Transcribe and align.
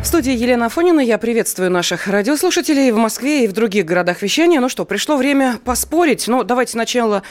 В 0.00 0.06
студии 0.06 0.32
Елена 0.32 0.66
Афонина. 0.66 1.00
Я 1.00 1.18
приветствую 1.18 1.72
наших 1.72 2.06
радиослушателей 2.06 2.92
в 2.92 2.96
Москве 2.96 3.44
и 3.44 3.48
в 3.48 3.52
других 3.52 3.84
городах 3.84 4.22
вещания. 4.22 4.60
Ну 4.60 4.68
что, 4.68 4.84
пришло 4.84 5.16
время 5.16 5.58
поспорить. 5.64 6.28
Но 6.28 6.44
давайте 6.44 6.72
сначала. 6.72 7.24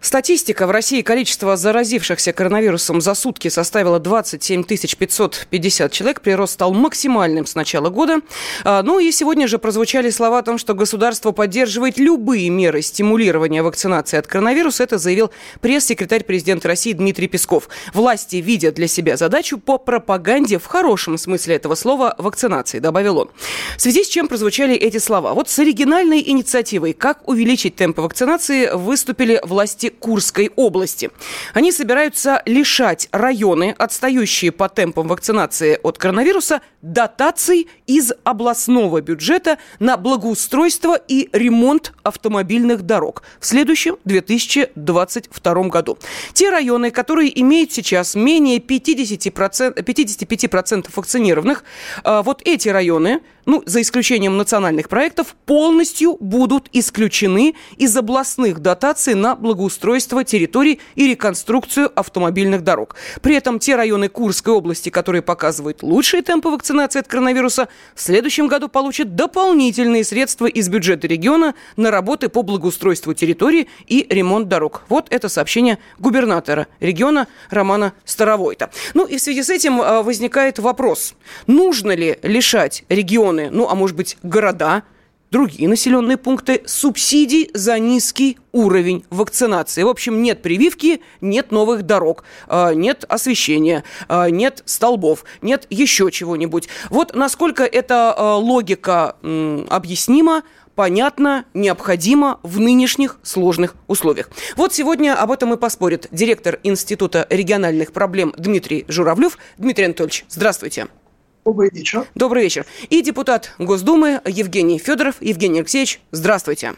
Статистика. 0.00 0.66
В 0.66 0.70
России 0.70 1.02
количество 1.02 1.56
заразившихся 1.58 2.32
коронавирусом 2.32 3.02
за 3.02 3.14
сутки 3.14 3.48
составило 3.48 4.00
27 4.00 4.64
550 4.64 5.92
человек. 5.92 6.22
Прирост 6.22 6.54
стал 6.54 6.72
максимальным 6.72 7.44
с 7.44 7.54
начала 7.54 7.90
года. 7.90 8.20
А, 8.64 8.82
ну 8.82 8.98
и 8.98 9.12
сегодня 9.12 9.46
же 9.46 9.58
прозвучали 9.58 10.08
слова 10.08 10.38
о 10.38 10.42
том, 10.42 10.56
что 10.56 10.72
государство 10.74 11.32
поддерживает 11.32 11.98
любые 11.98 12.48
меры 12.48 12.80
стимулирования 12.80 13.62
вакцинации 13.62 14.16
от 14.16 14.26
коронавируса. 14.26 14.84
Это 14.84 14.96
заявил 14.96 15.30
пресс-секретарь 15.60 16.24
президента 16.24 16.66
России 16.66 16.94
Дмитрий 16.94 17.28
Песков. 17.28 17.68
Власти 17.92 18.36
видят 18.36 18.74
для 18.74 18.88
себя 18.88 19.18
задачу 19.18 19.58
по 19.58 19.76
пропаганде 19.76 20.58
в 20.58 20.64
хорошем 20.64 21.18
смысле 21.18 21.56
этого 21.56 21.74
слова 21.74 22.05
вакцинации, 22.18 22.78
добавил 22.78 23.18
он. 23.18 23.30
В 23.76 23.80
связи 23.80 24.04
с 24.04 24.08
чем 24.08 24.28
прозвучали 24.28 24.74
эти 24.74 24.98
слова? 24.98 25.34
Вот 25.34 25.48
с 25.48 25.58
оригинальной 25.58 26.22
инициативой 26.26 26.92
«Как 26.92 27.28
увеличить 27.28 27.76
темпы 27.76 28.02
вакцинации» 28.02 28.70
выступили 28.72 29.40
власти 29.42 29.88
Курской 29.88 30.50
области. 30.56 31.10
Они 31.54 31.72
собираются 31.72 32.42
лишать 32.46 33.08
районы, 33.12 33.74
отстающие 33.76 34.52
по 34.52 34.68
темпам 34.68 35.08
вакцинации 35.08 35.78
от 35.82 35.98
коронавируса, 35.98 36.60
дотаций 36.82 37.68
из 37.86 38.12
областного 38.24 39.00
бюджета 39.00 39.58
на 39.78 39.96
благоустройство 39.96 40.96
и 40.96 41.28
ремонт 41.32 41.92
автомобильных 42.02 42.82
дорог 42.82 43.22
в 43.40 43.46
следующем 43.46 43.96
2022 44.04 45.54
году. 45.64 45.98
Те 46.32 46.50
районы, 46.50 46.90
которые 46.90 47.40
имеют 47.40 47.72
сейчас 47.72 48.14
менее 48.14 48.58
50%, 48.58 49.74
55% 49.74 50.88
вакцинированных, 50.94 51.64
вот 52.04 52.42
эти 52.44 52.68
районы, 52.68 53.20
ну, 53.46 53.62
за 53.64 53.80
исключением 53.80 54.36
национальных 54.36 54.88
проектов, 54.88 55.34
полностью 55.46 56.16
будут 56.20 56.68
исключены 56.72 57.54
из 57.76 57.96
областных 57.96 58.58
дотаций 58.58 59.14
на 59.14 59.36
благоустройство 59.36 60.24
территорий 60.24 60.80
и 60.96 61.06
реконструкцию 61.08 61.90
автомобильных 61.94 62.62
дорог. 62.62 62.96
При 63.22 63.36
этом 63.36 63.58
те 63.58 63.76
районы 63.76 64.08
Курской 64.08 64.52
области, 64.52 64.90
которые 64.90 65.22
показывают 65.22 65.82
лучшие 65.82 66.22
темпы 66.22 66.50
вакцинации 66.50 66.98
от 66.98 67.08
коронавируса, 67.08 67.68
в 67.94 68.00
следующем 68.00 68.48
году 68.48 68.68
получат 68.68 69.14
дополнительные 69.14 70.04
средства 70.04 70.46
из 70.46 70.68
бюджета 70.68 71.06
региона 71.06 71.54
на 71.76 71.90
работы 71.90 72.28
по 72.28 72.42
благоустройству 72.42 73.14
территории 73.14 73.68
и 73.86 74.06
ремонт 74.10 74.48
дорог. 74.48 74.82
Вот 74.88 75.06
это 75.10 75.28
сообщение 75.28 75.78
губернатора 75.98 76.66
региона 76.80 77.28
Романа 77.50 77.92
Старовойта. 78.04 78.70
Ну 78.94 79.06
и 79.06 79.16
в 79.18 79.20
связи 79.20 79.42
с 79.42 79.50
этим 79.50 79.80
а, 79.80 80.02
возникает 80.02 80.58
вопрос, 80.58 81.14
нужно 81.46 81.92
ли 81.92 82.18
лишать 82.22 82.84
регионы, 83.36 83.50
ну 83.50 83.68
а 83.68 83.74
может 83.74 83.96
быть 83.96 84.16
города, 84.22 84.82
другие 85.30 85.68
населенные 85.68 86.16
пункты 86.16 86.62
субсидий 86.66 87.50
за 87.52 87.78
низкий 87.78 88.38
уровень 88.52 89.04
вакцинации. 89.10 89.82
В 89.82 89.88
общем, 89.88 90.22
нет 90.22 90.40
прививки, 90.40 91.00
нет 91.20 91.50
новых 91.50 91.82
дорог, 91.82 92.24
а, 92.48 92.72
нет 92.72 93.04
освещения, 93.08 93.84
а, 94.08 94.30
нет 94.30 94.62
столбов, 94.66 95.24
нет 95.42 95.66
еще 95.68 96.10
чего-нибудь. 96.10 96.68
Вот 96.90 97.14
насколько 97.14 97.64
эта 97.64 98.14
а, 98.16 98.36
логика 98.36 99.16
объяснима, 99.68 100.42
понятно, 100.74 101.44
необходимо 101.54 102.38
в 102.42 102.60
нынешних 102.60 103.18
сложных 103.22 103.74
условиях. 103.88 104.30
Вот 104.56 104.72
сегодня 104.72 105.20
об 105.20 105.32
этом 105.32 105.52
и 105.52 105.56
поспорит 105.56 106.06
директор 106.12 106.60
Института 106.62 107.26
региональных 107.30 107.92
проблем 107.92 108.32
Дмитрий 108.38 108.84
Журавлев. 108.88 109.38
Дмитрий 109.58 109.86
Анатольевич, 109.86 110.24
здравствуйте. 110.28 110.86
Добрый 111.46 111.70
вечер. 111.72 112.04
Добрый 112.16 112.42
вечер. 112.42 112.66
И 112.90 113.02
депутат 113.02 113.52
Госдумы 113.58 114.20
Евгений 114.26 114.80
Федоров. 114.80 115.14
Евгений 115.20 115.60
Алексеевич, 115.60 116.00
здравствуйте. 116.10 116.74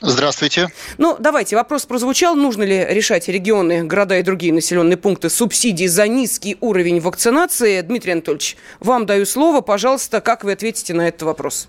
Здравствуйте. 0.00 0.70
Ну, 0.98 1.14
давайте, 1.20 1.54
вопрос 1.54 1.86
прозвучал. 1.86 2.34
Нужно 2.34 2.64
ли 2.64 2.84
решать 2.84 3.28
регионы, 3.28 3.84
города 3.84 4.18
и 4.18 4.24
другие 4.24 4.52
населенные 4.52 4.96
пункты 4.96 5.30
субсидий 5.30 5.86
за 5.86 6.08
низкий 6.08 6.56
уровень 6.60 6.98
вакцинации? 6.98 7.80
Дмитрий 7.80 8.14
Анатольевич, 8.14 8.56
вам 8.80 9.06
даю 9.06 9.24
слово. 9.24 9.60
Пожалуйста, 9.60 10.20
как 10.20 10.42
вы 10.42 10.50
ответите 10.50 10.94
на 10.94 11.06
этот 11.06 11.22
вопрос? 11.22 11.68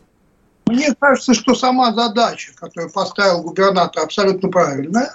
Мне 0.65 0.91
кажется, 0.99 1.35
что 1.35 1.53
сама 1.53 1.93
задача, 1.93 2.53
которую 2.55 2.91
поставил 2.91 3.43
губернатор, 3.43 4.01
абсолютно 4.01 4.49
правильная. 4.49 5.13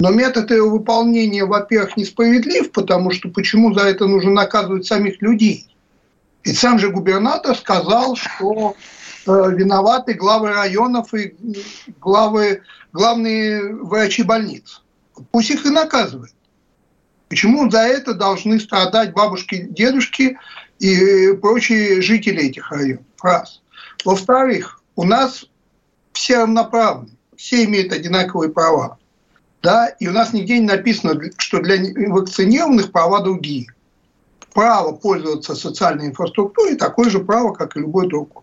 Но 0.00 0.10
метод 0.10 0.50
ее 0.50 0.68
выполнения, 0.68 1.46
во-первых, 1.46 1.96
несправедлив, 1.96 2.72
потому 2.72 3.10
что 3.10 3.30
почему 3.30 3.72
за 3.72 3.86
это 3.86 4.04
нужно 4.06 4.32
наказывать 4.32 4.84
самих 4.84 5.22
людей? 5.22 5.71
И 6.44 6.52
сам 6.52 6.78
же 6.78 6.90
губернатор 6.90 7.56
сказал, 7.56 8.16
что 8.16 8.74
э, 9.26 9.50
виноваты 9.54 10.14
главы 10.14 10.52
районов 10.52 11.14
и 11.14 11.34
главы, 12.00 12.62
главные 12.92 13.74
врачи 13.76 14.22
больниц. 14.22 14.82
Пусть 15.30 15.50
их 15.50 15.64
и 15.64 15.70
наказывают. 15.70 16.32
Почему 17.28 17.70
за 17.70 17.80
это 17.80 18.12
должны 18.14 18.60
страдать 18.60 19.12
бабушки, 19.12 19.66
дедушки 19.70 20.38
и 20.80 21.32
прочие 21.40 22.02
жители 22.02 22.44
этих 22.44 22.70
районов? 22.70 23.04
Раз. 23.22 23.62
Во-вторых, 24.04 24.82
у 24.96 25.04
нас 25.04 25.46
все 26.12 26.38
равноправны, 26.38 27.10
все 27.36 27.64
имеют 27.64 27.92
одинаковые 27.92 28.50
права. 28.50 28.98
Да? 29.62 29.86
И 30.00 30.08
у 30.08 30.12
нас 30.12 30.32
нигде 30.32 30.58
не 30.58 30.66
написано, 30.66 31.18
что 31.38 31.60
для 31.60 31.76
вакцинированных 32.08 32.90
права 32.90 33.20
другие 33.20 33.72
право 34.52 34.92
пользоваться 34.92 35.54
социальной 35.54 36.06
инфраструктурой 36.06 36.76
такое 36.76 37.10
же 37.10 37.20
право, 37.20 37.52
как 37.52 37.76
и 37.76 37.80
любой 37.80 38.08
другой. 38.08 38.42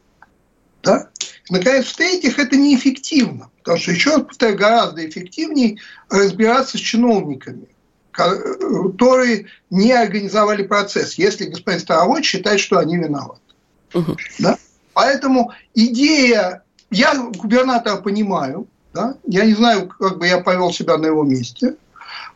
Да? 0.83 1.09
Наконец, 1.49 1.85
в-третьих, 1.85 2.39
это 2.39 2.55
неэффективно. 2.55 3.49
Потому 3.57 3.77
что, 3.77 3.91
еще 3.91 4.11
раз 4.11 4.21
повторяю, 4.21 4.57
гораздо 4.57 5.07
эффективнее 5.07 5.77
разбираться 6.09 6.77
с 6.77 6.81
чиновниками, 6.81 7.67
которые 8.11 9.47
не 9.69 9.91
организовали 9.91 10.63
процесс, 10.63 11.15
если 11.15 11.45
господин 11.45 11.79
Старовой 11.79 12.23
считает, 12.23 12.59
что 12.59 12.77
они 12.77 12.97
виноваты. 12.97 13.41
Угу. 13.93 14.17
Да? 14.39 14.57
Поэтому 14.93 15.51
идея, 15.73 16.63
я 16.91 17.15
губернатора 17.15 17.97
понимаю, 17.97 18.67
да? 18.93 19.15
я 19.25 19.45
не 19.45 19.53
знаю, 19.53 19.87
как 19.87 20.17
бы 20.17 20.27
я 20.27 20.39
повел 20.39 20.71
себя 20.71 20.97
на 20.97 21.07
его 21.07 21.23
месте– 21.23 21.75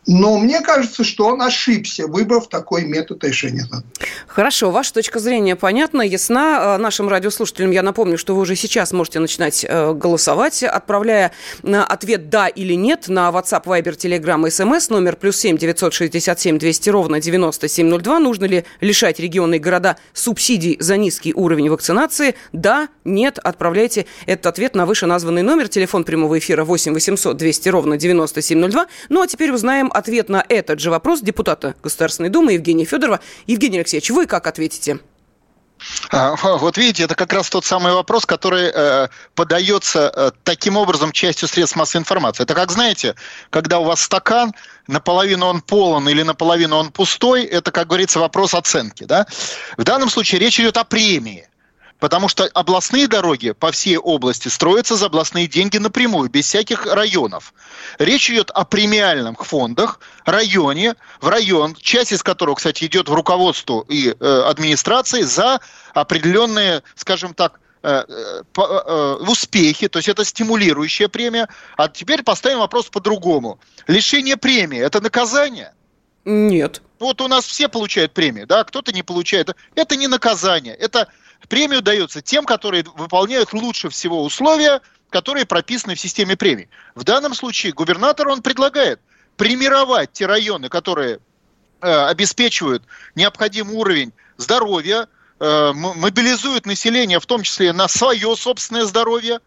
но 0.06 0.38
мне 0.38 0.60
кажется, 0.60 1.04
что 1.04 1.26
он 1.26 1.42
ошибся, 1.42 2.06
выбрав 2.06 2.48
такой 2.48 2.84
метод 2.84 3.24
решения 3.24 3.62
задачи. 3.62 3.84
Хорошо, 4.26 4.70
ваша 4.70 4.92
точка 4.94 5.18
зрения 5.18 5.56
понятна, 5.56 6.02
ясна. 6.02 6.74
Э, 6.74 6.78
нашим 6.78 7.08
радиослушателям 7.08 7.70
я 7.70 7.82
напомню, 7.82 8.18
что 8.18 8.34
вы 8.34 8.42
уже 8.42 8.56
сейчас 8.56 8.92
можете 8.92 9.20
начинать 9.20 9.64
э, 9.66 9.92
голосовать, 9.92 10.62
отправляя 10.62 11.32
ответ 11.62 12.28
«да» 12.28 12.48
или 12.48 12.74
«нет» 12.74 13.08
на 13.08 13.30
WhatsApp, 13.30 13.64
Viber, 13.64 13.96
Telegram, 13.96 14.42
SMS, 14.44 14.86
номер 14.90 15.16
плюс 15.16 15.36
семь 15.36 15.56
девятьсот 15.56 15.94
шестьдесят 15.94 16.40
семь 16.40 16.58
двести 16.58 16.90
ровно 16.90 17.20
девяносто 17.20 17.68
семь 17.68 17.86
ноль 17.86 18.02
два. 18.02 18.18
Нужно 18.18 18.44
ли 18.44 18.64
лишать 18.80 19.20
регионы 19.20 19.56
и 19.56 19.58
города 19.58 19.96
субсидий 20.12 20.76
за 20.80 20.96
низкий 20.96 21.32
уровень 21.32 21.70
вакцинации? 21.70 22.34
Да, 22.52 22.88
нет, 23.04 23.38
отправляйте 23.38 24.06
этот 24.26 24.46
ответ 24.46 24.74
на 24.74 24.86
вышеназванный 24.86 25.42
номер. 25.42 25.68
Телефон 25.68 26.04
прямого 26.04 26.38
эфира 26.38 26.64
8 26.64 26.92
800 26.92 27.36
200 27.36 27.68
ровно 27.68 27.96
9702. 27.96 28.86
Ну 29.08 29.22
а 29.22 29.26
теперь 29.26 29.50
узнаем 29.50 29.90
ответ 29.94 30.28
на 30.28 30.44
этот 30.48 30.80
же 30.80 30.90
вопрос 30.90 31.20
депутата 31.20 31.74
Государственной 31.82 32.28
Думы 32.28 32.52
Евгения 32.54 32.84
Федорова. 32.84 33.20
Евгений 33.46 33.78
Алексеевич, 33.78 34.10
вы 34.10 34.26
как 34.26 34.46
ответите? 34.46 35.00
А, 36.10 36.36
вот 36.36 36.78
видите, 36.78 37.04
это 37.04 37.14
как 37.14 37.32
раз 37.32 37.50
тот 37.50 37.64
самый 37.64 37.92
вопрос, 37.92 38.24
который 38.24 38.70
э, 38.72 39.08
подается 39.34 40.10
э, 40.14 40.30
таким 40.42 40.76
образом 40.76 41.12
частью 41.12 41.48
средств 41.48 41.76
массовой 41.76 42.02
информации. 42.02 42.42
Это 42.44 42.54
как, 42.54 42.70
знаете, 42.70 43.14
когда 43.50 43.80
у 43.80 43.84
вас 43.84 44.00
стакан, 44.00 44.52
наполовину 44.86 45.46
он 45.46 45.60
полон 45.60 46.08
или 46.08 46.22
наполовину 46.22 46.76
он 46.76 46.90
пустой, 46.90 47.44
это, 47.44 47.70
как 47.70 47.88
говорится, 47.88 48.20
вопрос 48.20 48.54
оценки. 48.54 49.04
Да? 49.04 49.26
В 49.76 49.84
данном 49.84 50.10
случае 50.10 50.40
речь 50.40 50.58
идет 50.58 50.76
о 50.76 50.84
премии. 50.84 51.48
Потому 52.04 52.28
что 52.28 52.44
областные 52.52 53.08
дороги 53.08 53.52
по 53.52 53.72
всей 53.72 53.96
области 53.96 54.48
строятся 54.48 54.94
за 54.94 55.06
областные 55.06 55.46
деньги 55.46 55.78
напрямую, 55.78 56.28
без 56.28 56.44
всяких 56.44 56.84
районов. 56.84 57.54
Речь 57.98 58.28
идет 58.28 58.50
о 58.50 58.66
премиальных 58.66 59.42
фондах, 59.42 60.00
районе, 60.26 60.96
в 61.22 61.28
район, 61.28 61.74
часть 61.74 62.12
из 62.12 62.22
которого, 62.22 62.56
кстати, 62.56 62.84
идет 62.84 63.08
в 63.08 63.14
руководство 63.14 63.86
и 63.88 64.10
э, 64.10 64.42
администрации 64.42 65.22
за 65.22 65.60
определенные, 65.94 66.82
скажем 66.94 67.32
так, 67.32 67.58
э, 67.82 68.04
успехи, 69.26 69.88
то 69.88 69.98
есть 69.98 70.10
это 70.10 70.26
стимулирующая 70.26 71.08
премия. 71.08 71.48
А 71.78 71.88
теперь 71.88 72.22
поставим 72.22 72.58
вопрос 72.58 72.90
по-другому. 72.90 73.58
Лишение 73.86 74.36
премии– 74.36 74.78
это 74.80 75.00
наказание? 75.00 75.72
Нет. 76.26 76.82
Вот 76.98 77.22
у 77.22 77.28
нас 77.28 77.46
все 77.46 77.68
получают 77.68 78.12
премию, 78.12 78.46
да, 78.46 78.64
кто-то 78.64 78.92
не 78.92 79.02
получает. 79.02 79.56
Это 79.74 79.96
не 79.96 80.06
наказание, 80.06 80.74
это 80.74 81.08
премию 81.48 81.82
дается 81.82 82.22
тем, 82.22 82.44
которые 82.44 82.84
выполняют 82.96 83.52
лучше 83.52 83.88
всего 83.88 84.22
условия, 84.22 84.80
которые 85.10 85.46
прописаны 85.46 85.94
в 85.94 86.00
системе 86.00 86.36
премий. 86.36 86.68
В 86.94 87.04
данном 87.04 87.34
случае 87.34 87.72
губернатор, 87.72 88.28
он 88.28 88.42
предлагает 88.42 89.00
премировать 89.36 90.12
те 90.12 90.26
районы, 90.26 90.68
которые 90.68 91.20
э, 91.80 92.06
обеспечивают 92.06 92.82
необходимый 93.14 93.76
уровень 93.76 94.12
здоровья, 94.36 95.08
э, 95.38 95.72
мобилизуют 95.72 96.66
население, 96.66 97.20
в 97.20 97.26
том 97.26 97.42
числе 97.42 97.72
на 97.72 97.88
свое 97.88 98.34
собственное 98.36 98.84
здоровье, 98.84 99.40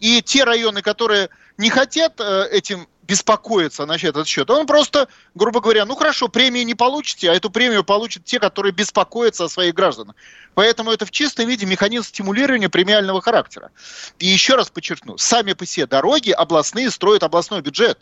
и 0.00 0.22
те 0.22 0.44
районы, 0.44 0.82
которые 0.82 1.28
не 1.58 1.70
хотят 1.70 2.20
э, 2.20 2.48
этим 2.50 2.88
беспокоиться 3.02 3.84
насчет 3.86 4.10
этот 4.10 4.26
счет. 4.26 4.48
Он 4.50 4.66
просто, 4.66 5.08
грубо 5.34 5.60
говоря, 5.60 5.84
ну 5.84 5.94
хорошо, 5.94 6.28
премии 6.28 6.62
не 6.62 6.74
получите, 6.74 7.30
а 7.30 7.34
эту 7.34 7.50
премию 7.50 7.84
получат 7.84 8.24
те, 8.24 8.38
которые 8.38 8.72
беспокоятся 8.72 9.44
о 9.44 9.48
своих 9.48 9.74
гражданах. 9.74 10.14
Поэтому 10.54 10.92
это 10.92 11.04
в 11.04 11.10
чистом 11.10 11.48
виде 11.48 11.66
механизм 11.66 12.04
стимулирования 12.04 12.68
премиального 12.68 13.20
характера. 13.20 13.70
И 14.18 14.26
еще 14.26 14.54
раз 14.54 14.70
подчеркну, 14.70 15.18
сами 15.18 15.52
по 15.52 15.66
себе 15.66 15.86
дороги 15.86 16.30
областные 16.30 16.90
строят 16.90 17.22
областной 17.22 17.60
бюджет. 17.60 17.98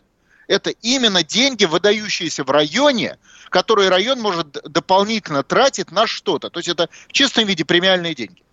Это 0.47 0.69
именно 0.69 1.23
деньги, 1.23 1.65
выдающиеся 1.65 2.43
в 2.43 2.49
районе, 2.49 3.17
которые 3.49 3.89
район 3.89 4.19
может 4.19 4.51
дополнительно 4.51 5.43
тратить 5.43 5.91
на 5.91 6.07
что-то. 6.07 6.49
То 6.49 6.59
есть 6.59 6.69
это 6.69 6.89
в 7.07 7.13
чистом 7.13 7.45
виде 7.45 7.63
премиальные 7.63 8.15
деньги. 8.15 8.43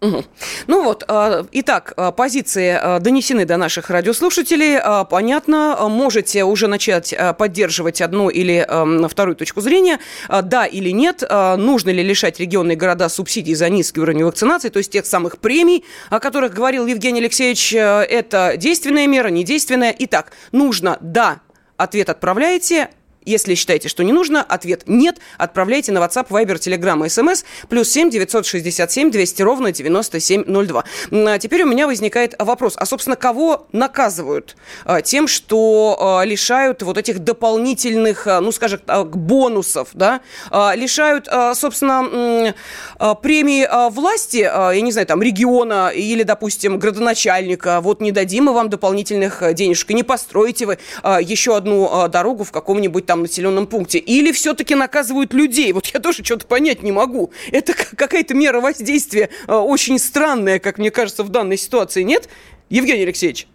Ну 0.00 0.82
вот, 0.82 1.04
а, 1.08 1.44
итак, 1.52 1.92
а, 1.96 2.10
позиции 2.10 2.70
а, 2.80 3.00
донесены 3.00 3.44
до 3.44 3.58
наших 3.58 3.90
радиослушателей. 3.90 4.78
Понятно, 5.10 5.76
можете 5.90 6.44
уже 6.44 6.68
начать 6.68 7.14
поддерживать 7.38 8.00
одну 8.00 8.30
или 8.30 8.66
вторую 9.08 9.36
точку 9.36 9.60
зрения. 9.60 9.98
Да 10.28 10.64
или 10.64 10.90
нет, 10.90 11.22
нужно 11.30 11.90
ли 11.90 12.02
лишать 12.02 12.40
регионы 12.40 12.72
и 12.72 12.76
города 12.76 13.08
субсидий 13.08 13.54
за 13.54 13.68
низкий 13.68 14.00
уровень 14.00 14.24
вакцинации, 14.24 14.70
то 14.70 14.78
есть 14.78 14.90
тех 14.90 15.04
самых 15.04 15.38
премий, 15.38 15.84
о 16.08 16.18
которых 16.18 16.54
говорил 16.54 16.86
Евгений 16.86 17.20
Алексеевич, 17.20 17.74
это 17.74 18.54
действенная 18.56 19.06
мера, 19.06 19.28
недейственная. 19.28 19.94
Итак, 19.98 20.32
нужно, 20.52 20.96
да, 21.00 21.40
ответ 21.76 22.08
отправляете, 22.08 22.88
если 23.24 23.54
считаете, 23.54 23.88
что 23.88 24.02
не 24.02 24.12
нужно, 24.12 24.42
ответ 24.42 24.84
«нет». 24.86 25.18
Отправляйте 25.36 25.92
на 25.92 25.98
WhatsApp, 25.98 26.28
Viber, 26.28 26.58
Telegram 26.58 26.98
SMS 27.04 27.44
плюс 27.68 27.90
7 27.90 28.10
967 28.10 29.10
200 29.10 29.42
ровно 29.42 29.72
9702. 29.72 30.84
А 31.10 31.38
теперь 31.38 31.62
у 31.62 31.66
меня 31.66 31.86
возникает 31.86 32.34
вопрос. 32.38 32.74
А, 32.76 32.86
собственно, 32.86 33.16
кого 33.16 33.66
наказывают 33.72 34.56
а, 34.84 35.02
тем, 35.02 35.28
что 35.28 35.96
а, 36.00 36.24
лишают 36.24 36.82
вот 36.82 36.96
этих 36.96 37.18
дополнительных, 37.18 38.26
ну, 38.26 38.52
скажем 38.52 38.80
так, 38.84 39.16
бонусов, 39.16 39.88
да? 39.92 40.20
Лишают, 40.50 41.28
собственно, 41.54 42.54
премии 43.22 43.90
власти, 43.90 44.38
я 44.38 44.80
не 44.80 44.92
знаю, 44.92 45.06
там, 45.06 45.22
региона 45.22 45.90
или, 45.94 46.22
допустим, 46.22 46.78
градоначальника. 46.78 47.80
Вот 47.80 48.00
не 48.00 48.12
дадим 48.12 48.44
мы 48.44 48.52
вам 48.52 48.70
дополнительных 48.70 49.42
денежек. 49.54 49.90
И 49.90 49.94
не 49.94 50.02
построите 50.02 50.66
вы 50.66 50.78
еще 51.20 51.56
одну 51.56 52.08
дорогу 52.08 52.44
в 52.44 52.52
каком-нибудь 52.52 53.06
там 53.10 53.22
населенном 53.22 53.66
пункте? 53.66 53.98
Или 53.98 54.30
все-таки 54.30 54.76
наказывают 54.76 55.34
людей? 55.34 55.72
Вот 55.72 55.86
я 55.86 55.98
тоже 55.98 56.22
что-то 56.24 56.46
понять 56.46 56.84
не 56.84 56.92
могу. 56.92 57.32
Это 57.50 57.74
какая-то 57.74 58.34
мера 58.34 58.60
воздействия 58.60 59.30
э, 59.48 59.52
очень 59.52 59.98
странная, 59.98 60.60
как 60.60 60.78
мне 60.78 60.92
кажется, 60.92 61.24
в 61.24 61.28
данной 61.28 61.56
ситуации, 61.56 62.02
нет? 62.02 62.28
Евгений 62.68 63.02
Алексеевич. 63.02 63.48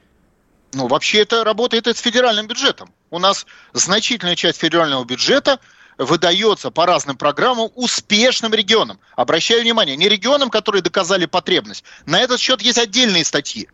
Ну, 0.74 0.88
вообще 0.88 1.20
это 1.20 1.46
работает 1.46 1.88
и 1.88 1.94
с 1.94 2.00
федеральным 2.00 2.48
бюджетом. 2.48 2.92
У 3.12 3.20
нас 3.20 3.46
значительная 3.72 4.36
часть 4.36 4.60
федерального 4.60 5.06
бюджета 5.06 5.62
выдается 5.98 6.70
по 6.70 6.86
разным 6.86 7.16
программам 7.16 7.70
успешным 7.76 8.54
регионам. 8.54 9.00
Обращаю 9.16 9.62
внимание, 9.62 9.96
не 9.96 10.10
регионам, 10.10 10.50
которые 10.50 10.82
доказали 10.82 11.28
потребность. 11.28 11.86
На 12.06 12.20
этот 12.20 12.42
счет 12.42 12.62
есть 12.62 12.78
отдельные 12.78 13.24
статьи. 13.24 13.70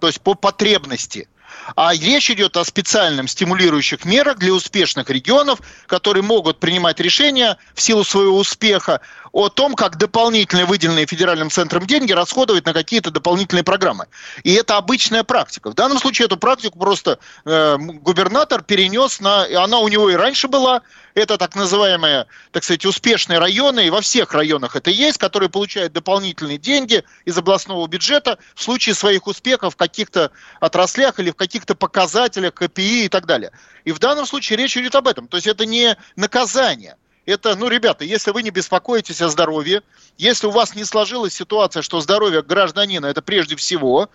То 0.00 0.06
есть 0.06 0.22
по 0.22 0.32
потребности. 0.32 1.28
А 1.76 1.94
речь 1.94 2.30
идет 2.30 2.56
о 2.56 2.64
специальном 2.64 3.28
стимулирующих 3.28 4.04
мерах 4.04 4.38
для 4.38 4.52
успешных 4.52 5.10
регионов, 5.10 5.60
которые 5.86 6.22
могут 6.22 6.60
принимать 6.60 7.00
решения 7.00 7.58
в 7.74 7.80
силу 7.80 8.04
своего 8.04 8.38
успеха 8.38 9.00
о 9.32 9.48
том, 9.48 9.74
как 9.74 9.96
дополнительные 9.96 10.66
выделенные 10.66 11.06
федеральным 11.06 11.50
центром 11.50 11.86
деньги 11.86 12.12
расходовать 12.12 12.66
на 12.66 12.72
какие-то 12.72 13.10
дополнительные 13.10 13.62
программы. 13.64 14.06
И 14.42 14.52
это 14.54 14.76
обычная 14.76 15.24
практика. 15.24 15.70
В 15.70 15.74
данном 15.74 15.98
случае 15.98 16.26
эту 16.26 16.36
практику 16.36 16.78
просто 16.78 17.18
э, 17.44 17.76
губернатор 17.78 18.62
перенес 18.62 19.20
на... 19.20 19.44
Она 19.62 19.78
у 19.78 19.88
него 19.88 20.10
и 20.10 20.14
раньше 20.14 20.48
была. 20.48 20.82
Это 21.14 21.36
так 21.36 21.56
называемые, 21.56 22.26
так 22.52 22.64
сказать, 22.64 22.84
успешные 22.86 23.38
районы. 23.38 23.86
И 23.86 23.90
во 23.90 24.00
всех 24.00 24.32
районах 24.32 24.76
это 24.76 24.90
есть, 24.90 25.18
которые 25.18 25.48
получают 25.48 25.92
дополнительные 25.92 26.58
деньги 26.58 27.04
из 27.24 27.36
областного 27.36 27.86
бюджета 27.86 28.38
в 28.54 28.62
случае 28.62 28.94
своих 28.94 29.26
успехов 29.26 29.74
в 29.74 29.76
каких-то 29.76 30.30
отраслях 30.60 31.18
или 31.18 31.30
в 31.30 31.36
каких-то 31.36 31.74
показателях 31.74 32.54
КПИ 32.54 33.06
и 33.06 33.08
так 33.08 33.26
далее. 33.26 33.52
И 33.84 33.92
в 33.92 33.98
данном 33.98 34.26
случае 34.26 34.58
речь 34.58 34.76
идет 34.76 34.94
об 34.94 35.08
этом. 35.08 35.28
То 35.28 35.36
есть 35.36 35.46
это 35.46 35.66
не 35.66 35.96
наказание– 36.16 36.96
это, 37.28 37.54
ну, 37.56 37.68
ребята, 37.68 38.04
если 38.04 38.30
вы 38.30 38.42
не 38.42 38.50
беспокоитесь 38.50 39.20
о 39.20 39.28
здоровье, 39.28 39.82
если 40.16 40.46
у 40.46 40.50
вас 40.50 40.74
не 40.74 40.84
сложилась 40.84 41.34
ситуация, 41.34 41.82
что 41.82 42.00
здоровье 42.00 42.42
гражданина 42.42 43.04
это 43.04 43.20
прежде 43.20 43.54
всего, 43.54 44.08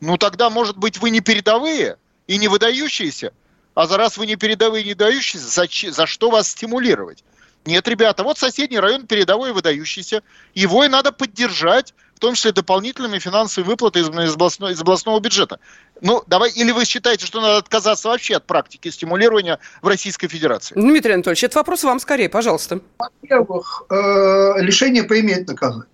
ну 0.00 0.16
тогда, 0.16 0.50
может 0.50 0.76
быть, 0.76 0.98
вы 0.98 1.10
не 1.10 1.20
передовые 1.20 1.96
и 2.28 2.38
не 2.38 2.46
выдающиеся. 2.46 3.32
А 3.74 3.88
за 3.88 3.96
раз 3.96 4.16
вы 4.16 4.26
не 4.26 4.36
передовые 4.36 4.84
и 4.84 4.86
не 4.86 4.92
выдающиеся, 4.92 5.48
за, 5.48 5.66
за 5.92 6.06
что 6.06 6.30
вас 6.30 6.48
стимулировать? 6.48 7.24
Нет, 7.66 7.88
ребята, 7.88 8.22
вот 8.22 8.38
соседний 8.38 8.78
район 8.78 9.06
передовой 9.06 9.50
и 9.50 9.52
выдающийся. 9.52 10.22
Его 10.54 10.84
и 10.84 10.88
надо 10.88 11.10
поддержать, 11.10 11.92
в 12.20 12.22
том 12.22 12.34
числе 12.34 12.52
дополнительными 12.52 13.18
финансовыми 13.18 13.70
выплатами 13.70 14.02
из, 14.02 14.28
из, 14.28 14.34
областного, 14.34 14.72
из 14.72 14.80
областного 14.82 15.20
бюджета. 15.20 15.58
Ну, 16.02 16.22
давай, 16.26 16.50
или 16.50 16.70
вы 16.70 16.84
считаете, 16.84 17.24
что 17.24 17.40
надо 17.40 17.56
отказаться 17.56 18.08
вообще 18.08 18.36
от 18.36 18.46
практики 18.46 18.90
стимулирования 18.90 19.58
в 19.80 19.88
Российской 19.88 20.28
Федерации? 20.28 20.74
Дмитрий 20.74 21.14
Анатольевич, 21.14 21.44
это 21.44 21.56
вопрос 21.56 21.82
вам 21.82 21.98
скорее, 21.98 22.28
пожалуйста. 22.28 22.80
Во-первых, 22.98 23.84
э, 23.88 24.60
лишение 24.60 25.04
премии– 25.04 25.32
это 25.40 25.52
наказание. 25.52 25.86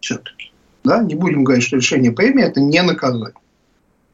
Все-таки. 0.00 0.50
Да? 0.82 1.02
Не 1.02 1.14
будем 1.14 1.44
говорить, 1.44 1.64
что 1.64 1.76
лишение 1.76 2.12
премии– 2.12 2.42
это 2.46 2.60
не 2.60 2.80
наказание. 2.80 3.34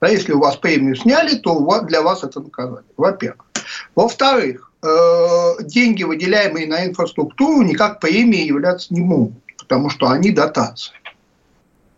Да, 0.01 0.09
если 0.09 0.33
у 0.33 0.41
вас 0.41 0.57
премию 0.57 0.97
сняли, 0.97 1.37
то 1.37 1.81
для 1.83 2.03
вас 2.03 2.25
это 2.25 2.41
наказание. 2.41 2.91
Во-первых. 2.97 3.47
Во-вторых, 3.95 4.73
э, 4.83 5.63
деньги, 5.63 6.03
выделяемые 6.03 6.67
на 6.67 6.87
инфраструктуру, 6.87 7.63
никак 7.63 8.01
премией 8.01 8.49
являться 8.49 8.93
не 8.93 9.01
могут, 9.01 9.39
потому 9.59 9.91
что 9.91 10.09
они 10.09 10.33
дотации. 10.33 11.00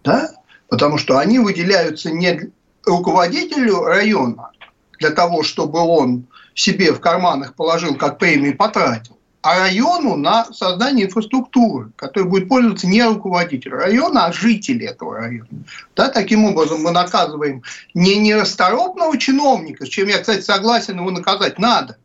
Да? 0.04 0.30
Потому 0.68 0.98
что 0.98 1.18
они 1.18 1.38
выделяются 1.38 2.10
не 2.10 2.50
руководителю 2.84 3.84
района 3.84 4.50
для 4.98 5.10
того, 5.10 5.42
чтобы 5.42 5.80
он 5.80 6.26
себе 6.54 6.92
в 6.92 7.00
карманах 7.00 7.54
положил, 7.54 7.94
как 7.94 8.18
премии 8.18 8.52
потратил, 8.52 9.18
а 9.42 9.58
району 9.58 10.16
на 10.16 10.44
создание 10.52 11.06
инфраструктуры, 11.06 11.90
которой 11.96 12.28
будет 12.28 12.48
пользоваться 12.48 12.86
не 12.86 13.02
руководитель 13.02 13.72
района, 13.72 14.26
а 14.26 14.32
жители 14.32 14.86
этого 14.86 15.16
района. 15.16 15.48
Да, 15.96 16.08
таким 16.08 16.44
образом 16.44 16.82
мы 16.82 16.92
наказываем 16.92 17.62
не 17.92 18.16
нерасторопного 18.16 19.18
чиновника, 19.18 19.84
с 19.84 19.88
чем 19.88 20.08
я, 20.08 20.18
кстати, 20.18 20.42
согласен, 20.42 20.98
его 20.98 21.10
наказать 21.10 21.58
надо. 21.58 21.96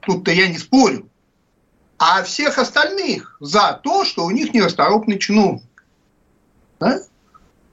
Тут-то 0.00 0.32
я 0.32 0.48
не 0.48 0.58
спорю. 0.58 1.08
А 1.98 2.22
всех 2.22 2.58
остальных 2.58 3.36
за 3.40 3.78
то, 3.82 4.04
что 4.04 4.24
у 4.24 4.30
них 4.30 4.52
нерасторопный 4.52 5.18
чиновник. 5.18 5.62
Да? 6.80 7.00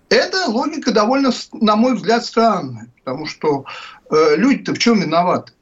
Эта 0.10 0.46
логика 0.46 0.92
довольно, 0.92 1.32
на 1.54 1.76
мой 1.76 1.96
взгляд, 1.96 2.26
странная, 2.26 2.92
потому 3.00 3.26
что 3.26 3.66
э, 4.10 4.36
люди-то 4.36 4.74
в 4.74 4.80
чем 4.80 5.02
виноваты? 5.02 5.54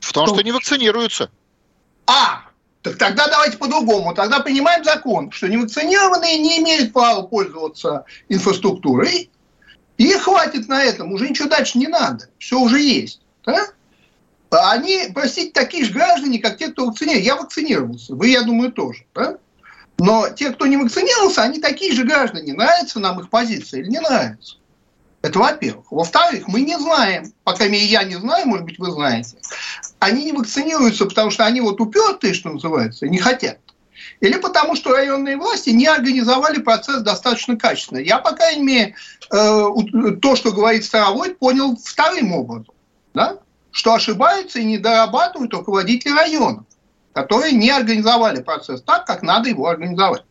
В 0.00 0.12
том, 0.12 0.26
что, 0.26 0.36
что 0.36 0.44
не 0.44 0.52
вакцинируются. 0.52 1.30
А, 2.06 2.42
так 2.82 2.96
тогда 2.96 3.28
давайте 3.28 3.58
по-другому. 3.58 4.14
Тогда 4.14 4.40
принимаем 4.40 4.84
закон, 4.84 5.30
что 5.30 5.48
невакцинированные 5.48 6.38
не 6.38 6.58
имеют 6.58 6.92
права 6.92 7.22
пользоваться 7.22 8.04
инфраструктурой, 8.28 9.30
и 9.98 10.12
хватит 10.14 10.68
на 10.68 10.82
этом, 10.82 11.12
уже 11.12 11.28
ничего 11.28 11.48
дальше 11.48 11.78
не 11.78 11.86
надо, 11.86 12.28
все 12.38 12.58
уже 12.58 12.80
есть. 12.80 13.20
Да? 13.44 13.66
Они, 14.50 15.08
простите, 15.14 15.52
такие 15.52 15.84
же 15.84 15.92
граждане, 15.92 16.38
как 16.38 16.58
те, 16.58 16.68
кто 16.68 16.86
вакцинировался. 16.86 17.24
Я 17.24 17.36
вакцинировался, 17.36 18.14
вы, 18.14 18.28
я 18.28 18.42
думаю, 18.42 18.72
тоже. 18.72 19.04
Да? 19.14 19.38
Но 19.98 20.28
те, 20.30 20.50
кто 20.50 20.66
не 20.66 20.76
вакцинировался, 20.76 21.42
они 21.42 21.60
такие 21.60 21.92
же 21.92 22.04
граждане. 22.04 22.54
Нравится 22.54 22.98
нам 22.98 23.20
их 23.20 23.30
позиция 23.30 23.80
или 23.80 23.88
не 23.88 24.00
нравится? 24.00 24.56
Это 25.22 25.38
во-первых. 25.38 25.86
Во-вторых, 25.90 26.48
мы 26.48 26.62
не 26.62 26.76
знаем, 26.78 27.32
пока 27.44 27.64
я 27.64 28.02
не 28.02 28.16
знаю, 28.16 28.46
может 28.46 28.64
быть, 28.64 28.78
вы 28.78 28.90
знаете, 28.90 29.36
они 30.00 30.24
не 30.24 30.32
вакцинируются, 30.32 31.06
потому 31.06 31.30
что 31.30 31.44
они 31.46 31.60
вот 31.60 31.80
упертые, 31.80 32.34
что 32.34 32.50
называется, 32.50 33.06
не 33.06 33.18
хотят. 33.18 33.58
или 34.20 34.36
потому 34.36 34.74
что 34.74 34.90
районные 34.90 35.36
власти 35.36 35.70
не 35.70 35.86
организовали 35.86 36.58
процесс 36.58 37.02
достаточно 37.02 37.56
качественно. 37.56 37.98
Я, 37.98 38.18
по 38.18 38.32
крайней 38.32 38.64
мере, 38.64 38.94
э, 39.30 39.66
то, 40.20 40.34
что 40.34 40.50
говорит 40.50 40.84
Старовой, 40.84 41.34
понял 41.34 41.76
вторым 41.76 42.32
образом. 42.32 42.74
Да? 43.14 43.38
Что 43.70 43.94
ошибаются 43.94 44.58
и 44.58 44.64
не 44.64 44.78
дорабатывают 44.78 45.54
руководители 45.54 46.12
районов, 46.12 46.64
которые 47.12 47.52
не 47.52 47.70
организовали 47.70 48.42
процесс 48.42 48.82
так, 48.82 49.06
как 49.06 49.22
надо 49.22 49.48
его 49.48 49.66
организовать. 49.66 50.22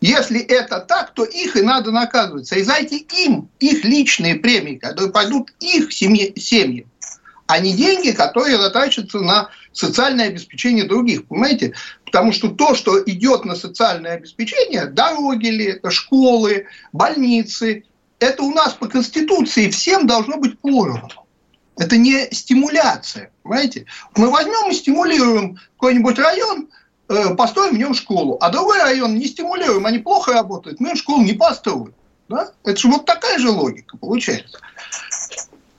Если 0.00 0.38
это 0.40 0.80
так, 0.80 1.14
то 1.14 1.24
их 1.24 1.56
и 1.56 1.62
надо 1.62 1.90
наказывать. 1.90 2.46
Срезайте 2.46 2.98
им 2.98 3.48
их 3.58 3.84
личные 3.84 4.34
премии, 4.34 4.74
которые 4.74 5.10
пойдут 5.10 5.54
их 5.60 5.92
семье, 5.94 6.34
семьям, 6.36 6.90
а 7.46 7.58
не 7.58 7.72
деньги, 7.72 8.10
которые 8.10 8.58
затрачиваются 8.58 9.20
на 9.20 9.48
социальное 9.72 10.28
обеспечение 10.28 10.84
других. 10.84 11.26
Понимаете? 11.26 11.72
Потому 12.04 12.32
что 12.32 12.48
то, 12.48 12.74
что 12.74 13.02
идет 13.02 13.46
на 13.46 13.56
социальное 13.56 14.12
обеспечение, 14.12 14.86
дороги 14.86 15.46
ли, 15.46 15.80
школы, 15.88 16.66
больницы, 16.92 17.84
это 18.18 18.42
у 18.42 18.52
нас 18.52 18.74
по 18.74 18.88
Конституции 18.88 19.70
всем 19.70 20.06
должно 20.06 20.36
быть 20.36 20.58
поровну. 20.58 21.23
Это 21.76 21.96
не 21.96 22.28
стимуляция, 22.30 23.30
понимаете? 23.42 23.86
Мы 24.16 24.30
возьмем 24.30 24.70
и 24.70 24.74
стимулируем 24.74 25.58
какой-нибудь 25.76 26.18
район– 26.18 26.68
Э, 27.06 27.34
построим 27.34 27.74
в 27.74 27.78
нем 27.78 27.92
школу, 27.92 28.38
а 28.40 28.48
другой 28.48 28.80
район 28.80 29.16
не 29.18 29.26
стимулируем, 29.26 29.84
они 29.84 29.98
плохо 29.98 30.32
работают, 30.32 30.80
мы 30.80 30.90
им 30.90 30.96
школу 30.96 31.22
не 31.22 31.34
построим. 31.34 31.92
Да? 32.30 32.52
Это 32.64 32.80
же 32.80 32.88
вот 32.88 33.04
такая 33.04 33.38
же 33.38 33.50
логика 33.50 33.98
получается. 33.98 34.58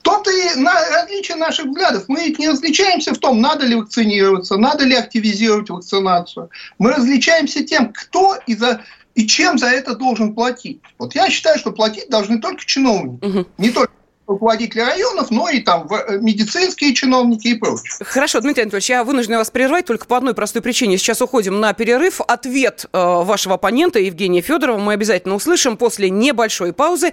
То-то 0.02 0.30
и 0.30 0.54
на 0.54 0.72
различие 0.72 1.36
наших 1.36 1.66
взглядов. 1.66 2.04
Мы 2.06 2.26
ведь 2.26 2.38
не 2.38 2.48
различаемся 2.48 3.12
в 3.12 3.18
том, 3.18 3.40
надо 3.40 3.66
ли 3.66 3.74
вакцинироваться, 3.74 4.56
надо 4.56 4.84
ли 4.84 4.94
активизировать 4.94 5.68
вакцинацию. 5.68 6.48
Мы 6.78 6.92
различаемся 6.92 7.64
тем, 7.64 7.92
кто 7.92 8.36
и, 8.46 8.54
за, 8.54 8.82
и 9.16 9.26
чем 9.26 9.58
за 9.58 9.66
это 9.66 9.96
должен 9.96 10.32
платить. 10.32 10.80
Вот 10.96 11.16
я 11.16 11.28
считаю, 11.28 11.58
что 11.58 11.72
платить 11.72 12.08
должны 12.08 12.40
только 12.40 12.64
чиновники, 12.64 13.24
угу. 13.24 13.46
не 13.58 13.70
только 13.70 13.92
руководители 14.26 14.80
районов, 14.80 15.30
но 15.30 15.48
и 15.48 15.60
там 15.60 15.88
э, 15.90 16.18
медицинские 16.18 16.94
чиновники 16.94 17.48
и 17.48 17.54
прочее. 17.54 17.92
Хорошо, 18.00 18.40
Дмитрий 18.40 18.62
Анатольевич, 18.62 18.90
я 18.90 19.04
вынуждена 19.04 19.38
вас 19.38 19.50
прервать 19.50 19.86
только 19.86 20.06
по 20.06 20.16
одной 20.16 20.34
простой 20.34 20.62
причине. 20.62 20.98
Сейчас 20.98 21.22
уходим 21.22 21.60
на 21.60 21.72
перерыв. 21.72 22.20
Ответ 22.20 22.86
э, 22.92 22.98
вашего 22.98 23.54
оппонента 23.54 23.98
Евгения 23.98 24.40
Федорова 24.40 24.78
мы 24.78 24.92
обязательно 24.92 25.34
услышим 25.34 25.76
после 25.76 26.10
небольшой 26.10 26.72
паузы. 26.72 27.12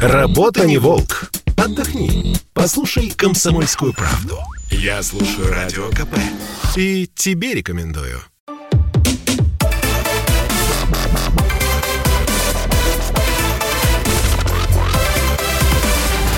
Работа 0.00 0.66
не 0.66 0.78
волк. 0.78 1.30
Отдохни. 1.56 2.36
Послушай 2.52 3.10
комсомольскую 3.16 3.92
правду. 3.94 4.38
Я 4.70 5.02
слушаю 5.02 5.50
радио 5.50 5.88
КП. 5.90 6.18
И 6.76 7.08
тебе 7.14 7.54
рекомендую. 7.54 8.20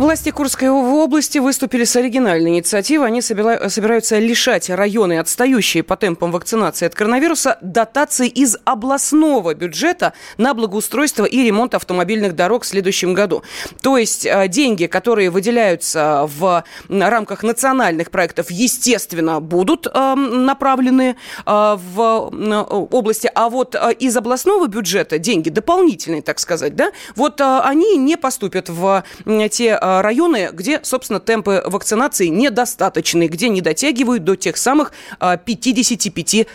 Власти 0.00 0.30
Курской 0.30 0.70
области 0.70 1.36
выступили 1.36 1.84
с 1.84 1.94
оригинальной 1.94 2.52
инициативой. 2.52 3.08
Они 3.08 3.20
собираются 3.20 4.18
лишать 4.18 4.70
районы, 4.70 5.18
отстающие 5.18 5.82
по 5.82 5.94
темпам 5.94 6.32
вакцинации 6.32 6.86
от 6.86 6.94
коронавируса, 6.94 7.58
дотаций 7.60 8.28
из 8.28 8.56
областного 8.64 9.52
бюджета 9.52 10.14
на 10.38 10.54
благоустройство 10.54 11.26
и 11.26 11.42
ремонт 11.42 11.74
автомобильных 11.74 12.34
дорог 12.34 12.62
в 12.62 12.66
следующем 12.66 13.12
году. 13.12 13.42
То 13.82 13.98
есть 13.98 14.24
э, 14.24 14.48
деньги, 14.48 14.86
которые 14.86 15.28
выделяются 15.28 16.26
в 16.34 16.64
рамках 16.88 17.42
национальных 17.42 18.10
проектов, 18.10 18.50
естественно, 18.50 19.40
будут 19.40 19.86
э, 19.86 20.14
направлены 20.14 21.16
э, 21.44 21.76
в 21.78 22.88
области, 22.90 23.30
а 23.34 23.50
вот 23.50 23.76
из 23.98 24.16
областного 24.16 24.66
бюджета 24.66 25.18
деньги 25.18 25.50
дополнительные, 25.50 26.22
так 26.22 26.38
сказать, 26.38 26.74
да, 26.74 26.90
вот 27.16 27.42
они 27.42 27.98
не 27.98 28.16
поступят 28.16 28.70
в 28.70 29.04
те 29.50 29.78
а, 29.78 29.89
районы, 30.02 30.50
где, 30.52 30.80
собственно, 30.82 31.20
темпы 31.20 31.62
вакцинации 31.64 32.26
недостаточны, 32.26 33.28
где 33.28 33.48
не 33.48 33.60
дотягивают 33.60 34.24
до 34.24 34.36
тех 34.36 34.56
самых 34.56 34.92
55% 35.20 36.46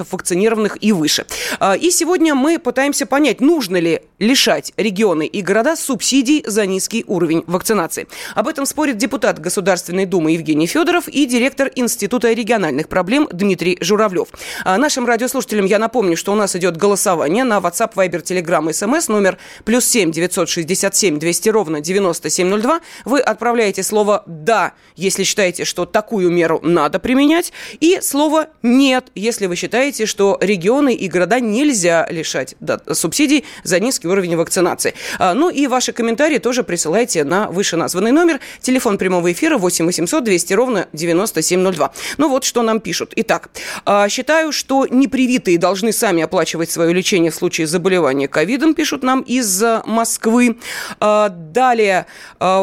а, 0.00 0.06
вакцинированных 0.10 0.78
и 0.80 0.92
выше. 0.92 1.26
А, 1.60 1.76
и 1.76 1.90
сегодня 1.90 2.34
мы 2.34 2.58
пытаемся 2.58 3.06
понять, 3.06 3.40
нужно 3.40 3.76
ли 3.76 4.00
лишать 4.18 4.72
регионы 4.76 5.26
и 5.26 5.42
города 5.42 5.76
субсидий 5.76 6.42
за 6.46 6.66
низкий 6.66 7.04
уровень 7.06 7.44
вакцинации. 7.46 8.08
Об 8.34 8.48
этом 8.48 8.66
спорит 8.66 8.96
депутат 8.96 9.38
Государственной 9.38 10.06
Думы 10.06 10.32
Евгений 10.32 10.66
Федоров 10.66 11.08
и 11.08 11.26
директор 11.26 11.70
Института 11.74 12.32
региональных 12.32 12.88
проблем 12.88 13.28
Дмитрий 13.32 13.78
Журавлев. 13.80 14.28
Нашим 14.64 15.06
радиослушателям 15.06 15.66
я 15.66 15.78
напомню, 15.78 16.16
что 16.16 16.32
у 16.32 16.34
нас 16.34 16.56
идет 16.56 16.76
голосование 16.76 17.44
на 17.44 17.58
WhatsApp, 17.58 17.94
Viber, 17.94 18.22
Telegram, 18.22 18.68
SMS 18.68 19.10
номер 19.10 19.38
плюс 19.64 19.84
7 19.84 20.10
967 20.10 21.18
200 21.18 21.48
ровно 21.48 21.80
9702 21.80 22.77
вы 23.04 23.20
отправляете 23.20 23.82
слово 23.82 24.22
«да», 24.26 24.72
если 24.96 25.24
считаете, 25.24 25.64
что 25.64 25.86
такую 25.86 26.30
меру 26.30 26.60
надо 26.62 26.98
применять, 26.98 27.52
и 27.80 28.00
слово 28.00 28.48
«нет», 28.62 29.06
если 29.14 29.46
вы 29.46 29.56
считаете, 29.56 30.06
что 30.06 30.38
регионы 30.40 30.94
и 30.94 31.08
города 31.08 31.40
нельзя 31.40 32.06
лишать 32.10 32.54
субсидий 32.92 33.44
за 33.64 33.80
низкий 33.80 34.08
уровень 34.08 34.36
вакцинации. 34.36 34.94
А, 35.18 35.34
ну 35.34 35.50
и 35.50 35.66
ваши 35.66 35.92
комментарии 35.92 36.38
тоже 36.38 36.62
присылайте 36.62 37.24
на 37.24 37.48
вышеназванный 37.48 38.12
номер. 38.12 38.40
Телефон 38.60 38.98
прямого 38.98 39.32
эфира 39.32 39.58
8 39.58 39.86
800 39.86 40.24
200 40.24 40.52
ровно 40.54 40.88
9702. 40.92 41.92
Ну 42.18 42.28
вот 42.28 42.44
что 42.44 42.62
нам 42.62 42.80
пишут. 42.80 43.12
Итак, 43.16 43.50
а, 43.84 44.08
считаю, 44.08 44.52
что 44.52 44.86
непривитые 44.86 45.58
должны 45.58 45.92
сами 45.92 46.22
оплачивать 46.22 46.70
свое 46.70 46.92
лечение 46.92 47.30
в 47.30 47.34
случае 47.34 47.66
заболевания 47.66 48.28
ковидом, 48.28 48.74
пишут 48.74 49.02
нам 49.02 49.20
из 49.22 49.62
Москвы. 49.84 50.58
А, 51.00 51.28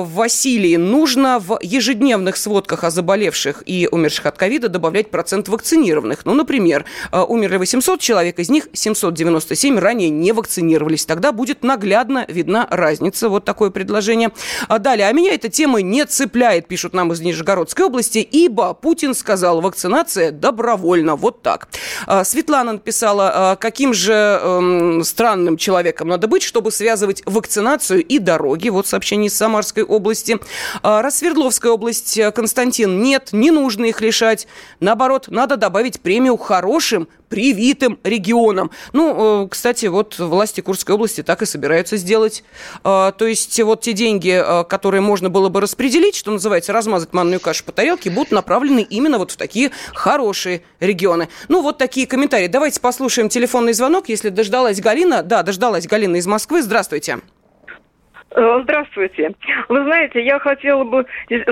далее, 0.05 0.15
Василий, 0.15 0.77
нужно 0.77 1.39
в 1.39 1.59
ежедневных 1.61 2.37
сводках 2.37 2.83
о 2.83 2.89
заболевших 2.89 3.63
и 3.65 3.87
умерших 3.91 4.25
от 4.25 4.37
ковида 4.37 4.69
добавлять 4.69 5.11
процент 5.11 5.47
вакцинированных. 5.47 6.25
Ну, 6.25 6.33
например, 6.33 6.85
э, 7.11 7.21
умерли 7.21 7.57
800 7.57 7.99
человек, 7.99 8.39
из 8.39 8.49
них 8.49 8.67
797 8.73 9.79
ранее 9.79 10.09
не 10.09 10.31
вакцинировались. 10.31 11.05
Тогда 11.05 11.31
будет 11.31 11.63
наглядно 11.63 12.25
видна 12.27 12.67
разница. 12.69 13.29
Вот 13.29 13.45
такое 13.45 13.69
предложение. 13.69 14.31
А 14.67 14.79
далее, 14.79 15.07
а 15.07 15.11
меня 15.11 15.33
эта 15.33 15.49
тема 15.49 15.81
не 15.81 16.05
цепляет, 16.05 16.67
пишут 16.67 16.93
нам 16.93 17.11
из 17.11 17.21
Нижегородской 17.21 17.85
области, 17.85 18.19
ибо 18.19 18.73
Путин 18.73 19.13
сказал, 19.13 19.61
вакцинация 19.61 20.31
добровольно. 20.31 21.15
Вот 21.15 21.41
так. 21.41 21.67
А, 22.07 22.23
Светлана 22.23 22.73
написала, 22.73 23.31
«А 23.33 23.55
каким 23.55 23.93
же 23.93 24.13
эм, 24.13 25.03
странным 25.03 25.57
человеком 25.57 26.07
надо 26.07 26.27
быть, 26.27 26.43
чтобы 26.43 26.71
связывать 26.71 27.23
вакцинацию 27.25 28.03
и 28.03 28.19
дороги. 28.19 28.69
Вот 28.69 28.87
сообщение 28.87 29.27
из 29.27 29.37
Самарской 29.37 29.84
области. 29.85 30.39
А, 30.81 31.01
Рассвердловская 31.01 31.71
область, 31.71 32.17
э, 32.17 32.31
Константин, 32.31 33.01
нет, 33.01 33.29
не 33.31 33.51
нужно 33.51 33.85
их 33.85 34.01
лишать. 34.01 34.47
Наоборот, 34.79 35.27
надо 35.29 35.57
добавить 35.57 36.01
премию 36.01 36.37
хорошим, 36.37 37.07
привитым 37.29 37.99
регионам. 38.03 38.71
Ну, 38.93 39.45
э, 39.45 39.47
кстати, 39.49 39.87
вот 39.87 40.19
власти 40.19 40.61
Курской 40.61 40.95
области 40.95 41.23
так 41.23 41.41
и 41.41 41.45
собираются 41.45 41.97
сделать. 41.97 42.43
А, 42.83 43.11
то 43.11 43.25
есть 43.25 43.59
вот 43.61 43.81
те 43.81 43.93
деньги, 43.93 44.29
э, 44.29 44.63
которые 44.65 45.01
можно 45.01 45.29
было 45.29 45.49
бы 45.49 45.61
распределить, 45.61 46.15
что 46.15 46.31
называется, 46.31 46.73
размазать 46.73 47.13
манную 47.13 47.39
кашу 47.39 47.63
по 47.63 47.71
тарелке, 47.71 48.09
будут 48.09 48.31
направлены 48.31 48.85
именно 48.89 49.17
вот 49.17 49.31
в 49.31 49.37
такие 49.37 49.71
хорошие 49.93 50.63
регионы. 50.79 51.29
Ну, 51.47 51.61
вот 51.61 51.77
такие 51.77 52.07
комментарии. 52.07 52.47
Давайте 52.47 52.79
послушаем 52.79 53.29
телефонный 53.29 53.73
звонок, 53.73 54.09
если 54.09 54.29
дождалась 54.29 54.79
Галина. 54.79 55.23
Да, 55.23 55.43
дождалась 55.43 55.87
Галина 55.87 56.17
из 56.17 56.27
Москвы. 56.27 56.61
Здравствуйте. 56.61 57.19
Э, 58.31 58.59
здравствуйте. 58.63 59.31
Вы 59.69 59.83
знаете, 59.83 60.23
я 60.23 60.39
хотела 60.39 60.83
бы 60.83 61.05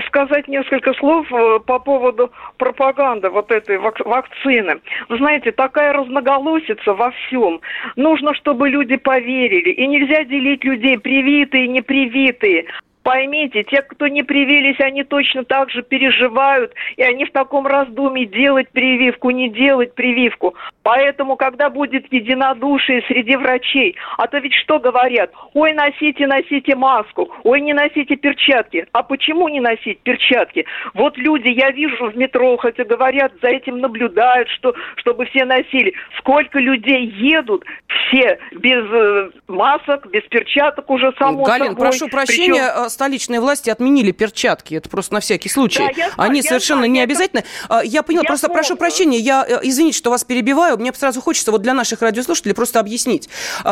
сказать 0.07 0.47
несколько 0.47 0.93
слов 0.93 1.31
э, 1.31 1.59
по 1.65 1.79
поводу 1.79 2.31
пропаганды 2.57 3.29
вот 3.29 3.51
этой 3.51 3.77
вак- 3.77 4.05
вакцины. 4.05 4.81
Вы 5.07 5.17
знаете, 5.17 5.51
такая 5.51 5.93
разноголосица 5.93 6.93
во 6.93 7.11
всем. 7.11 7.61
Нужно, 7.95 8.33
чтобы 8.33 8.69
люди 8.69 8.97
поверили. 8.97 9.69
И 9.69 9.87
нельзя 9.87 10.23
делить 10.25 10.63
людей 10.63 10.97
привитые 10.97 11.67
непривитые. 11.67 12.65
Поймите, 13.03 13.63
те, 13.63 13.81
кто 13.81 14.07
не 14.07 14.23
привились, 14.23 14.79
они 14.79 15.03
точно 15.03 15.43
так 15.43 15.69
же 15.69 15.83
переживают, 15.83 16.73
и 16.95 17.03
они 17.03 17.25
в 17.25 17.31
таком 17.31 17.67
раздумье 17.67 18.25
делать 18.25 18.69
прививку, 18.69 19.29
не 19.29 19.49
делать 19.49 19.93
прививку. 19.93 20.55
Поэтому, 20.83 21.35
когда 21.35 21.69
будет 21.69 22.11
единодушие 22.11 23.03
среди 23.07 23.35
врачей, 23.35 23.95
а 24.17 24.27
то 24.27 24.37
ведь 24.37 24.53
что 24.53 24.79
говорят? 24.79 25.31
Ой, 25.53 25.73
носите, 25.73 26.27
носите 26.27 26.75
маску, 26.75 27.29
ой, 27.43 27.59
не 27.61 27.73
носите 27.73 28.15
перчатки. 28.15 28.87
А 28.93 29.03
почему 29.03 29.49
не 29.49 29.59
носить 29.59 29.99
перчатки? 29.99 30.65
Вот 30.93 31.17
люди, 31.17 31.49
я 31.49 31.71
вижу 31.71 32.09
в 32.09 32.15
метро, 32.15 32.55
хотя 32.57 32.85
говорят, 32.85 33.33
за 33.41 33.49
этим 33.49 33.79
наблюдают, 33.79 34.47
что, 34.49 34.73
чтобы 34.95 35.25
все 35.25 35.43
носили. 35.43 35.93
Сколько 36.17 36.59
людей 36.59 37.05
едут 37.17 37.65
все 37.87 38.39
без 38.53 38.83
э, 38.91 39.31
масок, 39.47 40.09
без 40.09 40.23
перчаток 40.23 40.89
уже 40.89 41.13
само 41.19 41.43
Галин, 41.43 41.67
собой. 41.67 41.79
прошу 41.79 42.07
прощения, 42.07 42.71
Причем... 42.71 42.89
Э, 42.93 43.03
столичные 43.03 43.39
власти 43.39 43.69
отменили 43.69 44.11
перчатки. 44.11 44.75
Это 44.75 44.89
просто 44.89 45.13
на 45.15 45.19
всякий 45.19 45.49
случай. 45.49 45.79
Да, 45.79 45.91
я 45.95 46.11
Они 46.17 46.39
я 46.39 46.43
совершенно 46.43 46.81
знаю, 46.81 46.91
не 46.91 46.99
я 46.99 47.03
обязательно. 47.03 47.43
Я 47.83 48.03
поняла, 48.03 48.23
я 48.23 48.27
просто 48.27 48.47
помню. 48.47 48.61
прошу 48.61 48.75
прощения, 48.77 49.19
я 49.19 49.45
извините, 49.63 49.97
что 49.97 50.09
вас 50.09 50.23
перебиваю. 50.23 50.77
Мне 50.77 50.93
сразу 50.93 51.21
хочется 51.21 51.51
вот 51.51 51.61
для 51.61 51.73
наших 51.73 52.01
радиослушателей 52.01 52.55
просто 52.55 52.79
объяснить. 52.79 53.29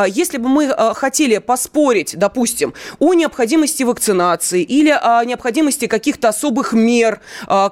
Если 0.08 0.38
бы 0.38 0.50
мы 0.50 0.74
хотели 0.96 1.38
поспорить, 1.38 2.18
допустим, 2.18 2.74
о 3.00 3.14
необходимости 3.14 3.84
вакцинации 3.84 4.64
или 4.64 4.90
о 4.90 5.24
необходимости 5.24 5.88
каких-то 5.88 6.30
особых 6.30 6.74
мер, 6.74 7.22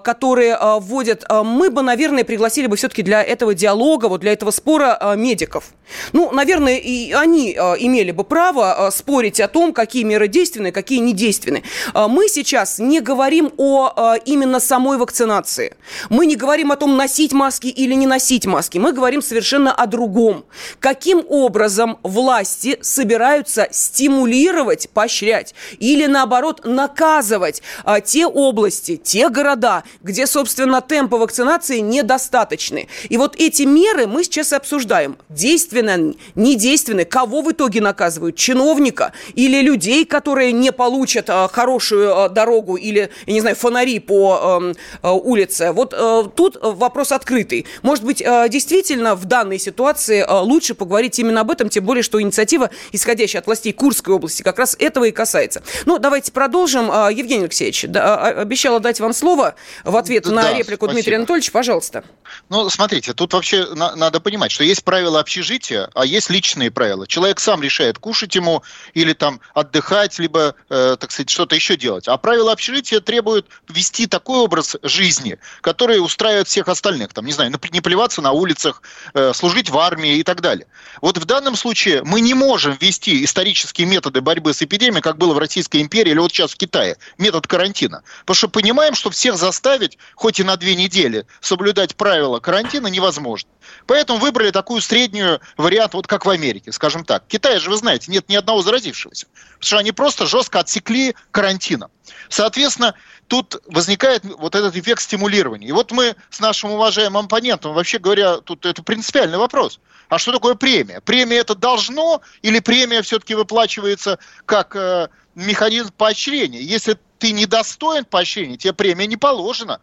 которые 0.03 0.57
вводят, 0.79 1.25
мы 1.29 1.69
бы, 1.69 1.81
наверное, 1.81 2.23
пригласили 2.23 2.67
бы 2.67 2.75
все-таки 2.75 3.01
для 3.01 3.23
этого 3.23 3.53
диалога, 3.53 4.07
вот 4.07 4.21
для 4.21 4.33
этого 4.33 4.51
спора 4.51 5.15
медиков. 5.15 5.65
Ну, 6.13 6.31
наверное, 6.31 6.77
и 6.77 7.11
они 7.11 7.55
э, 7.57 7.75
имели 7.79 8.11
бы 8.11 8.23
право 8.23 8.87
э, 8.87 8.91
спорить 8.91 9.39
о 9.39 9.47
том, 9.47 9.73
какие 9.73 10.03
меры 10.03 10.27
действенны, 10.27 10.71
какие 10.71 10.99
недейственны. 10.99 11.38
Э, 11.47 12.07
мы 12.07 12.27
сейчас 12.27 12.79
не 12.79 13.01
говорим 13.01 13.51
о 13.57 14.15
именно 14.25 14.59
самой 14.59 14.97
вакцинации. 14.97 15.75
Мы 16.09 16.25
не 16.25 16.35
говорим 16.35 16.71
о 16.71 16.75
том, 16.75 16.97
носить 16.97 17.33
маски 17.33 17.67
или 17.67 17.93
не 17.93 18.07
носить 18.07 18.45
маски. 18.45 18.77
Мы 18.77 18.91
говорим 18.93 19.21
совершенно 19.21 19.73
о 19.73 19.87
другом. 19.87 20.45
Каким 20.79 21.23
образом 21.27 21.97
власти 22.03 22.77
собираются 22.81 23.67
стимулировать, 23.71 24.89
поощрять 24.89 25.53
или, 25.79 26.05
наоборот, 26.05 26.61
наказывать 26.65 27.61
те 28.05 28.25
области, 28.27 28.97
те 28.97 29.29
города, 29.29 29.83
где, 30.01 30.27
собственно, 30.27 30.81
темпы 30.81 31.17
вакцинации 31.17 31.79
недостаточны. 31.79 32.87
И 33.09 33.17
вот 33.17 33.35
эти 33.37 33.63
меры 33.63 34.07
мы 34.07 34.23
сейчас 34.23 34.53
обсуждаем. 34.53 35.17
Действенно, 35.29 36.13
недейственны. 36.35 37.05
Кого 37.05 37.41
в 37.41 37.51
итоге 37.51 37.81
наказывают? 37.81 38.35
Чиновника 38.35 39.13
или 39.35 39.61
людей, 39.61 40.05
которые 40.05 40.51
не 40.51 40.71
получат 40.71 41.28
а, 41.29 41.47
хорошую 41.47 42.17
а, 42.17 42.29
дорогу 42.29 42.75
или, 42.75 43.09
я 43.25 43.33
не 43.33 43.41
знаю, 43.41 43.55
фонари 43.55 43.99
по 43.99 44.59
эм, 44.61 44.75
а, 45.01 45.13
улице? 45.13 45.71
Вот 45.71 45.93
а, 45.93 46.23
тут 46.23 46.57
вопрос 46.61 47.11
открытый. 47.11 47.65
Может 47.81 48.03
быть, 48.03 48.21
а, 48.21 48.47
действительно 48.47 49.15
в 49.15 49.25
данной 49.25 49.59
ситуации 49.59 50.23
а, 50.27 50.41
лучше 50.41 50.73
поговорить 50.73 51.19
именно 51.19 51.41
об 51.41 51.51
этом, 51.51 51.69
тем 51.69 51.85
более, 51.85 52.03
что 52.03 52.21
инициатива, 52.21 52.69
исходящая 52.91 53.41
от 53.41 53.47
властей 53.47 53.73
Курской 53.73 54.13
области, 54.13 54.41
как 54.41 54.57
раз 54.59 54.75
этого 54.79 55.05
и 55.05 55.11
касается. 55.11 55.61
Ну, 55.85 55.99
давайте 55.99 56.31
продолжим. 56.31 56.89
А, 56.91 57.11
Евгений 57.11 57.43
Алексеевич, 57.43 57.85
да, 57.87 58.17
обещала 58.17 58.79
дать 58.79 58.99
вам 58.99 59.13
слово 59.13 59.55
в 59.83 59.95
ответ 59.95 60.23
да, 60.23 60.31
на 60.31 60.53
реплику 60.53 60.85
спасибо. 60.85 60.93
Дмитрия 60.93 61.17
Анатольевича. 61.17 61.51
Пожалуйста. 61.51 62.03
Ну, 62.49 62.69
смотрите, 62.69 63.13
тут 63.13 63.33
вообще 63.33 63.65
на- 63.75 63.95
надо 63.95 64.19
понимать, 64.19 64.51
что 64.51 64.63
есть 64.63 64.83
правила 64.83 65.19
общежития, 65.19 65.89
а 65.93 66.05
есть 66.05 66.29
личные 66.29 66.71
правила. 66.71 67.05
Человек 67.07 67.39
сам 67.39 67.61
решает, 67.61 67.97
кушать 67.99 68.35
ему 68.35 68.63
или 68.93 69.13
там 69.13 69.41
отдыхать, 69.53 70.19
либо, 70.19 70.55
э, 70.69 70.95
так 70.99 71.11
сказать, 71.11 71.18
что-то 71.27 71.55
еще 71.55 71.75
делать. 71.75 72.07
А 72.07 72.17
правила 72.17 72.51
общежития 72.51 72.99
требуют 72.99 73.47
вести 73.67 74.07
такой 74.07 74.39
образ 74.39 74.75
жизни, 74.83 75.37
который 75.61 76.03
устраивает 76.03 76.47
всех 76.47 76.67
остальных. 76.67 77.13
Там, 77.13 77.25
не 77.25 77.33
знаю, 77.33 77.51
не 77.71 77.81
плеваться 77.81 78.21
на 78.21 78.31
улицах, 78.31 78.81
э, 79.13 79.33
служить 79.33 79.69
в 79.69 79.77
армии 79.77 80.17
и 80.17 80.23
так 80.23 80.41
далее. 80.41 80.67
Вот 81.01 81.17
в 81.17 81.25
данном 81.25 81.55
случае 81.55 82.03
мы 82.03 82.21
не 82.21 82.33
можем 82.33 82.77
вести 82.79 83.23
исторические 83.23 83.87
методы 83.87 84.21
борьбы 84.21 84.53
с 84.53 84.61
эпидемией, 84.61 85.01
как 85.01 85.17
было 85.17 85.33
в 85.33 85.39
Российской 85.39 85.81
империи 85.81 86.11
или 86.11 86.19
вот 86.19 86.31
сейчас 86.31 86.51
в 86.51 86.57
Китае, 86.57 86.97
метод 87.17 87.47
карантина. 87.47 88.03
Потому 88.21 88.35
что 88.35 88.47
понимаем, 88.49 88.95
что 88.95 89.09
всех 89.09 89.37
заставить, 89.37 89.97
хоть 90.15 90.39
и 90.39 90.43
на 90.43 90.57
две 90.57 90.75
недели, 90.75 91.25
соблюдать 91.41 91.95
правила 91.95 92.39
карантина 92.39 92.87
невозможно. 92.87 93.49
Поэтому 93.85 94.19
выбрали 94.19 94.51
такую 94.51 94.81
среднюю 94.81 95.39
вариант, 95.57 95.93
вот 95.93 96.07
как 96.07 96.25
в 96.25 96.29
Америке, 96.29 96.71
скажем 96.71 97.03
так. 97.03 97.23
В 97.25 97.27
Китае 97.27 97.59
же, 97.59 97.69
вы 97.69 97.77
знаете, 97.77 98.11
нет 98.11 98.29
ни 98.29 98.35
одного 98.35 98.61
заразившегося. 98.61 99.27
Потому 99.59 99.67
что 99.67 99.77
они 99.77 99.91
просто 99.91 100.25
жестко 100.25 100.59
отсекли 100.59 101.08
карантином. 101.31 101.91
Соответственно, 102.29 102.95
тут 103.27 103.61
возникает 103.67 104.23
вот 104.25 104.55
этот 104.55 104.75
эффект 104.75 105.01
стимулирования. 105.01 105.67
И 105.67 105.71
вот 105.71 105.91
мы 105.91 106.15
с 106.29 106.39
нашим 106.39 106.71
уважаемым 106.71 107.25
оппонентом, 107.25 107.73
вообще 107.73 107.99
говоря, 107.99 108.37
тут 108.37 108.65
это 108.65 108.83
принципиальный 108.83 109.37
вопрос. 109.37 109.79
А 110.09 110.17
что 110.17 110.31
такое 110.31 110.55
премия? 110.55 111.01
Премия 111.01 111.37
это 111.37 111.55
должно 111.55 112.21
или 112.41 112.59
премия 112.59 113.01
все-таки 113.01 113.35
выплачивается 113.35 114.17
как 114.45 114.75
э, 114.75 115.09
механизм 115.35 115.91
поощрения? 115.95 116.61
Если 116.61 116.97
ты 117.19 117.31
недостоин 117.31 118.05
поощрения, 118.05 118.57
тебе 118.57 118.73
премия 118.73 119.05
не 119.05 119.17
положена. 119.17 119.79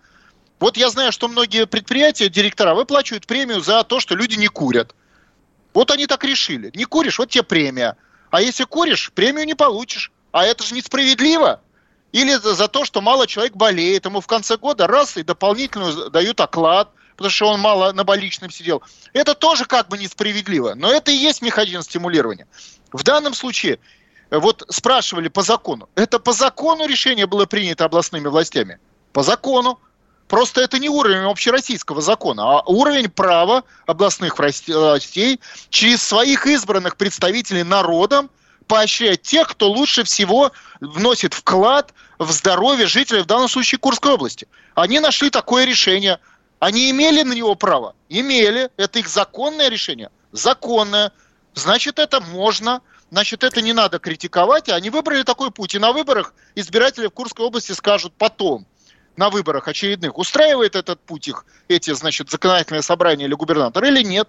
Вот 0.59 0.77
я 0.77 0.89
знаю, 0.91 1.13
что 1.13 1.29
многие 1.29 1.67
предприятия, 1.67 2.29
директора 2.29 2.75
выплачивают 2.75 3.27
премию 3.27 3.61
за 3.61 3.85
то, 3.85 4.01
что 4.01 4.17
люди 4.17 4.37
не 4.37 4.49
курят. 4.49 4.95
Вот 5.75 5.91
они 5.91 6.07
так 6.07 6.25
решили. 6.25 6.71
Не 6.75 6.85
куришь, 6.85 7.19
вот 7.19 7.31
тебе 7.31 7.45
премия. 7.45 7.97
А 8.31 8.41
если 8.41 8.65
куришь, 8.65 9.13
премию 9.15 9.47
не 9.47 9.55
получишь. 9.55 10.11
А 10.37 10.45
это 10.45 10.65
же 10.65 10.75
несправедливо. 10.75 11.63
Или 12.13 12.35
за, 12.35 12.55
за 12.55 12.69
то, 12.69 12.85
что 12.85 13.01
мало 13.01 13.27
человек 13.27 13.55
болеет, 13.55 14.05
ему 14.05 14.21
в 14.21 14.27
конце 14.27 14.59
года 14.59 14.87
раз 14.87 15.17
и 15.17 15.23
дополнительную 15.23 16.11
дают 16.11 16.39
оклад, 16.43 16.91
потому 17.17 17.31
что 17.31 17.47
он 17.47 17.61
мало 17.61 17.93
на 17.93 18.05
больничном 18.05 18.51
сидел. 18.51 18.83
Это 19.15 19.35
тоже 19.35 19.65
как 19.65 19.89
бы 19.89 19.97
несправедливо. 19.97 20.75
Но 20.75 20.93
это 20.93 21.11
и 21.11 21.15
есть 21.15 21.41
механизм 21.41 21.81
стимулирования. 21.81 22.47
В 22.93 23.03
данном 23.03 23.33
случае, 23.33 23.79
э, 24.29 24.37
вот 24.37 24.63
спрашивали 24.69 25.29
по 25.29 25.41
закону. 25.41 25.89
Это 25.95 26.19
по 26.19 26.35
закону 26.35 26.85
решение 26.85 27.27
было 27.27 27.47
принято 27.47 27.87
областными 27.87 28.29
властями? 28.29 28.79
По 29.15 29.23
закону. 29.23 29.81
Просто 30.29 30.61
это 30.61 30.79
не 30.79 30.91
уровень 30.91 31.25
общероссийского 31.31 32.03
закона, 32.03 32.59
а 32.59 32.63
уровень 32.67 33.09
права 33.09 33.65
областных 33.87 34.39
властей 34.39 35.41
через 35.71 36.03
своих 36.03 36.47
избранных 36.47 36.99
представителей 36.99 37.63
народом 37.63 38.29
поощрять 38.67 39.23
тех, 39.23 39.49
кто 39.49 39.71
лучше 39.71 40.05
всего 40.05 40.53
вносит 40.81 41.35
вклад 41.35 41.95
в 42.19 42.31
здоровье 42.33 42.87
жителей, 42.87 43.23
в 43.23 43.27
данном 43.27 43.49
случае 43.49 43.79
Курской 43.79 44.13
области. 44.13 44.49
Они 44.75 45.01
нашли 45.01 45.31
такое 45.31 45.65
решение. 45.65 46.19
Они 46.59 46.91
имели 46.91 47.23
на 47.23 47.33
него 47.33 47.55
право? 47.55 47.95
Имели. 48.09 48.71
Это 48.77 48.99
их 48.99 49.09
законное 49.09 49.69
решение? 49.69 50.11
Законное. 50.33 51.13
Значит, 51.55 51.99
это 51.99 52.21
можно. 52.21 52.83
Значит, 53.11 53.45
это 53.45 53.63
не 53.63 53.73
надо 53.73 53.99
критиковать. 53.99 54.69
Они 54.69 54.91
выбрали 54.91 55.23
такой 55.23 55.51
путь. 55.51 55.75
И 55.75 55.79
на 55.79 55.93
выборах 55.93 56.35
избиратели 56.55 57.07
в 57.07 57.11
Курской 57.11 57.47
области 57.47 57.73
скажут 57.73 58.13
потом– 58.17 58.67
на 59.17 59.31
выборах 59.31 59.67
очередных, 59.69 60.19
устраивает 60.19 60.77
этот 60.77 61.01
путь 61.01 61.29
их, 61.29 61.45
эти, 61.69 61.93
значит, 61.93 62.31
законодательные 62.31 62.83
собрания 62.83 63.25
или 63.25 63.35
губернатор, 63.35 63.85
или 63.85 64.03
нет? 64.03 64.29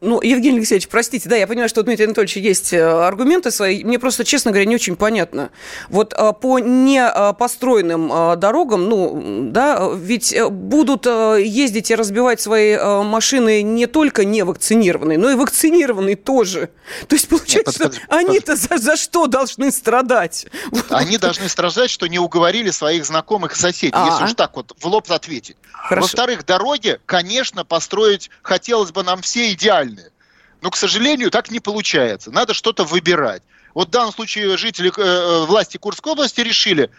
Ну, 0.00 0.22
Евгений 0.22 0.58
Алексеевич, 0.58 0.86
простите, 0.86 1.28
да, 1.28 1.34
я 1.34 1.48
понимаю, 1.48 1.68
что 1.68 1.80
у 1.80 1.82
Дмитрия 1.82 2.04
Анатольевича 2.04 2.38
есть 2.38 2.72
э, 2.72 2.80
аргументы 2.80 3.50
свои. 3.50 3.82
Мне 3.82 3.98
просто, 3.98 4.24
честно 4.24 4.52
говоря, 4.52 4.64
не 4.64 4.76
очень 4.76 4.94
понятно. 4.94 5.50
Вот 5.88 6.14
э, 6.16 6.32
по 6.40 6.60
непостроенным 6.60 8.12
э, 8.12 8.36
дорогам, 8.36 8.88
ну, 8.88 9.48
да, 9.50 9.90
ведь 9.96 10.36
будут 10.50 11.06
ездить 11.06 11.90
и 11.90 11.96
разбивать 11.96 12.40
свои 12.40 12.76
машины 13.02 13.62
не 13.62 13.86
только 13.86 14.24
невакцинированные, 14.24 15.18
но 15.18 15.30
и 15.30 15.34
вакцинированные 15.34 16.14
тоже. 16.14 16.70
То 17.08 17.16
есть, 17.16 17.26
получается, 17.28 17.84
Нет, 17.84 18.00
они-то 18.08 18.54
за, 18.54 18.78
за 18.78 18.96
что 18.96 19.26
должны 19.26 19.72
страдать? 19.72 20.46
Они 20.90 21.18
должны 21.18 21.48
страдать, 21.48 21.90
что 21.90 22.06
не 22.06 22.20
уговорили 22.20 22.70
своих 22.70 23.04
знакомых 23.04 23.56
и 23.56 23.58
соседей, 23.58 23.94
а 23.94 24.06
-а. 24.06 24.12
если 24.12 24.24
уж 24.24 24.34
так 24.34 24.54
вот 24.54 24.72
в 24.78 24.86
лоб 24.86 25.10
ответить. 25.10 25.56
Во-вторых, 25.90 26.44
дороги, 26.44 26.98
конечно, 27.06 27.64
построить 27.64 28.30
хотелось 28.42 28.90
бы 28.90 29.02
нам 29.02 29.22
все 29.22 29.52
идеально. 29.52 29.87
Но, 30.60 30.70
к 30.70 30.76
сожалению, 30.76 31.30
так 31.30 31.50
не 31.50 31.60
получается. 31.60 32.30
Надо 32.30 32.54
что-то 32.54 32.84
выбирать. 32.84 33.42
Вот 33.74 33.88
в 33.88 33.90
данном 33.90 34.12
случае 34.12 34.56
жители 34.56 34.90
э, 34.96 35.02
э, 35.02 35.44
власти 35.46 35.76
Курской 35.76 36.12
области 36.12 36.40
решили, 36.40 36.90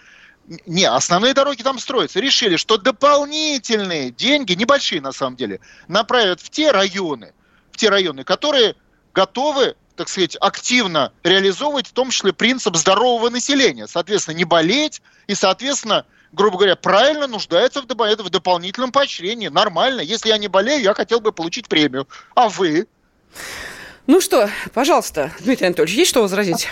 не, 0.65 0.85
основные 0.85 1.33
дороги 1.33 1.61
там 1.61 1.77
строятся, 1.79 2.19
решили, 2.19 2.55
что 2.55 2.77
дополнительные 2.77 4.11
деньги, 4.11 4.53
небольшие 4.53 5.01
на 5.01 5.11
самом 5.11 5.35
деле, 5.35 5.59
направят 5.87 6.41
в 6.41 6.49
те 6.49 6.71
районы, 6.71 7.33
в 7.71 7.77
те 7.77 7.89
районы, 7.89 8.23
которые 8.23 8.75
готовы 9.13 9.75
так 9.99 10.07
сказать, 10.07 10.37
активно 10.39 11.11
реализовывать 11.23 11.87
в 11.87 11.91
том 11.91 12.09
числе 12.09 12.31
принцип 12.31 12.77
здорового 12.77 13.29
населения. 13.29 13.85
Соответственно, 13.85 14.37
не 14.37 14.45
болеть 14.45 15.01
и, 15.27 15.35
соответственно, 15.35 16.05
грубо 16.31 16.57
говоря, 16.57 16.77
правильно 16.77 17.27
нуждается 17.27 17.81
в, 17.81 17.85
в 17.85 18.29
дополнительном 18.29 18.93
поощрении. 18.93 19.49
Нормально. 19.49 19.99
Если 19.99 20.29
я 20.29 20.37
не 20.37 20.47
болею, 20.47 20.81
я 20.81 20.93
хотел 20.93 21.19
бы 21.19 21.33
получить 21.33 21.67
премию. 21.67 22.07
А 22.33 22.47
вы? 22.47 22.87
Ну 24.07 24.21
что, 24.21 24.49
пожалуйста, 24.73 25.31
Дмитрий 25.39 25.67
Анатольевич, 25.67 25.95
есть 25.97 26.09
что 26.09 26.21
возразить? 26.21 26.69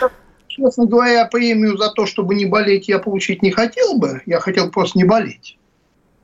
Честно 0.48 0.86
говоря, 0.86 1.26
премию 1.26 1.78
за 1.78 1.92
то, 1.92 2.06
чтобы 2.06 2.34
не 2.34 2.46
болеть, 2.46 2.88
я 2.88 3.00
получить 3.00 3.44
не 3.44 3.52
хотел 3.52 3.98
бы. 3.98 4.22
Я 4.26 4.40
хотел 4.40 4.72
просто 4.72 4.98
не 4.98 5.04
болеть. 5.04 5.58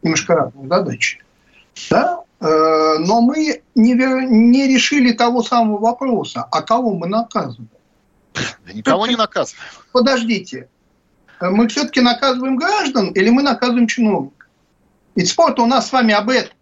Немножко 0.02 0.36
разные 0.36 0.68
задачи. 0.68 1.20
Да? 1.92 2.22
Э, 2.40 2.98
но 3.00 3.22
мы 3.22 3.62
не, 3.76 3.94
не 3.94 4.68
решили 4.68 5.12
того 5.12 5.44
самого 5.44 5.78
вопроса, 5.78 6.48
а 6.52 6.62
кого 6.64 6.96
мы 6.96 7.08
наказываем. 7.08 7.70
Да 8.34 8.74
никого 8.74 9.06
не 9.06 9.16
наказываем. 9.16 9.64
Подождите, 9.92 10.68
Э, 11.44 11.50
мы 11.50 11.68
все-таки 11.68 12.02
наказываем 12.02 12.56
граждан 12.56 13.12
или 13.12 13.30
мы 13.30 13.44
наказываем 13.44 13.88
чиновников? 13.88 14.48
Ведь 15.16 15.30
спор 15.30 15.54
у 15.60 15.66
нас 15.66 15.90
с 15.90 15.92
вами 15.92 16.14
об 16.14 16.30
этом. 16.30 16.54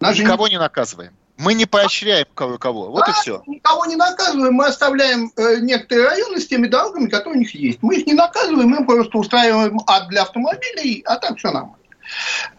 Нас 0.00 0.18
Никого 0.18 0.48
не... 0.48 0.54
не 0.54 0.58
наказываем. 0.58 1.12
Мы 1.36 1.52
не 1.52 1.66
поощряем 1.66 2.26
кого-кого. 2.34 2.90
Вот 2.90 3.04
да, 3.04 3.12
и 3.12 3.14
все. 3.14 3.42
Никого 3.46 3.84
не 3.86 3.96
наказываем. 3.96 4.54
Мы 4.54 4.66
оставляем 4.66 5.30
э, 5.36 5.56
некоторые 5.60 6.08
районы 6.08 6.40
с 6.40 6.46
теми 6.46 6.66
дорогами, 6.66 7.08
которые 7.08 7.36
у 7.36 7.40
них 7.40 7.54
есть. 7.54 7.82
Мы 7.82 7.96
их 7.96 8.06
не 8.06 8.14
наказываем, 8.14 8.68
мы 8.68 8.86
просто 8.86 9.18
устраиваем 9.18 9.80
ад 9.86 10.08
для 10.08 10.22
автомобилей, 10.22 11.02
а 11.06 11.16
так 11.16 11.36
все 11.36 11.50
нормально. 11.50 11.76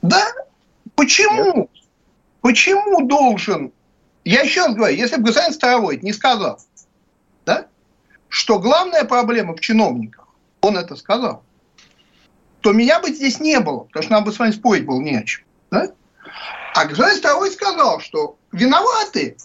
Да? 0.02 0.24
Почему? 0.96 1.70
Почему 2.42 3.08
должен... 3.08 3.72
Я 4.24 4.42
еще 4.42 4.66
раз 4.66 4.76
говорю, 4.76 4.96
если 4.96 5.16
бы 5.16 5.28
господин 5.28 5.54
Старовой 5.54 6.00
не 6.02 6.14
сказал, 6.14 6.60
да, 7.46 7.68
что 8.30 8.60
главная 8.60 9.06
проблема 9.06 9.56
в 9.56 9.62
чиновниках, 9.62 10.28
он 10.62 10.78
это 10.78 10.96
сказал, 10.96 11.44
то 12.62 12.74
меня 12.74 13.00
бы 13.00 13.10
здесь 13.10 13.40
не 13.40 13.60
было, 13.60 13.80
потому 13.80 14.04
что 14.04 14.12
нам 14.12 14.24
бы 14.24 14.34
с 14.34 14.40
вами 14.40 14.52
спорить 14.52 14.86
было 14.86 15.00
не 15.00 15.16
о 15.16 15.24
чем. 15.24 15.46
Да? 15.72 15.92
А 16.78 16.86
господин 16.86 17.18
Старовой 17.18 17.50
сказал, 17.50 18.00
что 18.02 18.38
виноваты 18.52 19.36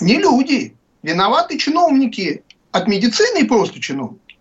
не 0.00 0.16
люди, 0.18 0.76
виноваты 1.02 1.58
чиновники 1.58 2.44
от 2.70 2.86
медицины 2.86 3.40
и 3.40 3.48
просто 3.48 3.80
чиновники. 3.80 4.38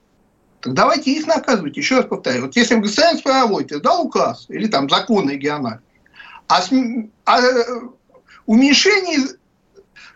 Так 0.62 0.76
давайте 0.76 1.12
их 1.12 1.26
наказывать. 1.26 1.76
Еще 1.76 1.96
раз 1.96 2.06
повторяю. 2.06 2.44
Вот 2.44 2.56
если 2.56 2.76
господин 2.76 3.18
Старовой 3.18 3.66
издал 3.68 4.06
указ 4.06 4.46
или 4.50 4.68
там 4.68 4.88
закон 4.88 5.28
региональный, 5.32 5.82
а, 6.48 6.62
а 7.26 7.42
уменьшение 8.46 9.30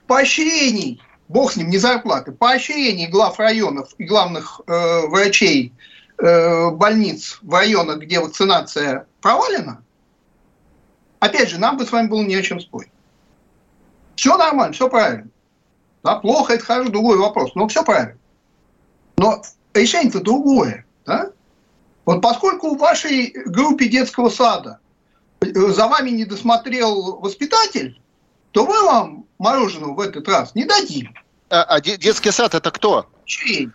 поощрений, 0.06 1.02
бог 1.28 1.54
с 1.54 1.56
ним, 1.56 1.72
не 1.72 1.80
зарплаты, 1.80 2.34
поощрений 2.34 3.08
глав 3.08 3.39
районов 3.39 3.96
и 3.98 4.04
главных 4.04 4.62
э, 4.67 5.08
врачей 5.08 5.74
э, 6.20 6.70
больниц 6.70 7.39
в 7.41 7.52
районах, 7.52 7.98
где 7.98 8.20
вакцинация 8.20 9.08
провалена, 9.22 9.82
опять 11.19 11.49
же, 11.49 11.60
нам 11.60 11.77
бы 11.77 11.86
с 11.86 11.91
вами 11.91 12.08
было 12.08 12.21
не 12.23 12.36
о 12.36 12.41
чем 12.41 12.60
спорить. 12.60 12.91
Все 14.15 14.36
нормально, 14.38 14.73
все 14.73 14.89
правильно. 14.89 15.30
Да, 16.03 16.15
плохо, 16.15 16.53
это 16.53 16.65
хорошо, 16.65 16.89
другой 16.89 17.17
вопрос, 17.17 17.51
но 17.56 17.67
все 17.67 17.84
правильно. 17.84 18.17
Но 19.17 19.41
решение-то 19.73 20.21
другое. 20.21 20.86
Да? 21.06 21.32
Вот 22.06 22.21
поскольку 22.21 22.75
в 22.75 22.80
вашей 22.80 23.34
группе 23.45 23.88
детского 23.88 24.30
сада 24.30 24.80
э, 25.41 25.47
за 25.53 25.88
вами 25.88 26.12
не 26.12 26.25
досмотрел 26.25 27.17
воспитатель, 27.19 27.99
то 28.51 28.65
мы 28.65 28.84
вам 28.86 29.25
мороженого 29.38 29.93
в 29.93 29.99
этот 29.99 30.27
раз 30.27 30.56
не 30.56 30.65
дадим. 30.65 31.13
А, 31.49 31.63
а 31.63 31.82
детский 31.82 32.32
сад 32.32 32.56
это 32.56 32.71
кто? 32.71 33.10
Чей? 33.25 33.69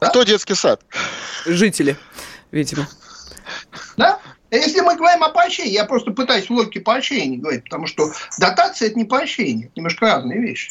Да? 0.00 0.08
Кто 0.08 0.22
детский 0.22 0.54
сад? 0.54 0.82
Жители, 1.44 1.96
видимо. 2.50 2.88
Да? 3.96 4.20
Если 4.50 4.80
мы 4.80 4.96
говорим 4.96 5.22
о 5.24 5.28
поощрении, 5.28 5.74
я 5.74 5.84
просто 5.84 6.10
пытаюсь 6.10 6.48
в 6.48 6.52
логике 6.52 6.80
поощрения 6.80 7.36
говорить, 7.36 7.64
потому 7.64 7.86
что 7.86 8.10
дотация– 8.38 8.88
это 8.88 8.98
не 8.98 9.04
поощрение, 9.04 9.66
это 9.66 9.74
немножко 9.76 10.06
разные 10.06 10.40
вещи. 10.40 10.70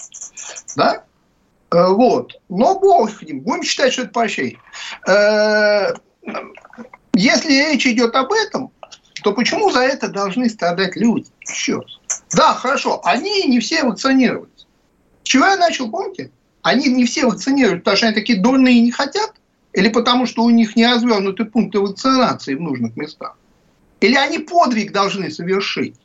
Да? 0.75 1.03
Э, 1.71 1.89
вот. 1.89 2.39
Но 2.49 2.79
бог 2.79 3.11
с 3.11 3.21
ним, 3.21 3.41
будем 3.41 3.63
считать, 3.63 3.93
что 3.93 4.03
это 4.03 4.11
поощрение. 4.11 4.59
Э, 5.07 5.93
если 7.13 7.53
речь 7.53 7.85
идет 7.85 8.15
об 8.15 8.31
этом, 8.31 8.71
то 9.23 9.33
почему 9.33 9.71
за 9.71 9.81
это 9.81 10.07
должны 10.07 10.49
страдать 10.49 10.95
люди? 10.95 11.29
Еще 11.41 11.77
раз. 11.79 11.99
Да, 12.33 12.53
хорошо, 12.53 13.01
они 13.03 13.43
не 13.43 13.59
все 13.59 13.83
вакцинировались. 13.83 14.67
С 15.23 15.27
чего 15.27 15.45
я 15.45 15.57
начал, 15.57 15.91
помните? 15.91 16.31
Они 16.61 16.87
не 16.87 17.05
все 17.05 17.25
вакцинируют, 17.25 17.83
потому 17.83 17.97
что 17.97 18.07
они 18.07 18.15
такие 18.15 18.41
дурные 18.41 18.75
и 18.75 18.81
не 18.81 18.91
хотят? 18.91 19.33
Или 19.73 19.89
потому 19.89 20.25
что 20.25 20.43
у 20.43 20.49
них 20.49 20.75
не 20.75 20.87
развернуты 20.87 21.45
пункты 21.45 21.79
вакцинации 21.79 22.55
в 22.55 22.61
нужных 22.61 22.95
местах? 22.97 23.37
Или 23.99 24.15
они 24.15 24.39
подвиг 24.39 24.91
должны 24.91 25.31
совершить? 25.31 25.95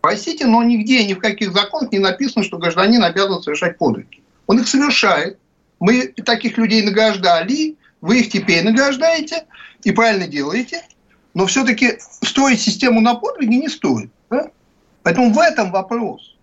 Простите, 0.00 0.46
но 0.46 0.62
нигде, 0.62 1.04
ни 1.04 1.14
в 1.14 1.18
каких 1.18 1.52
законах 1.52 1.90
не 1.90 1.98
написано, 1.98 2.44
что 2.44 2.58
гражданин 2.58 3.02
обязан 3.02 3.42
совершать 3.42 3.76
подвиги. 3.76 4.22
Он 4.46 4.60
их 4.60 4.68
совершает. 4.68 5.38
Мы 5.80 6.06
таких 6.06 6.56
людей 6.58 6.82
награждали, 6.82 7.76
вы 8.00 8.20
их 8.20 8.30
теперь 8.30 8.64
награждаете 8.64 9.46
и 9.82 9.90
правильно 9.90 10.28
делаете. 10.28 10.82
Но 11.34 11.46
все-таки 11.46 11.98
строить 12.22 12.60
систему 12.60 13.00
на 13.00 13.14
подвиги 13.14 13.56
не 13.56 13.68
стоит. 13.68 14.10
Да? 14.30 14.50
Поэтому 15.02 15.32
в 15.32 15.38
этом 15.38 15.72
вопрос. 15.72 16.36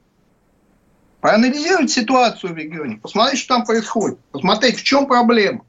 Проанализировать 1.22 1.90
ситуацию 1.90 2.54
в 2.54 2.58
регионе, 2.58 2.98
посмотреть, 2.98 3.40
что 3.40 3.56
там 3.56 3.66
происходит, 3.66 4.20
посмотреть, 4.32 4.78
в 4.78 4.84
чем 4.84 5.08
проблема. 5.08 5.64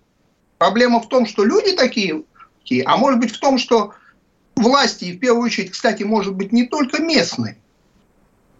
Проблема 0.58 1.00
в 1.00 1.08
том, 1.08 1.26
что 1.26 1.44
люди 1.44 1.76
такие, 1.76 2.24
а 2.84 2.96
может 2.96 3.20
быть 3.20 3.30
в 3.30 3.38
том, 3.38 3.58
что 3.58 3.94
власти, 4.56 5.06
и 5.06 5.12
в 5.12 5.20
первую 5.20 5.44
очередь, 5.44 5.70
кстати, 5.70 6.02
может 6.02 6.34
быть, 6.34 6.52
не 6.52 6.66
только 6.66 7.02
местные, 7.02 7.58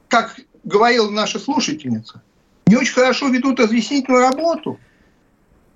как 0.09 0.38
говорила 0.64 1.11
наша 1.11 1.38
слушательница, 1.38 2.22
не 2.66 2.76
очень 2.76 2.94
хорошо 2.94 3.28
ведут 3.28 3.61
разъяснительную 3.61 4.22
работу. 4.22 4.78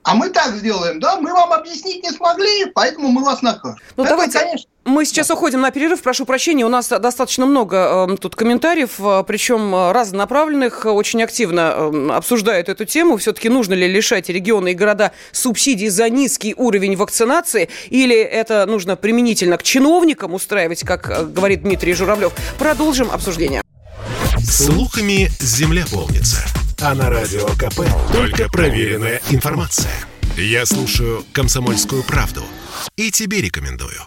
А 0.05 0.15
мы 0.15 0.31
так 0.31 0.55
сделаем, 0.55 1.01
да, 1.01 1.21
мы 1.21 1.33
вам 1.33 1.53
объяснить 1.53 2.03
не 2.03 2.11
смогли, 2.11 2.67
поэтому 2.75 3.09
мы 3.09 3.23
вас 3.23 3.43
накажем. 3.43 3.79
Ну, 3.97 4.05
Это, 4.05 4.13
давайте, 4.13 4.39
конечно, 4.39 4.71
мы 4.89 5.05
сейчас 5.05 5.29
да. 5.29 5.35
уходим 5.35 5.61
на 5.61 5.71
перерыв. 5.71 6.03
Прошу 6.03 6.25
прощения, 6.25 6.65
у 6.65 6.69
нас 6.69 6.89
достаточно 6.89 7.47
много 7.47 8.09
э, 8.11 8.17
тут 8.17 8.35
комментариев, 8.35 8.99
э, 8.99 9.25
причем 9.27 9.75
э, 9.75 9.93
разнонаправленных. 9.93 10.87
Очень 10.87 11.23
активно 11.23 11.75
э, 11.77 12.11
обсуждают 12.11 12.69
эту 12.69 12.85
тему. 12.85 13.17
Все-таки 13.17 13.49
нужно 13.49 13.75
ли 13.75 13.87
лишать 13.87 14.29
регионы 14.29 14.73
и 14.73 14.75
города 14.75 15.13
субсидий 15.33 15.89
за 15.89 16.09
низкий 16.09 16.55
уровень 16.57 16.97
вакцинации, 16.97 17.69
или 17.91 18.17
это 18.17 18.67
нужно 18.67 18.97
применительно 18.97 19.59
к 19.59 19.63
чиновникам 19.63 20.35
устраивать, 20.35 20.83
как 20.85 21.11
э, 21.11 21.25
говорит 21.25 21.63
Дмитрий 21.63 21.95
Журавлев. 21.95 22.33
Продолжим 22.59 23.11
обсуждение. 23.11 23.63
Слухами 24.43 25.31
земля 25.41 25.85
полнится. 25.91 26.45
А 26.81 26.95
на 26.95 27.11
радио 27.11 27.47
КП 27.59 27.81
только 28.13 28.49
проверенная 28.49 29.21
информация. 29.31 29.93
Я 30.37 30.65
слушаю 30.65 31.25
«Комсомольскую 31.33 32.05
правду» 32.05 32.45
и 32.97 33.11
тебе 33.11 33.41
рекомендую. 33.41 34.07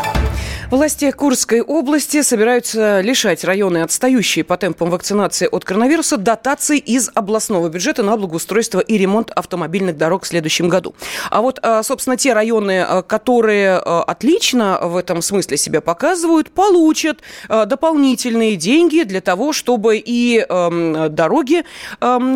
Власти 0.71 1.11
Курской 1.11 1.59
области 1.59 2.21
собираются 2.21 3.01
лишать 3.01 3.43
районы, 3.43 3.79
отстающие 3.81 4.45
по 4.45 4.55
темпам 4.55 4.89
вакцинации 4.89 5.45
от 5.51 5.65
коронавируса, 5.65 6.15
дотаций 6.15 6.77
из 6.77 7.11
областного 7.13 7.67
бюджета 7.67 8.03
на 8.03 8.15
благоустройство 8.15 8.79
и 8.79 8.97
ремонт 8.97 9.31
автомобильных 9.31 9.97
дорог 9.97 10.23
в 10.23 10.27
следующем 10.27 10.69
году. 10.69 10.95
А 11.29 11.41
вот, 11.41 11.59
а, 11.61 11.83
собственно, 11.83 12.15
те 12.15 12.31
районы, 12.31 12.85
а, 12.87 13.01
которые 13.01 13.81
а, 13.83 14.03
отлично 14.03 14.79
в 14.81 14.95
этом 14.95 15.21
смысле 15.21 15.57
себя 15.57 15.81
показывают, 15.81 16.51
получат 16.51 17.19
дополнительные 17.49 18.55
деньги 18.55 19.03
для 19.03 19.19
того, 19.19 19.51
чтобы 19.51 19.97
и 19.97 20.45
дороги 20.47 21.65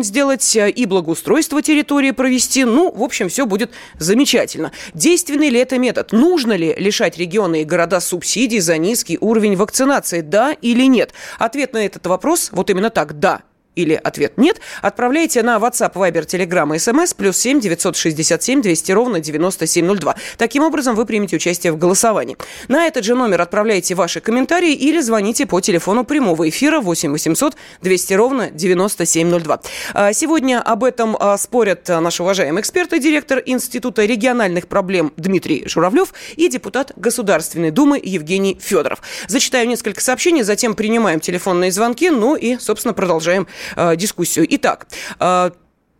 сделать, 0.02 0.56
и 0.56 0.86
благоустройство 0.86 1.62
территории 1.62 2.10
провести. 2.10 2.66
Ну, 2.66 2.92
в 2.92 3.02
общем, 3.02 3.30
все 3.30 3.46
будет 3.46 3.70
замечательно. 3.98 4.72
Действенный 4.92 5.48
ли 5.48 5.58
это 5.58 5.78
метод? 5.78 6.12
Нужно 6.12 6.52
ли 6.52 6.74
лишать 6.76 7.16
регионы 7.16 7.62
и 7.62 7.64
города 7.64 7.98
субсидий? 7.98 8.25
Субсидий 8.26 8.60
за 8.60 8.76
низкий 8.76 9.18
уровень 9.20 9.56
вакцинации, 9.56 10.20
да 10.20 10.52
или 10.52 10.88
нет? 10.88 11.14
Ответ 11.38 11.72
на 11.72 11.86
этот 11.86 12.06
вопрос 12.08 12.50
вот 12.52 12.70
именно 12.70 12.90
так, 12.90 13.18
да 13.20 13.42
или 13.76 14.00
ответ 14.02 14.36
нет, 14.38 14.60
отправляйте 14.82 15.42
на 15.42 15.56
WhatsApp, 15.56 15.92
Viber, 15.92 16.26
Telegram 16.26 16.68
SMS 16.74 17.14
плюс 17.16 17.36
7 17.36 17.60
967 17.60 18.62
200 18.62 18.92
ровно 18.92 19.20
9702. 19.20 20.16
Таким 20.38 20.64
образом, 20.64 20.96
вы 20.96 21.06
примете 21.06 21.36
участие 21.36 21.72
в 21.72 21.78
голосовании. 21.78 22.36
На 22.68 22.86
этот 22.86 23.04
же 23.04 23.14
номер 23.14 23.42
отправляйте 23.42 23.94
ваши 23.94 24.20
комментарии 24.20 24.72
или 24.72 25.00
звоните 25.00 25.46
по 25.46 25.60
телефону 25.60 26.04
прямого 26.04 26.48
эфира 26.48 26.80
8 26.80 27.12
800 27.12 27.56
200 27.82 28.14
ровно 28.14 28.50
9702. 28.50 29.60
А, 29.94 30.12
сегодня 30.12 30.60
об 30.60 30.82
этом 30.82 31.16
а, 31.18 31.36
спорят 31.36 31.88
наши 31.88 32.22
уважаемые 32.22 32.62
эксперты, 32.62 32.98
директор 32.98 33.42
Института 33.44 34.04
региональных 34.04 34.68
проблем 34.68 35.12
Дмитрий 35.16 35.64
Журавлев 35.66 36.14
и 36.36 36.48
депутат 36.48 36.92
Государственной 36.96 37.70
Думы 37.70 38.00
Евгений 38.02 38.58
Федоров. 38.60 39.02
Зачитаю 39.28 39.68
несколько 39.68 40.00
сообщений, 40.00 40.42
затем 40.42 40.74
принимаем 40.74 41.20
телефонные 41.20 41.70
звонки, 41.70 42.10
ну 42.10 42.36
и, 42.36 42.58
собственно, 42.58 42.94
продолжаем 42.94 43.46
э, 43.74 43.96
дискуссию. 43.96 44.46
Итак, 44.50 44.86
э, 45.18 45.50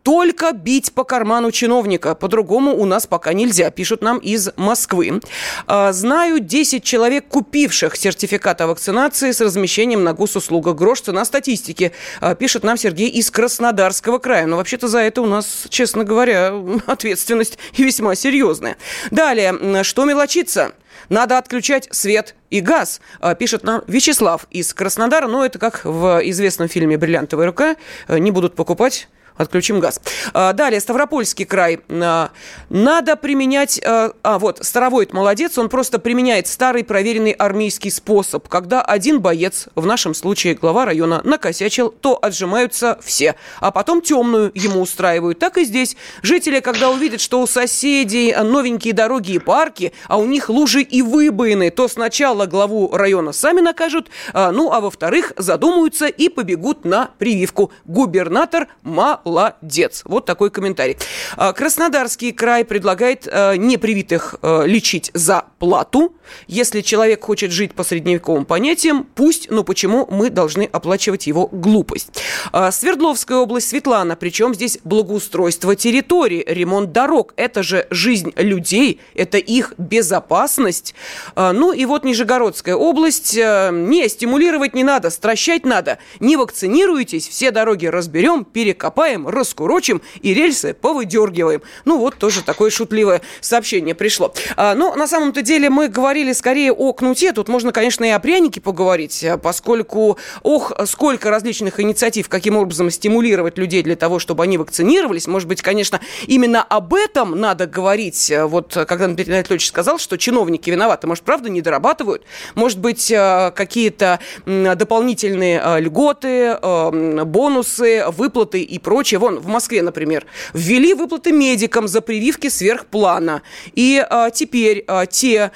только 0.03 0.53
бить 0.53 0.93
по 0.93 1.03
карману 1.03 1.51
чиновника. 1.51 2.15
По-другому 2.15 2.73
у 2.73 2.85
нас 2.85 3.05
пока 3.05 3.33
нельзя, 3.33 3.69
пишут 3.71 4.01
нам 4.01 4.19
из 4.19 4.49
Москвы. 4.55 5.19
А, 5.65 5.91
знаю 5.91 6.39
10 6.39 6.81
человек, 6.81 7.27
купивших 7.27 7.97
сертификат 7.97 8.61
о 8.61 8.67
вакцинации 8.67 9.31
с 9.31 9.41
размещением 9.41 10.05
на 10.05 10.13
госуслугах. 10.13 10.77
Грош 10.77 11.01
цена 11.01 11.25
статистики, 11.25 11.91
пишет 12.39 12.63
нам 12.63 12.77
Сергей 12.77 13.09
из 13.09 13.29
Краснодарского 13.29 14.19
края. 14.19 14.45
Но 14.45 14.55
вообще-то 14.55 14.87
за 14.87 14.99
это 14.99 15.21
у 15.21 15.25
нас, 15.25 15.67
честно 15.67 16.05
говоря, 16.05 16.53
ответственность 16.85 17.59
весьма 17.77 18.15
серьезная. 18.15 18.77
Далее, 19.11 19.83
что 19.83 20.05
мелочиться? 20.05 20.71
Надо 21.09 21.37
отключать 21.37 21.87
свет 21.91 22.35
и 22.49 22.61
газ, 22.61 23.01
а, 23.19 23.35
пишет 23.35 23.63
нам 23.63 23.83
Вячеслав 23.87 24.47
из 24.51 24.73
Краснодара. 24.73 25.27
Но 25.27 25.45
это 25.45 25.59
как 25.59 25.85
в 25.85 26.21
известном 26.23 26.67
фильме 26.67 26.97
«Бриллиантовая 26.97 27.47
рука». 27.47 27.75
Не 28.07 28.31
будут 28.31 28.55
покупать 28.55 29.07
Отключим 29.37 29.79
газ. 29.79 30.01
А, 30.33 30.53
далее, 30.53 30.79
Ставропольский 30.79 31.45
край. 31.45 31.79
А, 31.89 32.31
надо 32.69 33.15
применять... 33.15 33.79
А, 33.85 34.11
а, 34.23 34.39
вот, 34.39 34.59
Старовойт 34.61 35.13
молодец, 35.13 35.57
он 35.57 35.69
просто 35.69 35.99
применяет 35.99 36.47
старый 36.47 36.83
проверенный 36.83 37.31
армейский 37.31 37.91
способ. 37.91 38.47
Когда 38.47 38.81
один 38.81 39.19
боец, 39.21 39.67
в 39.75 39.85
нашем 39.85 40.13
случае 40.13 40.55
глава 40.55 40.85
района, 40.85 41.21
накосячил, 41.23 41.89
то 41.89 42.17
отжимаются 42.19 42.97
все. 43.03 43.35
А 43.59 43.71
потом 43.71 44.01
темную 44.01 44.51
ему 44.55 44.81
устраивают. 44.81 45.39
Так 45.39 45.57
и 45.57 45.65
здесь. 45.65 45.95
Жители, 46.23 46.59
когда 46.59 46.89
увидят, 46.89 47.21
что 47.21 47.41
у 47.41 47.47
соседей 47.47 48.35
новенькие 48.35 48.93
дороги 48.93 49.33
и 49.33 49.39
парки, 49.39 49.93
а 50.07 50.17
у 50.17 50.25
них 50.25 50.49
лужи 50.49 50.81
и 50.81 51.01
выбоины, 51.01 51.69
то 51.69 51.87
сначала 51.87 52.47
главу 52.47 52.95
района 52.95 53.33
сами 53.33 53.61
накажут, 53.61 54.09
ну, 54.33 54.71
а 54.71 54.81
во-вторых, 54.81 55.33
задумаются 55.37 56.07
и 56.07 56.29
побегут 56.29 56.85
на 56.85 57.11
прививку. 57.19 57.71
Губернатор 57.85 58.67
молодец 58.81 59.26
молодец. 59.27 60.03
Вот 60.05 60.25
такой 60.25 60.49
комментарий. 60.49 60.97
А, 61.35 61.53
Краснодарский 61.53 62.31
край 62.31 62.63
предлагает 62.63 63.27
э, 63.27 63.57
непривитых 63.57 64.35
э, 64.41 64.63
лечить 64.65 65.11
за 65.13 65.45
плату. 65.59 66.13
Если 66.47 66.81
человек 66.81 67.23
хочет 67.23 67.51
жить 67.51 67.73
по 67.73 67.83
средневековым 67.83 68.45
понятиям, 68.45 69.07
пусть, 69.15 69.49
но 69.49 69.63
почему 69.63 70.07
мы 70.09 70.29
должны 70.29 70.69
оплачивать 70.71 71.27
его 71.27 71.47
глупость? 71.47 72.09
А, 72.51 72.71
Свердловская 72.71 73.37
область, 73.37 73.69
Светлана, 73.69 74.15
причем 74.15 74.53
здесь 74.53 74.79
благоустройство 74.83 75.75
территории, 75.75 76.43
ремонт 76.47 76.91
дорог. 76.91 77.33
Это 77.35 77.63
же 77.63 77.87
жизнь 77.89 78.31
людей, 78.35 79.01
это 79.13 79.37
их 79.37 79.73
безопасность. 79.77 80.95
А, 81.35 81.51
ну 81.51 81.73
и 81.73 81.85
вот 81.85 82.05
Нижегородская 82.05 82.75
область. 82.75 83.37
Э, 83.37 83.71
не, 83.73 84.07
стимулировать 84.07 84.73
не 84.73 84.83
надо, 84.83 85.09
стращать 85.09 85.65
надо. 85.65 85.97
Не 86.19 86.37
вакцинируйтесь, 86.37 87.27
все 87.27 87.51
дороги 87.51 87.87
разберем, 87.87 88.45
перекопаем, 88.45 89.16
размотаем, 89.17 89.27
раскурочим 89.27 90.01
и 90.21 90.33
рельсы 90.33 90.73
повыдергиваем. 90.73 91.61
Ну, 91.85 91.99
вот 91.99 92.15
тоже 92.17 92.43
такое 92.43 92.69
шутливое 92.69 93.21
сообщение 93.41 93.95
пришло. 93.95 94.33
А, 94.55 94.75
но 94.75 94.95
на 94.95 95.07
самом-то 95.07 95.41
деле 95.41 95.69
мы 95.69 95.87
говорили 95.87 96.33
скорее 96.33 96.71
о 96.71 96.93
кнуте. 96.93 97.31
Тут 97.31 97.47
можно, 97.47 97.71
конечно, 97.71 98.03
и 98.05 98.09
о 98.09 98.19
прянике 98.19 98.61
поговорить, 98.61 99.23
а, 99.23 99.37
поскольку, 99.37 100.17
ох, 100.43 100.73
сколько 100.85 101.29
различных 101.29 101.79
инициатив, 101.79 102.29
каким 102.29 102.57
образом 102.57 102.91
стимулировать 102.91 103.57
людей 103.57 103.83
для 103.83 103.95
того, 103.95 104.19
чтобы 104.19 104.43
они 104.43 104.57
вакцинировались. 104.57 105.27
Может 105.27 105.47
быть, 105.47 105.61
конечно, 105.61 105.99
именно 106.27 106.63
об 106.63 106.93
этом 106.93 107.39
надо 107.39 107.67
говорить. 107.67 108.31
А, 108.31 108.47
вот 108.47 108.73
когда 108.87 109.07
Дмитрий 109.07 109.33
Анатольевич 109.33 109.67
сказал, 109.67 109.99
что 109.99 110.17
чиновники 110.17 110.69
виноваты, 110.69 111.07
может, 111.07 111.23
правда, 111.23 111.49
не 111.49 111.61
дорабатывают? 111.61 112.23
Может 112.55 112.79
быть, 112.79 113.11
а, 113.15 113.51
какие-то 113.51 114.19
дополнительные 114.45 115.79
льготы, 115.79 116.57
бонусы, 116.61 118.05
выплаты 118.09 118.61
и 118.61 118.79
прочее 118.79 119.06
прочее. 119.07 119.19
Вон, 119.19 119.39
в 119.39 119.47
Москве, 119.47 119.81
например, 119.81 120.25
ввели 120.53 120.93
выплаты 120.93 121.31
медикам 121.31 121.87
за 121.87 122.01
прививки 122.01 122.49
сверхплана. 122.49 123.41
И 123.75 124.05
а, 124.09 124.29
теперь 124.31 124.83
а, 124.87 125.05
те, 125.05 125.51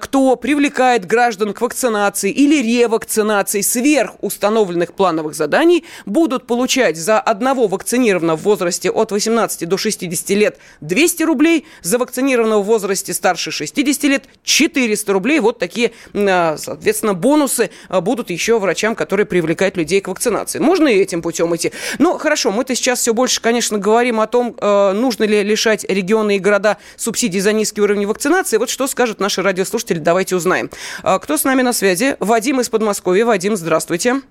кто 0.00 0.36
привлекает 0.36 1.04
граждан 1.06 1.52
к 1.52 1.60
вакцинации 1.60 2.30
или 2.30 2.62
ревакцинации 2.62 3.60
сверх 3.60 4.12
установленных 4.22 4.94
плановых 4.94 5.34
заданий, 5.34 5.84
будут 6.06 6.46
получать 6.46 6.96
за 6.96 7.20
одного 7.20 7.66
вакцинированного 7.66 8.36
в 8.36 8.42
возрасте 8.42 8.90
от 8.90 9.12
18 9.12 9.68
до 9.68 9.76
60 9.76 10.30
лет 10.30 10.58
200 10.80 11.22
рублей, 11.24 11.66
за 11.82 11.98
вакцинированного 11.98 12.62
в 12.62 12.66
возрасте 12.66 13.12
старше 13.12 13.50
60 13.50 14.04
лет 14.04 14.24
400 14.44 15.12
рублей. 15.12 15.40
Вот 15.40 15.58
такие, 15.58 15.92
а, 16.14 16.56
соответственно, 16.56 17.14
бонусы 17.14 17.70
а, 17.88 18.00
будут 18.00 18.30
еще 18.30 18.58
врачам, 18.58 18.94
которые 18.94 19.26
привлекают 19.26 19.76
людей 19.76 20.00
к 20.00 20.08
вакцинации. 20.08 20.58
Можно 20.58 20.88
и 20.88 20.98
этим 20.98 21.20
путем 21.20 21.54
идти. 21.54 21.72
Но 21.98 22.18
хорошо, 22.18 22.50
мы-то 22.50 22.74
сейчас 22.74 22.93
сейчас 22.94 23.00
все 23.00 23.14
больше, 23.14 23.40
конечно, 23.40 23.78
говорим 23.78 24.20
о 24.20 24.26
том, 24.26 24.56
э, 24.60 24.92
нужно 24.92 25.24
ли 25.24 25.42
лишать 25.42 25.84
регионы 25.84 26.36
и 26.36 26.38
города 26.38 26.76
субсидий 26.96 27.40
за 27.40 27.52
низкий 27.52 27.80
уровень 27.80 28.06
вакцинации. 28.06 28.56
Вот 28.56 28.70
что 28.70 28.86
скажут 28.86 29.20
наши 29.20 29.42
радиослушатели, 29.42 29.98
давайте 29.98 30.36
узнаем. 30.36 30.70
Э, 31.02 31.18
кто 31.20 31.36
с 31.36 31.44
нами 31.44 31.62
на 31.62 31.72
связи? 31.72 32.16
Вадим 32.20 32.60
из 32.60 32.68
Подмосковья. 32.68 33.24
Вадим, 33.24 33.56
здравствуйте. 33.56 34.22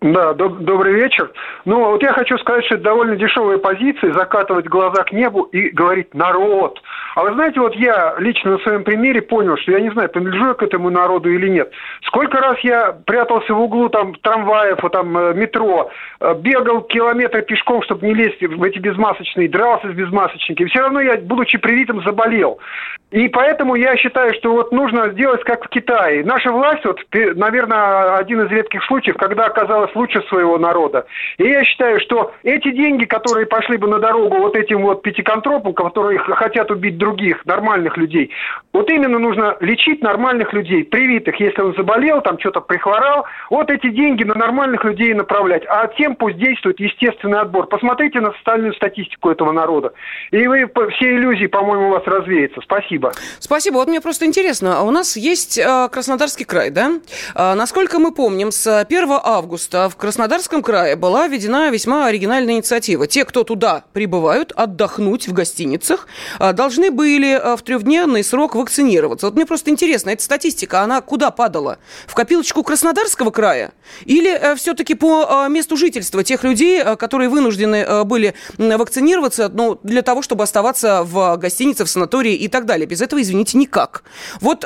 Да, 0.00 0.32
доб- 0.32 0.60
добрый 0.60 0.94
вечер. 0.94 1.30
Ну, 1.66 1.90
вот 1.90 2.02
я 2.02 2.14
хочу 2.14 2.38
сказать, 2.38 2.64
что 2.64 2.76
это 2.76 2.84
довольно 2.84 3.16
дешевая 3.16 3.58
позиция, 3.58 4.14
закатывать 4.14 4.66
глаза 4.66 5.04
к 5.04 5.12
небу 5.12 5.42
и 5.42 5.68
говорить 5.68 6.14
«народ». 6.14 6.80
А 7.16 7.22
вы 7.22 7.34
знаете, 7.34 7.60
вот 7.60 7.74
я 7.74 8.14
лично 8.18 8.52
на 8.52 8.58
своем 8.60 8.82
примере 8.82 9.20
понял, 9.20 9.58
что 9.58 9.72
я 9.72 9.80
не 9.80 9.90
знаю, 9.90 10.08
принадлежу 10.08 10.46
я 10.46 10.54
к 10.54 10.62
этому 10.62 10.88
народу 10.88 11.28
или 11.28 11.48
нет. 11.48 11.70
Сколько 12.06 12.40
раз 12.40 12.58
я 12.60 12.92
прятался 13.04 13.52
в 13.52 13.60
углу 13.60 13.90
там 13.90 14.14
трамваев, 14.14 14.78
там 14.90 15.18
э, 15.18 15.34
метро, 15.34 15.90
э, 16.20 16.34
бегал 16.34 16.82
километры 16.82 17.42
пешком, 17.42 17.82
чтобы 17.82 18.06
не 18.06 18.14
лезть 18.14 18.40
в 18.40 18.62
эти 18.62 18.78
безмасочные, 18.78 19.50
дрался 19.50 19.88
с 19.88 19.92
безмасочниками. 19.92 20.68
Все 20.68 20.80
равно 20.80 21.00
я, 21.00 21.18
будучи 21.18 21.58
привитым, 21.58 22.02
заболел. 22.04 22.58
И 23.10 23.28
поэтому 23.28 23.74
я 23.74 23.96
считаю, 23.96 24.32
что 24.34 24.52
вот 24.52 24.70
нужно 24.70 25.10
сделать 25.10 25.42
как 25.42 25.64
в 25.64 25.68
Китае. 25.68 26.24
Наша 26.24 26.52
власть, 26.52 26.84
вот, 26.84 27.00
наверное, 27.12 28.16
один 28.16 28.42
из 28.42 28.50
редких 28.50 28.84
случаев, 28.84 29.16
когда 29.16 29.46
оказалась 29.46 29.89
лучше 29.94 30.22
своего 30.28 30.58
народа. 30.58 31.06
И 31.38 31.44
я 31.44 31.64
считаю, 31.64 32.00
что 32.00 32.32
эти 32.42 32.70
деньги, 32.70 33.04
которые 33.04 33.46
пошли 33.46 33.76
бы 33.76 33.88
на 33.88 33.98
дорогу 33.98 34.36
вот 34.38 34.56
этим 34.56 34.82
вот 34.82 35.02
пятиконтропам, 35.02 35.74
которые 35.74 36.18
хотят 36.18 36.70
убить 36.70 36.98
других, 36.98 37.44
нормальных 37.46 37.96
людей, 37.96 38.30
вот 38.72 38.88
именно 38.90 39.18
нужно 39.18 39.56
лечить 39.60 40.02
нормальных 40.02 40.52
людей, 40.52 40.84
привитых. 40.84 41.40
Если 41.40 41.60
он 41.60 41.74
заболел, 41.74 42.20
там 42.20 42.38
что-то 42.38 42.60
прихворал, 42.60 43.24
вот 43.50 43.70
эти 43.70 43.90
деньги 43.90 44.24
на 44.24 44.34
нормальных 44.34 44.84
людей 44.84 45.12
направлять. 45.14 45.64
А 45.68 45.88
тем 45.88 46.14
пусть 46.14 46.38
действует 46.38 46.78
естественный 46.78 47.40
отбор. 47.40 47.66
Посмотрите 47.66 48.20
на 48.20 48.32
социальную 48.32 48.74
статистику 48.74 49.30
этого 49.30 49.52
народа. 49.52 49.92
И 50.30 50.46
вы 50.46 50.70
все 50.96 51.16
иллюзии, 51.16 51.46
по-моему, 51.46 51.88
у 51.88 51.90
вас 51.90 52.04
развеются. 52.06 52.60
Спасибо. 52.62 53.12
Спасибо. 53.38 53.76
Вот 53.76 53.88
мне 53.88 54.00
просто 54.00 54.26
интересно, 54.26 54.78
а 54.78 54.82
у 54.82 54.90
нас 54.90 55.16
есть 55.16 55.58
э, 55.58 55.88
Краснодарский 55.90 56.44
край, 56.44 56.70
да? 56.70 56.92
Э, 57.34 57.54
насколько 57.54 57.98
мы 57.98 58.12
помним, 58.12 58.52
с 58.52 58.80
1 58.80 59.08
августа 59.22 59.79
в 59.88 59.96
Краснодарском 59.96 60.62
крае 60.62 60.96
была 60.96 61.28
введена 61.28 61.70
весьма 61.70 62.06
оригинальная 62.06 62.54
инициатива. 62.54 63.06
Те, 63.06 63.24
кто 63.24 63.44
туда 63.44 63.84
прибывают, 63.92 64.52
отдохнуть 64.52 65.28
в 65.28 65.32
гостиницах, 65.32 66.06
э, 66.38 66.52
должны 66.52 66.90
были 66.90 67.32
э, 67.32 67.56
в 67.56 67.62
трехдневный 67.62 68.24
срок 68.24 68.54
вакцинироваться. 68.54 69.26
Вот 69.26 69.36
мне 69.36 69.46
просто 69.46 69.70
интересно, 69.70 70.10
эта 70.10 70.22
статистика, 70.22 70.82
она 70.82 71.00
куда 71.00 71.30
падала? 71.30 71.78
В 72.06 72.14
копилочку 72.14 72.62
Краснодарского 72.62 73.30
края? 73.30 73.72
Или 74.04 74.30
э, 74.30 74.56
все-таки 74.56 74.94
по 74.94 75.46
э, 75.46 75.48
месту 75.48 75.76
жительства 75.76 76.24
тех 76.24 76.44
людей, 76.44 76.82
которые 76.96 77.28
вынуждены 77.28 78.04
были 78.04 78.34
вакцинироваться, 78.58 79.48
ну, 79.48 79.78
для 79.82 80.02
того, 80.02 80.22
чтобы 80.22 80.44
оставаться 80.44 81.02
в 81.04 81.36
гостинице, 81.36 81.84
в 81.84 81.90
санатории 81.90 82.34
и 82.34 82.48
так 82.48 82.66
далее? 82.66 82.86
Без 82.86 83.00
этого, 83.00 83.22
извините, 83.22 83.58
никак. 83.58 84.02
Вот 84.40 84.64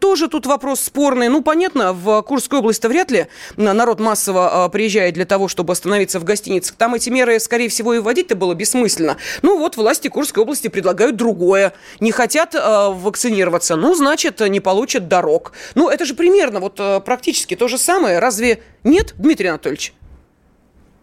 тоже 0.00 0.28
тут 0.28 0.46
вопрос 0.46 0.80
спорный. 0.80 1.28
Ну, 1.28 1.42
понятно, 1.42 1.92
в 1.92 2.22
Курской 2.22 2.60
области 2.60 2.86
вряд 2.86 3.10
ли 3.10 3.26
народ 3.56 4.00
массово 4.00 4.45
э, 4.50 4.68
приезжает 4.70 5.14
для 5.14 5.24
того, 5.24 5.48
чтобы 5.48 5.72
остановиться 5.72 6.20
в 6.20 6.24
гостиницах. 6.24 6.76
Там 6.76 6.94
эти 6.94 7.10
меры, 7.10 7.38
скорее 7.40 7.68
всего, 7.68 7.94
и 7.94 7.98
вводить-то 7.98 8.36
было 8.36 8.54
бессмысленно. 8.54 9.16
Ну, 9.42 9.58
вот 9.58 9.76
власти 9.76 10.08
Курской 10.08 10.42
области 10.42 10.68
предлагают 10.68 11.16
другое. 11.16 11.72
Не 12.00 12.12
хотят 12.12 12.54
э, 12.54 12.58
вакцинироваться, 12.58 13.76
ну, 13.76 13.94
значит, 13.94 14.40
не 14.40 14.60
получат 14.60 15.08
дорог. 15.08 15.52
Ну, 15.74 15.88
это 15.88 16.04
же 16.04 16.14
примерно 16.14 16.60
вот 16.60 16.78
э, 16.78 17.00
практически 17.00 17.56
то 17.56 17.68
же 17.68 17.78
самое. 17.78 18.18
Разве 18.18 18.62
нет, 18.84 19.14
Дмитрий 19.18 19.48
Анатольевич? 19.48 19.92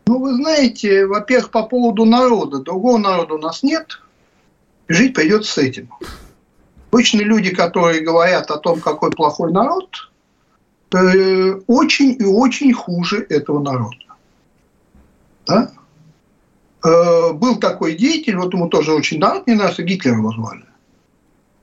Ну, 0.05 0.19
вы 0.19 0.33
знаете, 0.33 1.05
во-первых, 1.05 1.51
по 1.51 1.63
поводу 1.63 2.05
народа. 2.05 2.59
Другого 2.59 2.97
народа 2.97 3.35
у 3.35 3.37
нас 3.37 3.63
нет. 3.63 4.01
Жить 4.87 5.13
придется 5.13 5.53
с 5.53 5.57
этим. 5.57 5.89
Обычные 6.91 7.25
люди, 7.25 7.55
которые 7.55 8.01
говорят 8.01 8.51
о 8.51 8.57
том, 8.57 8.79
какой 8.79 9.11
плохой 9.11 9.51
народ, 9.51 10.11
очень 11.67 12.15
и 12.19 12.23
очень 12.23 12.73
хуже 12.73 13.25
этого 13.29 13.59
народа. 13.59 13.97
Да? 15.45 15.71
Э, 16.83 17.33
был 17.33 17.57
такой 17.57 17.95
деятель, 17.95 18.35
вот 18.35 18.53
ему 18.53 18.67
тоже 18.67 18.93
очень 18.93 19.19
народ 19.19 19.47
не 19.47 19.55
нравится, 19.55 19.83
Гитлера 19.83 20.17
его 20.17 20.31
звали. 20.31 20.63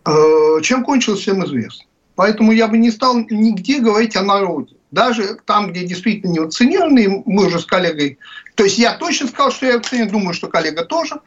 Э, 0.06 0.60
чем 0.62 0.84
кончилось, 0.84 1.20
всем 1.20 1.44
известно. 1.44 1.84
Поэтому 2.16 2.52
я 2.52 2.68
бы 2.68 2.78
не 2.78 2.90
стал 2.90 3.18
нигде 3.18 3.80
говорить 3.80 4.16
о 4.16 4.22
народе. 4.22 4.76
Даже 4.90 5.38
там, 5.44 5.70
где 5.70 5.84
действительно 5.84 6.32
не 6.32 6.40
вакцинированные, 6.40 7.22
мы 7.24 7.46
уже 7.46 7.60
с 7.60 7.64
коллегой, 7.64 8.18
то 8.54 8.64
есть 8.64 8.76
я 8.76 8.94
точно 8.94 9.28
сказал, 9.28 9.52
что 9.52 9.66
я 9.66 9.76
вакцинирован, 9.76 10.12
думаю, 10.12 10.34
что 10.34 10.48
коллега 10.48 10.84
тоже. 10.84 11.20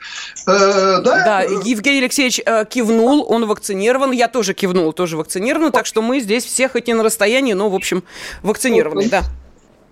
Э, 0.46 1.02
да? 1.02 1.02
да, 1.02 1.42
Евгений 1.42 2.00
Алексеевич 2.00 2.40
э, 2.46 2.66
кивнул, 2.66 3.26
он 3.28 3.48
вакцинирован, 3.48 4.12
я 4.12 4.28
тоже 4.28 4.54
кивнул, 4.54 4.94
тоже 4.94 5.18
вакцинирован, 5.18 5.72
так 5.72 5.86
что 5.86 6.02
мы 6.02 6.20
здесь 6.20 6.46
все 6.46 6.70
хоть 6.70 6.90
и 6.90 6.94
на 6.94 7.04
расстоянии, 7.04 7.54
но, 7.54 7.70
в 7.70 7.76
общем, 7.76 8.04
вакцинированы, 8.44 9.10
да. 9.10 9.24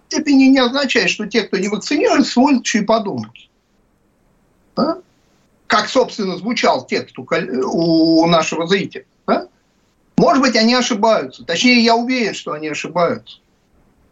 Степени 0.10 0.44
не 0.46 0.60
означает, 0.60 1.10
что 1.10 1.26
те, 1.26 1.44
кто 1.44 1.58
не 1.58 1.70
вакцинирован, 1.70 2.26
сволочи 2.26 2.78
и 2.78 2.82
подонки. 2.82 3.50
Да? 4.76 4.98
Как, 5.68 5.88
собственно, 5.88 6.38
звучал 6.38 6.86
текст 6.86 7.18
у, 7.18 7.24
у 7.24 8.28
нашего 8.28 8.68
зрителя. 8.68 9.06
Да? 9.26 9.48
Может 10.18 10.44
быть, 10.44 10.56
они 10.58 10.76
ошибаются. 10.76 11.46
Точнее, 11.46 11.84
я 11.84 11.96
уверен, 11.96 12.36
что 12.36 12.52
они 12.52 12.68
ошибаются. 12.68 13.38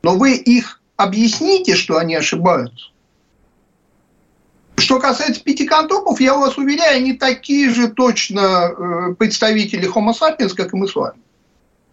Но 0.02 0.18
вы 0.18 0.36
их 0.36 0.82
объясните, 0.98 1.76
что 1.76 1.98
они 1.98 2.16
ошибаются. 2.16 2.88
Что 4.78 5.00
касается 5.00 5.44
пятикантропов, 5.44 6.22
я 6.22 6.36
вас 6.36 6.58
уверяю, 6.58 6.98
они 6.98 7.14
такие 7.14 7.70
же 7.70 7.90
точно 7.90 8.40
э, 8.40 9.16
представители 9.16 9.94
Homo 9.94 10.14
sapiens, 10.14 10.56
как 10.56 10.74
и 10.74 10.78
мы 10.78 10.88
с 10.88 10.96
вами. 10.96 11.20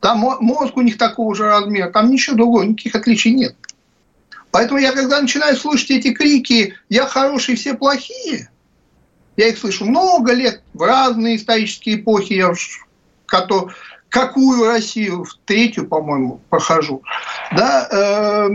Там 0.00 0.18
мозг 0.18 0.76
у 0.76 0.82
них 0.82 0.98
такого 0.98 1.34
же 1.34 1.44
размера, 1.44 1.90
там 1.90 2.10
ничего 2.10 2.36
другого, 2.36 2.62
никаких 2.62 2.94
отличий 2.94 3.32
нет. 3.32 3.56
Поэтому 4.50 4.78
я, 4.78 4.92
когда 4.92 5.20
начинаю 5.20 5.56
слышать 5.56 5.90
эти 5.90 6.12
крики 6.12 6.74
«я 6.88 7.06
хороший, 7.06 7.56
все 7.56 7.74
плохие», 7.74 8.48
я 9.36 9.48
их 9.48 9.58
слышу 9.58 9.84
много 9.84 10.32
лет, 10.32 10.62
в 10.72 10.82
разные 10.82 11.36
исторические 11.36 11.96
эпохи, 11.96 12.34
я 12.34 12.50
уж, 12.50 12.86
какую 14.08 14.66
Россию, 14.66 15.24
в 15.24 15.34
третью, 15.44 15.86
по-моему, 15.86 16.40
прохожу, 16.50 17.02
да, 17.52 17.88
э, 17.90 18.48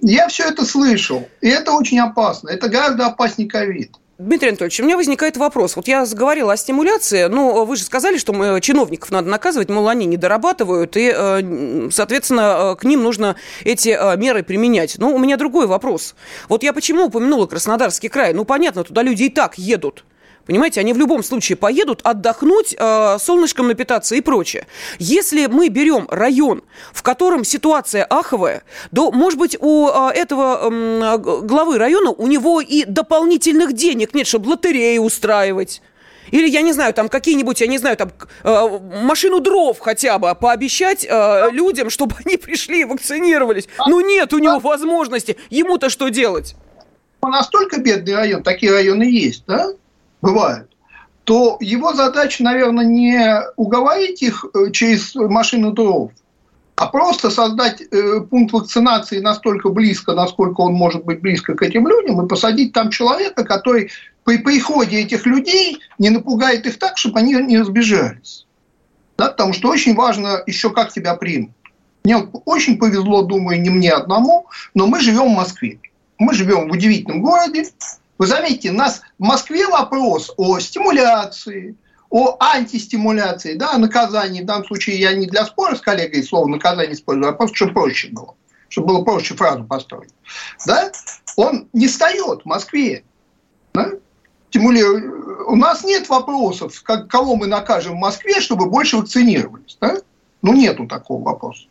я 0.00 0.28
все 0.28 0.44
это 0.44 0.64
слышал, 0.64 1.28
и 1.40 1.48
это 1.48 1.72
очень 1.72 1.98
опасно, 1.98 2.48
это 2.50 2.68
гораздо 2.68 3.06
опаснее 3.06 3.48
ковид. 3.48 3.92
Дмитрий 4.18 4.48
Анатольевич, 4.48 4.80
у 4.80 4.84
меня 4.84 4.96
возникает 4.96 5.36
вопрос. 5.36 5.76
Вот 5.76 5.86
я 5.86 6.04
говорила 6.04 6.52
о 6.52 6.56
стимуляции, 6.56 7.26
но 7.26 7.64
вы 7.64 7.76
же 7.76 7.84
сказали, 7.84 8.18
что 8.18 8.32
мы, 8.32 8.60
чиновников 8.60 9.12
надо 9.12 9.28
наказывать, 9.28 9.68
мол, 9.68 9.88
они 9.88 10.06
не 10.06 10.16
дорабатывают, 10.16 10.96
и, 10.96 11.14
э, 11.16 11.88
соответственно, 11.92 12.76
к 12.76 12.82
ним 12.82 13.04
нужно 13.04 13.36
эти 13.62 13.90
э, 13.90 14.16
меры 14.16 14.42
применять. 14.42 14.98
Но 14.98 15.14
у 15.14 15.18
меня 15.18 15.36
другой 15.36 15.68
вопрос. 15.68 16.16
Вот 16.48 16.64
я 16.64 16.72
почему 16.72 17.04
упомянула 17.04 17.46
Краснодарский 17.46 18.08
край? 18.08 18.32
Ну, 18.32 18.44
понятно, 18.44 18.82
туда 18.82 19.02
люди 19.02 19.22
и 19.22 19.28
так 19.28 19.56
едут. 19.56 20.04
Понимаете, 20.48 20.80
они 20.80 20.94
в 20.94 20.98
любом 20.98 21.22
случае 21.22 21.56
поедут 21.56 22.00
отдохнуть, 22.04 22.74
э, 22.76 23.18
солнышком 23.20 23.68
напитаться 23.68 24.14
и 24.14 24.22
прочее. 24.22 24.66
Если 24.98 25.44
мы 25.44 25.68
берем 25.68 26.08
район, 26.10 26.62
в 26.94 27.02
котором 27.02 27.44
ситуация 27.44 28.02
аховая, 28.04 28.62
то, 28.94 29.12
может 29.12 29.38
быть, 29.38 29.58
у 29.60 29.88
э, 29.88 30.10
этого 30.14 30.70
главы 31.42 31.76
района 31.76 32.10
у 32.10 32.26
него 32.26 32.62
и 32.62 32.84
дополнительных 32.86 33.74
денег 33.74 34.14
нет, 34.14 34.26
чтобы 34.26 34.48
лотереи 34.48 34.96
устраивать. 34.96 35.82
Или, 36.30 36.48
я 36.48 36.62
не 36.62 36.72
знаю, 36.72 36.94
там 36.94 37.10
какие-нибудь, 37.10 37.60
я 37.60 37.66
не 37.66 37.76
знаю, 37.76 37.98
там 37.98 38.10
э, 38.42 38.78
машину 39.02 39.40
дров 39.40 39.78
хотя 39.78 40.18
бы 40.18 40.34
пообещать 40.34 41.06
э, 41.08 41.50
людям, 41.52 41.90
чтобы 41.90 42.16
они 42.24 42.38
пришли 42.38 42.80
и 42.80 42.84
вакцинировались. 42.84 43.68
Ну 43.86 44.00
нет 44.00 44.32
у 44.32 44.38
него 44.38 44.58
возможности. 44.58 45.36
Ему-то 45.50 45.90
что 45.90 46.08
делать? 46.08 46.56
Настолько 47.22 47.80
бедный 47.80 48.14
район, 48.14 48.42
такие 48.42 48.72
районы 48.72 49.02
есть, 49.02 49.44
да? 49.46 49.72
Бывают, 50.22 50.68
то 51.24 51.58
его 51.60 51.92
задача, 51.92 52.42
наверное, 52.42 52.84
не 52.84 53.42
уговорить 53.56 54.22
их 54.22 54.46
э, 54.54 54.70
через 54.70 55.14
машину 55.14 55.72
дров, 55.72 56.10
а 56.76 56.86
просто 56.86 57.28
создать 57.30 57.82
э, 57.82 58.20
пункт 58.20 58.52
вакцинации 58.52 59.18
настолько 59.20 59.68
близко, 59.68 60.14
насколько 60.14 60.60
он 60.60 60.74
может 60.74 61.04
быть 61.04 61.20
близко 61.20 61.54
к 61.54 61.62
этим 61.62 61.88
людям, 61.88 62.24
и 62.24 62.28
посадить 62.28 62.72
там 62.72 62.90
человека, 62.90 63.44
который 63.44 63.90
при 64.24 64.38
приходе 64.38 65.00
этих 65.00 65.26
людей 65.26 65.80
не 65.98 66.10
напугает 66.10 66.66
их 66.66 66.78
так, 66.78 66.96
чтобы 66.96 67.18
они 67.18 67.34
не 67.34 67.58
разбежались. 67.58 68.46
Да, 69.16 69.28
потому 69.28 69.52
что 69.52 69.68
очень 69.68 69.94
важно 69.94 70.42
еще, 70.46 70.70
как 70.70 70.92
тебя 70.92 71.14
примут. 71.14 71.50
Мне 72.04 72.16
очень 72.44 72.78
повезло, 72.78 73.22
думаю, 73.22 73.60
не 73.60 73.70
мне 73.70 73.92
одному, 73.92 74.46
но 74.74 74.86
мы 74.86 75.00
живем 75.00 75.32
в 75.32 75.36
Москве. 75.36 75.80
Мы 76.18 76.32
живем 76.32 76.68
в 76.68 76.72
удивительном 76.72 77.22
городе, 77.22 77.66
вы 78.18 78.26
заметите, 78.26 78.72
нас 78.72 79.02
в 79.18 79.22
Москве 79.24 79.66
вопрос 79.66 80.32
о 80.36 80.60
стимуляции, 80.60 81.74
о 82.08 82.36
антистимуляции, 82.38 83.54
да, 83.54 83.72
о 83.72 83.78
наказании. 83.78 84.42
В 84.42 84.46
данном 84.46 84.64
случае 84.66 85.00
я 85.00 85.12
не 85.12 85.26
для 85.26 85.44
спора 85.44 85.74
с 85.74 85.80
коллегой 85.80 86.22
слово 86.22 86.46
наказание 86.46 86.94
использую, 86.94 87.28
а 87.28 87.32
просто 87.32 87.56
чтобы 87.56 87.74
проще 87.74 88.08
было. 88.08 88.34
Чтобы 88.68 88.88
было 88.88 89.02
проще 89.02 89.34
фразу 89.34 89.64
построить. 89.64 90.10
Да? 90.66 90.92
Он 91.36 91.68
не 91.72 91.88
встает 91.88 92.42
в 92.42 92.46
Москве. 92.46 93.02
Да? 93.74 93.90
У 94.54 95.56
нас 95.56 95.84
нет 95.84 96.08
вопросов, 96.08 96.80
как, 96.82 97.08
кого 97.08 97.34
мы 97.34 97.46
накажем 97.46 97.96
в 97.96 98.00
Москве, 98.00 98.40
чтобы 98.40 98.66
больше 98.66 98.98
вакцинировались. 98.98 99.76
Да? 99.80 99.96
Ну, 100.42 100.54
нету 100.54 100.86
такого 100.86 101.22
вопроса. 101.24 101.64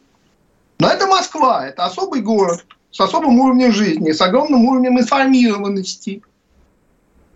Но 0.80 0.90
это 0.90 1.08
Москва, 1.08 1.66
это 1.66 1.86
особый 1.86 2.22
город 2.22 2.66
с 2.92 3.00
особым 3.00 3.40
уровнем 3.40 3.72
жизни, 3.72 4.12
с 4.12 4.20
огромным 4.20 4.66
уровнем 4.66 5.00
информированности– 5.00 6.22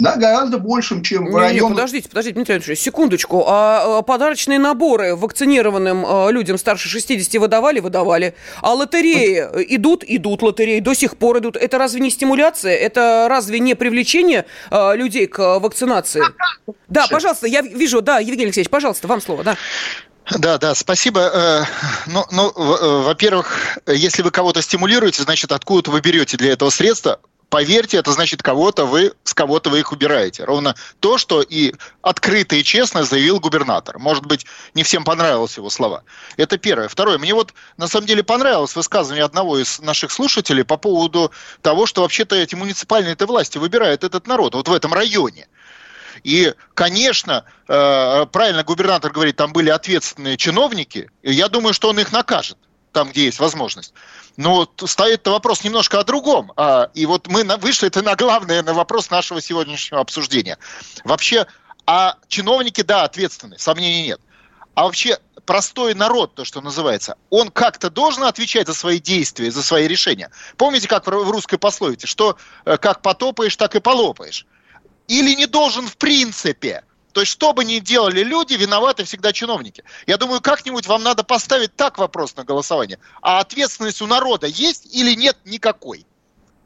да, 0.02 0.16
гораздо 0.16 0.58
большим, 0.58 1.04
чем 1.04 1.32
в 1.32 1.36
районах. 1.36 1.70
Не, 1.70 1.76
подождите, 1.76 2.10
подождите, 2.10 2.36
Дмитрий 2.36 2.56
Анатольевич, 2.56 2.80
секундочку. 2.80 3.46
А, 3.48 4.00
а 4.00 4.02
подарочные 4.02 4.60
наборы 4.60 5.16
вакцинированным 5.16 6.06
а, 6.06 6.30
людям 6.30 6.58
старше 6.58 6.90
60 6.90 7.40
выдавали? 7.40 7.80
Выдавали. 7.80 8.34
А 8.62 8.74
лотереи 8.74 9.40
идут? 9.76 10.04
Идут 10.06 10.42
лотереи, 10.42 10.80
до 10.80 10.94
сих 10.94 11.18
пор 11.18 11.40
идут. 11.40 11.56
Это 11.56 11.78
разве 11.78 12.02
не 12.02 12.10
стимуляция? 12.10 12.76
Это 12.76 13.28
разве 13.30 13.60
не 13.60 13.76
привлечение 13.76 14.46
а, 14.70 14.94
людей 14.94 15.28
к 15.28 15.60
вакцинации? 15.60 16.24
Да, 16.88 17.08
пожалуйста, 17.08 17.48
я 17.48 17.62
вижу, 17.62 18.02
да, 18.02 18.20
Евгений 18.20 18.46
Алексеевич, 18.46 18.70
пожалуйста, 18.70 19.08
вам 19.08 19.22
слово, 19.22 19.44
да. 19.44 19.58
Да, 20.38 20.58
да, 20.58 20.76
спасибо. 20.76 21.20
Э, 21.20 21.64
ну, 22.08 22.26
ну 22.32 22.50
э, 22.50 23.04
во-первых, 23.04 23.80
если 23.88 24.22
вы 24.22 24.32
кого-то 24.32 24.62
стимулируете, 24.62 25.24
значит, 25.24 25.52
откуда 25.52 25.92
вы 25.92 26.00
берете 26.02 26.38
для 26.38 26.54
этого 26.54 26.70
средства? 26.70 27.20
Поверьте, 27.52 27.98
это 27.98 28.14
значит, 28.14 28.42
кого-то 28.42 28.86
вы, 28.86 29.14
с 29.26 29.34
кого-то 29.34 29.70
вы 29.70 29.80
их 29.80 29.92
убираете. 29.92 30.46
Ровно 30.46 30.74
то, 31.02 31.18
что 31.18 31.42
и 31.42 31.74
открыто 32.02 32.56
и 32.56 32.64
честно 32.64 33.04
заявил 33.04 33.42
губернатор. 33.42 34.00
Может 34.00 34.26
быть, 34.26 34.46
не 34.74 34.84
всем 34.84 35.04
понравились 35.04 35.58
его 35.58 35.70
слова. 35.70 36.04
Это 36.38 36.58
первое. 36.58 36.88
Второе. 36.88 37.18
Мне 37.18 37.34
вот 37.34 37.54
на 37.76 37.90
самом 37.90 38.08
деле 38.08 38.24
понравилось 38.24 38.74
высказывание 38.78 39.26
одного 39.26 39.60
из 39.60 39.82
наших 39.82 40.12
слушателей 40.12 40.64
по 40.64 40.78
поводу 40.78 41.34
того, 41.62 41.88
что 41.88 42.04
вообще-то 42.04 42.38
эти 42.38 42.56
муниципальные 42.56 43.16
-то 43.16 43.26
власти 43.26 43.58
выбирают 43.58 44.06
этот 44.06 44.28
народ 44.28 44.56
вот 44.56 44.70
в 44.70 44.74
этом 44.74 44.94
районе. 44.94 45.50
И, 46.24 46.54
конечно, 46.74 47.44
э, 47.68 48.26
правильно 48.32 48.64
губернатор 48.64 49.12
говорит, 49.12 49.36
там 49.36 49.52
были 49.52 49.70
ответственные 49.70 50.38
чиновники, 50.38 51.10
и 51.22 51.34
я 51.34 51.50
думаю, 51.50 51.74
что 51.74 51.90
он 51.90 52.00
их 52.00 52.14
накажет 52.14 52.58
там, 52.92 53.10
где 53.10 53.26
есть 53.26 53.40
возможность. 53.40 53.94
Но 54.38 54.68
стоит 54.86 55.28
вопрос 55.28 55.64
немножко 55.64 56.00
о 56.00 56.04
другом. 56.04 56.52
А, 56.56 56.90
и 56.94 57.06
вот 57.06 57.28
мы 57.28 57.44
вышли 57.58 57.88
это 57.88 58.02
на 58.02 58.16
главный 58.16 58.62
на 58.64 58.74
вопрос 58.74 59.10
нашего 59.10 59.42
сегодняшнего 59.42 60.02
обсуждения. 60.02 60.58
Вообще, 61.04 61.46
а 61.86 62.16
чиновники, 62.28 62.82
да, 62.82 63.04
ответственны, 63.04 63.60
сомнений 63.60 64.04
нет. 64.04 64.22
А 64.74 64.86
вообще 64.86 65.20
простой 65.46 65.94
народ, 65.94 66.36
то, 66.36 66.46
что 66.46 66.62
называется, 66.62 67.18
он 67.30 67.50
как-то 67.50 67.90
должен 67.90 68.24
отвечать 68.24 68.68
за 68.68 68.74
свои 68.74 69.00
действия, 69.00 69.52
за 69.52 69.64
свои 69.64 69.88
решения. 69.88 70.32
Помните, 70.58 70.88
как 70.88 71.06
в 71.08 71.30
русской 71.30 71.58
пословице, 71.58 72.08
что 72.08 72.38
э, 72.66 72.78
как 72.78 73.02
потопаешь, 73.02 73.56
так 73.58 73.76
и 73.76 73.80
полопаешь? 73.80 74.46
Или 75.08 75.34
не 75.34 75.46
должен 75.46 75.88
в 75.88 75.98
принципе? 75.98 76.84
То 77.12 77.22
есть, 77.22 77.32
что 77.32 77.54
бы 77.54 77.66
ни 77.66 77.80
делали 77.80 78.24
люди, 78.24 78.54
виноваты 78.54 79.04
всегда 79.04 79.34
чиновники. 79.34 79.84
Я 80.08 80.18
думаю, 80.18 80.42
как-нибудь 80.42 80.88
вам 80.88 81.04
надо 81.04 81.24
поставить 81.24 81.76
так 81.76 81.98
вопрос 81.98 82.36
на 82.36 82.44
голосование. 82.44 83.00
А 83.22 83.40
ответственность 83.40 84.02
у 84.02 84.08
народа 84.08 84.48
есть 84.48 84.94
или 84.94 85.14
нет 85.14 85.38
никакой? 85.46 86.06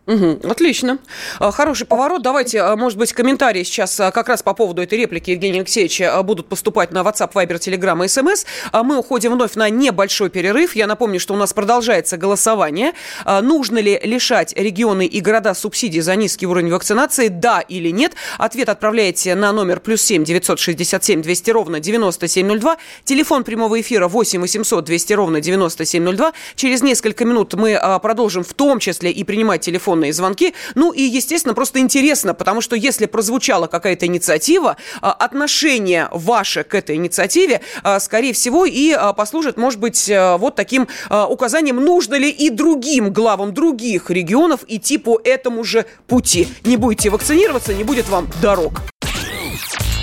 Угу, 0.08 0.42
отлично. 0.48 1.00
А, 1.40 1.52
хороший 1.52 1.88
поворот. 1.88 2.22
Давайте, 2.22 2.62
а, 2.62 2.76
может 2.76 3.00
быть, 3.00 3.12
комментарии 3.12 3.64
сейчас 3.64 4.00
а, 4.00 4.12
как 4.12 4.30
раз 4.30 4.44
по 4.44 4.54
поводу 4.54 4.84
этой 4.84 5.00
реплики 5.00 5.32
Евгения 5.32 5.62
Алексеевича 5.62 6.22
будут 6.22 6.48
поступать 6.48 6.92
на 6.92 7.00
WhatsApp, 7.00 7.34
Viber, 7.34 7.58
Telegram 7.58 8.04
и 8.04 8.08
SMS. 8.08 8.46
Мы 8.84 9.00
уходим 9.00 9.34
вновь 9.34 9.56
на 9.56 9.68
небольшой 9.72 10.30
перерыв. 10.30 10.76
Я 10.76 10.86
напомню, 10.86 11.20
что 11.20 11.34
у 11.34 11.38
нас 11.38 11.54
продолжается 11.54 12.18
голосование. 12.18 12.94
Нужно 13.26 13.80
ли 13.80 14.00
лишать 14.04 14.54
регионы 14.56 15.08
и 15.08 15.22
города 15.22 15.56
субсидий 15.56 16.02
за 16.02 16.16
низкий 16.16 16.46
уровень 16.46 16.72
вакцинации? 16.72 17.30
Да 17.30 17.62
или 17.62 17.90
нет? 17.90 18.14
Ответ 18.38 18.70
отправляете 18.70 19.34
на 19.34 19.52
номер 19.54 19.80
плюс 19.80 20.04
семь 20.04 20.24
девятьсот 20.24 20.60
шестьдесят 20.60 21.04
семь 21.04 21.24
двести 21.24 21.50
ровно 21.50 21.80
девяносто 21.80 22.28
семь 22.28 22.46
ноль 22.46 22.60
два. 22.60 22.78
Телефон 23.06 23.44
прямого 23.44 23.82
эфира 23.82 24.08
восемь 24.08 24.42
восемьсот 24.42 24.86
двести 24.86 25.14
ровно 25.14 25.42
девяносто 25.42 25.84
семь 25.84 26.04
ноль 26.04 26.16
два. 26.16 26.34
Через 26.56 26.84
несколько 26.84 27.26
минут 27.26 27.56
мы 27.56 27.80
продолжим 28.04 28.44
в 28.44 28.54
том 28.54 28.78
числе 28.78 29.10
и 29.10 29.24
принимать 29.24 29.62
телефон 29.62 29.95
телефонные 29.96 30.14
звонки. 30.14 30.54
Ну 30.76 30.92
и, 30.92 31.02
естественно, 31.02 31.54
просто 31.54 31.80
интересно, 31.80 32.34
потому 32.34 32.62
что 32.62 32.76
если 32.76 33.06
прозвучала 33.06 33.68
какая-то 33.68 34.06
инициатива, 34.06 34.78
отношение 35.02 36.10
ваше 36.12 36.64
к 36.64 36.76
этой 36.76 36.96
инициативе, 36.96 37.62
скорее 38.00 38.34
всего, 38.34 38.66
и 38.66 38.96
послужит, 39.16 39.58
может 39.58 39.80
быть, 39.80 40.10
вот 40.10 40.56
таким 40.56 40.88
указанием, 41.10 41.78
нужно 41.78 42.16
ли 42.16 42.30
и 42.30 42.50
другим 42.50 43.14
главам 43.14 43.54
других 43.54 44.10
регионов 44.10 44.62
идти 44.68 44.98
по 44.98 45.20
этому 45.24 45.64
же 45.64 45.86
пути. 46.08 46.48
Не 46.64 46.78
будете 46.78 47.10
вакцинироваться, 47.10 47.74
не 47.74 47.84
будет 47.84 48.10
вам 48.10 48.30
дорог. 48.42 48.82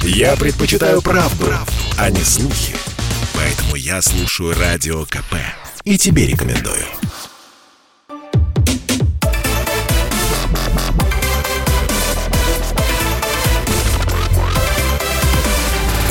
Я 0.03 0.37
предпочитаю 0.37 1.01
правду, 1.03 1.53
а 1.99 2.11
не 2.11 2.23
слухи. 2.23 2.75
Поэтому 3.35 3.77
я 3.77 4.03
слушаю 4.03 4.55
Радио 4.59 5.05
КП. 5.05 5.35
И 5.85 5.99
тебе 5.99 6.27
рекомендую. 6.27 6.85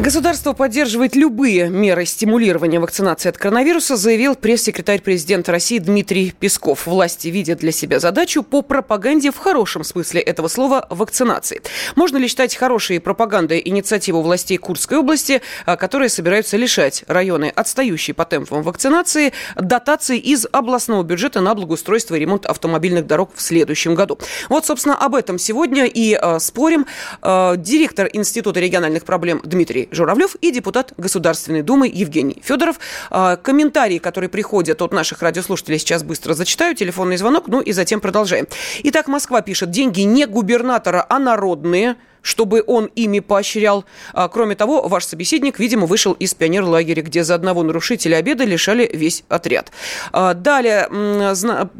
Государство 0.00 0.54
поддерживает 0.54 1.14
любые 1.14 1.68
меры 1.68 2.06
стимулирования 2.06 2.80
вакцинации 2.80 3.28
от 3.28 3.36
коронавируса, 3.36 3.96
заявил 3.96 4.34
пресс-секретарь 4.34 5.02
президента 5.02 5.52
России 5.52 5.76
Дмитрий 5.76 6.30
Песков. 6.30 6.86
Власти 6.86 7.28
видят 7.28 7.58
для 7.58 7.70
себя 7.70 8.00
задачу 8.00 8.42
по 8.42 8.62
пропаганде 8.62 9.30
в 9.30 9.36
хорошем 9.36 9.84
смысле 9.84 10.22
этого 10.22 10.48
слова 10.48 10.86
вакцинации. 10.88 11.60
Можно 11.96 12.16
ли 12.16 12.28
считать 12.28 12.56
хорошей 12.56 12.98
пропагандой 12.98 13.60
инициативу 13.62 14.22
властей 14.22 14.56
Курской 14.56 14.96
области, 14.96 15.42
а, 15.66 15.76
которые 15.76 16.08
собираются 16.08 16.56
лишать 16.56 17.04
районы, 17.06 17.52
отстающие 17.54 18.14
по 18.14 18.24
темпам 18.24 18.62
вакцинации, 18.62 19.34
дотации 19.54 20.16
из 20.16 20.46
областного 20.50 21.02
бюджета 21.02 21.42
на 21.42 21.54
благоустройство 21.54 22.14
и 22.14 22.20
ремонт 22.20 22.46
автомобильных 22.46 23.06
дорог 23.06 23.32
в 23.34 23.42
следующем 23.42 23.94
году? 23.94 24.18
Вот, 24.48 24.64
собственно, 24.64 24.96
об 24.96 25.14
этом 25.14 25.38
сегодня 25.38 25.84
и 25.84 26.18
э, 26.18 26.38
спорим. 26.38 26.86
Э, 27.20 27.56
директор 27.58 28.08
Института 28.10 28.60
региональных 28.60 29.04
проблем 29.04 29.42
Дмитрий 29.44 29.89
Журавлев 29.90 30.36
и 30.40 30.50
депутат 30.50 30.92
Государственной 30.96 31.62
Думы 31.62 31.90
Евгений 31.92 32.40
Федоров. 32.44 32.78
А, 33.10 33.36
комментарии, 33.36 33.98
которые 33.98 34.30
приходят 34.30 34.82
от 34.82 34.92
наших 34.92 35.22
радиослушателей, 35.22 35.78
сейчас 35.78 36.02
быстро 36.02 36.34
зачитаю. 36.34 36.74
Телефонный 36.74 37.16
звонок, 37.16 37.48
ну 37.48 37.60
и 37.60 37.72
затем 37.72 38.00
продолжаем. 38.00 38.46
Итак, 38.84 39.08
Москва 39.08 39.40
пишет, 39.40 39.70
деньги 39.70 40.02
не 40.02 40.26
губернатора, 40.26 41.04
а 41.08 41.18
народные– 41.18 41.96
чтобы 42.22 42.62
он 42.66 42.90
ими 42.94 43.20
поощрял. 43.20 43.84
А, 44.12 44.28
кроме 44.28 44.54
того, 44.54 44.86
ваш 44.88 45.04
собеседник, 45.04 45.58
видимо, 45.58 45.86
вышел 45.86 46.12
из 46.12 46.34
пионерлагеря, 46.34 47.02
где 47.02 47.24
за 47.24 47.34
одного 47.34 47.62
нарушителя 47.62 48.16
обеда 48.16 48.44
лишали 48.44 48.90
весь 48.92 49.24
отряд. 49.28 49.70
А, 50.12 50.34
далее, 50.34 50.88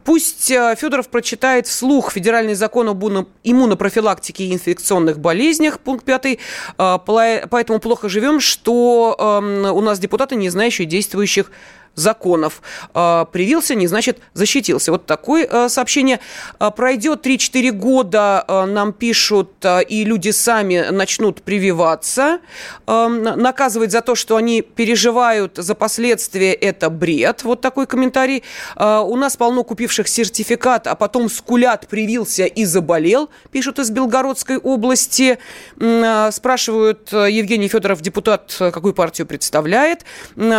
пусть 0.04 0.50
а, 0.52 0.74
Федоров 0.74 1.08
прочитает 1.08 1.66
вслух 1.66 2.12
федеральный 2.12 2.54
закон 2.54 2.88
об 2.88 3.00
иммунопрофилактике 3.44 4.44
и 4.44 4.52
инфекционных 4.52 5.18
болезнях, 5.18 5.80
пункт 5.80 6.04
5. 6.04 6.38
А, 6.78 6.98
поэтому 6.98 7.78
плохо 7.78 8.08
живем, 8.08 8.40
что 8.40 9.16
у 9.20 9.80
нас 9.80 9.98
депутаты, 9.98 10.36
не 10.36 10.50
знающие 10.50 10.86
действующих 10.86 11.50
законов. 11.94 12.62
А, 12.94 13.26
привился, 13.26 13.74
не 13.74 13.86
значит 13.86 14.18
защитился. 14.32 14.92
Вот 14.92 15.06
такое 15.06 15.46
а, 15.50 15.68
сообщение. 15.68 16.20
А, 16.58 16.70
пройдет 16.70 17.26
3-4 17.26 17.70
года, 17.72 18.44
нам 18.48 18.92
пишут, 18.92 19.50
и 19.88 20.04
люди 20.04 20.30
сами 20.30 20.88
начнут 20.90 21.42
прививаться. 21.42 22.40
Наказывать 22.86 23.92
за 23.92 24.00
то, 24.00 24.14
что 24.14 24.36
они 24.36 24.62
переживают 24.62 25.56
за 25.56 25.74
последствия, 25.74 26.52
это 26.52 26.90
бред. 26.90 27.42
Вот 27.44 27.60
такой 27.60 27.86
комментарий. 27.86 28.42
У 28.76 29.16
нас 29.16 29.36
полно 29.36 29.64
купивших 29.64 30.08
сертификат, 30.08 30.86
а 30.86 30.94
потом 30.94 31.28
скулят, 31.28 31.86
привился 31.88 32.44
и 32.44 32.64
заболел, 32.64 33.30
пишут 33.50 33.78
из 33.78 33.90
Белгородской 33.90 34.58
области. 34.58 35.38
Спрашивают, 35.76 37.12
Евгений 37.12 37.68
Федоров, 37.68 38.00
депутат, 38.00 38.54
какую 38.58 38.94
партию 38.94 39.26
представляет. 39.26 40.04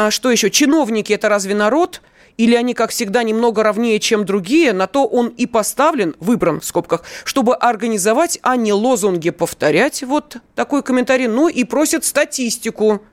Что 0.09 0.31
еще? 0.31 0.49
Чиновники 0.49 1.13
это 1.21 1.29
разве 1.29 1.53
народ? 1.53 2.01
Или 2.37 2.55
они, 2.55 2.73
как 2.73 2.89
всегда, 2.89 3.21
немного 3.21 3.61
ровнее, 3.61 3.99
чем 3.99 4.25
другие? 4.25 4.73
На 4.73 4.87
то 4.87 5.05
он 5.05 5.27
и 5.27 5.45
поставлен, 5.45 6.15
выбран 6.19 6.59
в 6.59 6.65
скобках, 6.65 7.03
чтобы 7.25 7.53
организовать, 7.53 8.39
а 8.41 8.55
не 8.55 8.73
лозунги 8.73 9.29
повторять. 9.29 10.01
Вот 10.01 10.37
такой 10.55 10.81
комментарий. 10.81 11.27
Ну 11.27 11.47
и 11.47 11.63
просят 11.63 12.05
статистику 12.05 13.03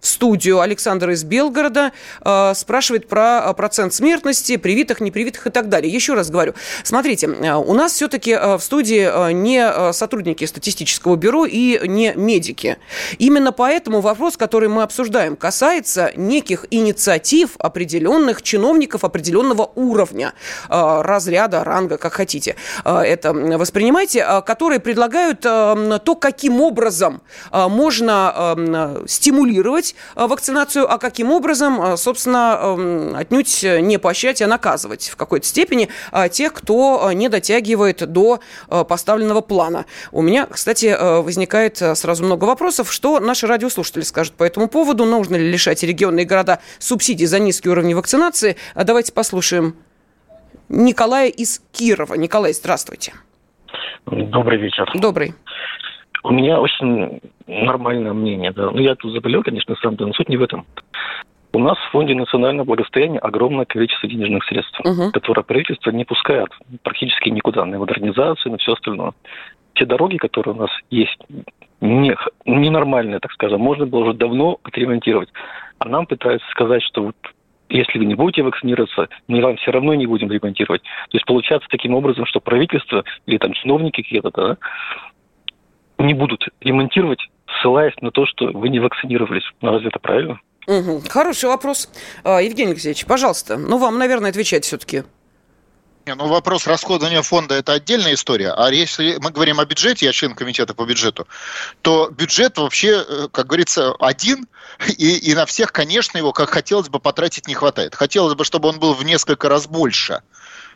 студию. 0.00 0.60
Александр 0.60 1.10
из 1.10 1.24
Белгорода 1.24 1.92
э, 2.24 2.52
спрашивает 2.54 3.08
про 3.08 3.42
э, 3.46 3.54
процент 3.54 3.92
смертности, 3.92 4.56
привитых, 4.56 5.00
непривитых 5.00 5.46
и 5.46 5.50
так 5.50 5.68
далее. 5.68 5.92
Еще 5.92 6.14
раз 6.14 6.30
говорю, 6.30 6.54
смотрите, 6.82 7.26
э, 7.26 7.54
у 7.54 7.74
нас 7.74 7.92
все-таки 7.92 8.34
в 8.34 8.60
студии 8.60 9.32
не 9.32 9.92
сотрудники 9.92 10.44
статистического 10.44 11.16
бюро 11.16 11.46
и 11.46 11.80
не 11.86 12.12
медики. 12.14 12.78
Именно 13.18 13.52
поэтому 13.52 14.00
вопрос, 14.00 14.36
который 14.36 14.68
мы 14.68 14.82
обсуждаем, 14.82 15.36
касается 15.36 16.12
неких 16.16 16.66
инициатив 16.70 17.50
определенных 17.58 18.42
чиновников 18.42 19.04
определенного 19.04 19.70
уровня, 19.74 20.34
разряда, 20.68 21.64
ранга, 21.64 21.98
как 21.98 22.14
хотите. 22.14 22.56
Это 22.84 23.32
воспринимайте, 23.32 24.24
которые 24.46 24.80
предлагают 24.80 25.40
то, 25.40 26.18
каким 26.20 26.60
образом 26.60 27.22
можно 27.52 29.04
стимулировать 29.06 29.85
делать 29.86 29.94
э, 30.16 30.26
вакцинацию, 30.26 30.90
а 30.90 30.98
каким 30.98 31.30
образом, 31.30 31.80
э, 31.80 31.96
собственно, 31.96 32.58
эм, 32.60 33.16
отнюдь 33.16 33.62
не 33.62 33.98
поощрять, 33.98 34.42
а 34.42 34.46
наказывать 34.46 35.08
в 35.08 35.16
какой-то 35.16 35.46
степени 35.46 35.88
э, 36.12 36.28
тех, 36.28 36.52
кто 36.52 37.12
не 37.12 37.28
дотягивает 37.28 38.06
до 38.10 38.40
поставленного 38.68 39.40
плана. 39.40 39.84
У 40.12 40.22
меня, 40.22 40.46
кстати, 40.46 40.96
возникает 41.22 41.76
сразу 41.76 42.24
много 42.24 42.44
вопросов, 42.44 42.92
что 42.92 43.20
наши 43.20 43.46
радиослушатели 43.46 44.02
скажут 44.02 44.34
по 44.34 44.44
этому 44.44 44.68
поводу, 44.68 45.04
нужно 45.04 45.36
ли 45.36 45.50
лишать 45.50 45.82
регионы 45.82 46.20
и 46.20 46.24
города 46.24 46.58
субсидий 46.78 47.26
за 47.26 47.38
низкий 47.38 47.68
уровень 47.68 47.94
вакцинации. 47.94 48.56
А 48.74 48.84
давайте 48.84 49.12
послушаем 49.12 49.76
Николая 50.68 51.28
из 51.28 51.62
Кирова. 51.72 52.14
Николай, 52.14 52.52
здравствуйте. 52.52 53.12
Добрый 54.06 54.58
вечер. 54.58 54.90
Добрый. 54.94 55.34
У 56.26 56.32
меня 56.32 56.60
очень 56.60 57.20
нормальное 57.46 58.12
мнение, 58.12 58.50
да. 58.50 58.72
Ну, 58.72 58.78
я 58.78 58.96
тут 58.96 59.12
заболел, 59.12 59.44
конечно, 59.44 59.76
сам, 59.80 59.94
да, 59.94 60.06
но 60.06 60.12
суть 60.12 60.28
не 60.28 60.36
в 60.36 60.42
этом. 60.42 60.66
У 61.52 61.60
нас 61.60 61.78
в 61.78 61.90
Фонде 61.92 62.16
национального 62.16 62.66
благосостояния 62.66 63.20
огромное 63.20 63.64
количество 63.64 64.08
денежных 64.08 64.44
средств, 64.44 64.80
uh-huh. 64.80 65.12
которые 65.12 65.44
правительство 65.44 65.90
не 65.92 66.04
пускает 66.04 66.48
практически 66.82 67.28
никуда, 67.28 67.64
на 67.64 67.78
модернизацию, 67.78 68.50
на 68.50 68.58
все 68.58 68.72
остальное. 68.72 69.12
Те 69.74 69.86
дороги, 69.86 70.16
которые 70.16 70.56
у 70.56 70.58
нас 70.58 70.70
есть, 70.90 71.16
не, 71.80 72.16
ненормальные, 72.44 73.20
так 73.20 73.30
скажем, 73.30 73.60
можно 73.60 73.86
было 73.86 74.00
уже 74.00 74.14
давно 74.14 74.58
отремонтировать. 74.64 75.28
А 75.78 75.88
нам 75.88 76.06
пытаются 76.06 76.48
сказать, 76.50 76.82
что 76.82 77.04
вот 77.04 77.16
если 77.68 78.00
вы 78.00 78.04
не 78.04 78.16
будете 78.16 78.42
вакцинироваться, 78.42 79.08
мы 79.28 79.40
вам 79.40 79.56
все 79.58 79.70
равно 79.70 79.94
не 79.94 80.06
будем 80.06 80.30
ремонтировать. 80.30 80.82
То 80.82 81.16
есть 81.16 81.26
получается 81.26 81.68
таким 81.70 81.94
образом, 81.94 82.26
что 82.26 82.40
правительство 82.40 83.04
или 83.26 83.38
там 83.38 83.52
чиновники 83.52 84.02
какие-то, 84.02 84.30
да, 84.34 84.56
не 85.98 86.14
будут 86.14 86.48
ремонтировать, 86.60 87.20
ссылаясь 87.60 87.94
на 88.00 88.10
то, 88.10 88.26
что 88.26 88.46
вы 88.46 88.68
не 88.68 88.80
вакцинировались. 88.80 89.44
Но 89.60 89.72
разве 89.72 89.88
это 89.88 89.98
правильно? 89.98 90.40
Угу. 90.66 91.02
Хороший 91.08 91.48
вопрос. 91.48 91.88
А, 92.24 92.40
Евгений 92.40 92.72
Алексеевич, 92.72 93.06
пожалуйста. 93.06 93.56
Ну, 93.56 93.78
вам, 93.78 93.98
наверное, 93.98 94.30
отвечать 94.30 94.64
все-таки. 94.64 95.04
Не, 96.06 96.14
ну 96.14 96.28
вопрос 96.28 96.68
расходования 96.68 97.22
фонда– 97.22 97.54
это 97.56 97.72
отдельная 97.72 98.14
история. 98.14 98.52
А 98.52 98.70
если 98.70 99.16
мы 99.20 99.32
говорим 99.32 99.58
о 99.58 99.64
бюджете, 99.64 100.06
я 100.06 100.12
член 100.12 100.36
комитета 100.36 100.72
по 100.72 100.84
бюджету, 100.84 101.26
то 101.82 102.10
бюджет 102.10 102.58
вообще, 102.58 103.04
э, 103.08 103.28
как 103.32 103.48
говорится, 103.48 103.92
один, 103.98 104.46
и, 104.98 105.16
и 105.18 105.34
на 105.34 105.46
всех, 105.46 105.72
конечно, 105.72 106.16
его, 106.16 106.32
как 106.32 106.50
хотелось 106.50 106.88
бы, 106.88 107.00
потратить 107.00 107.48
не 107.48 107.54
хватает. 107.54 107.96
Хотелось 107.96 108.34
бы, 108.36 108.44
чтобы 108.44 108.68
он 108.68 108.78
был 108.78 108.94
в 108.94 109.04
несколько 109.04 109.48
раз 109.48 109.66
больше– 109.66 110.22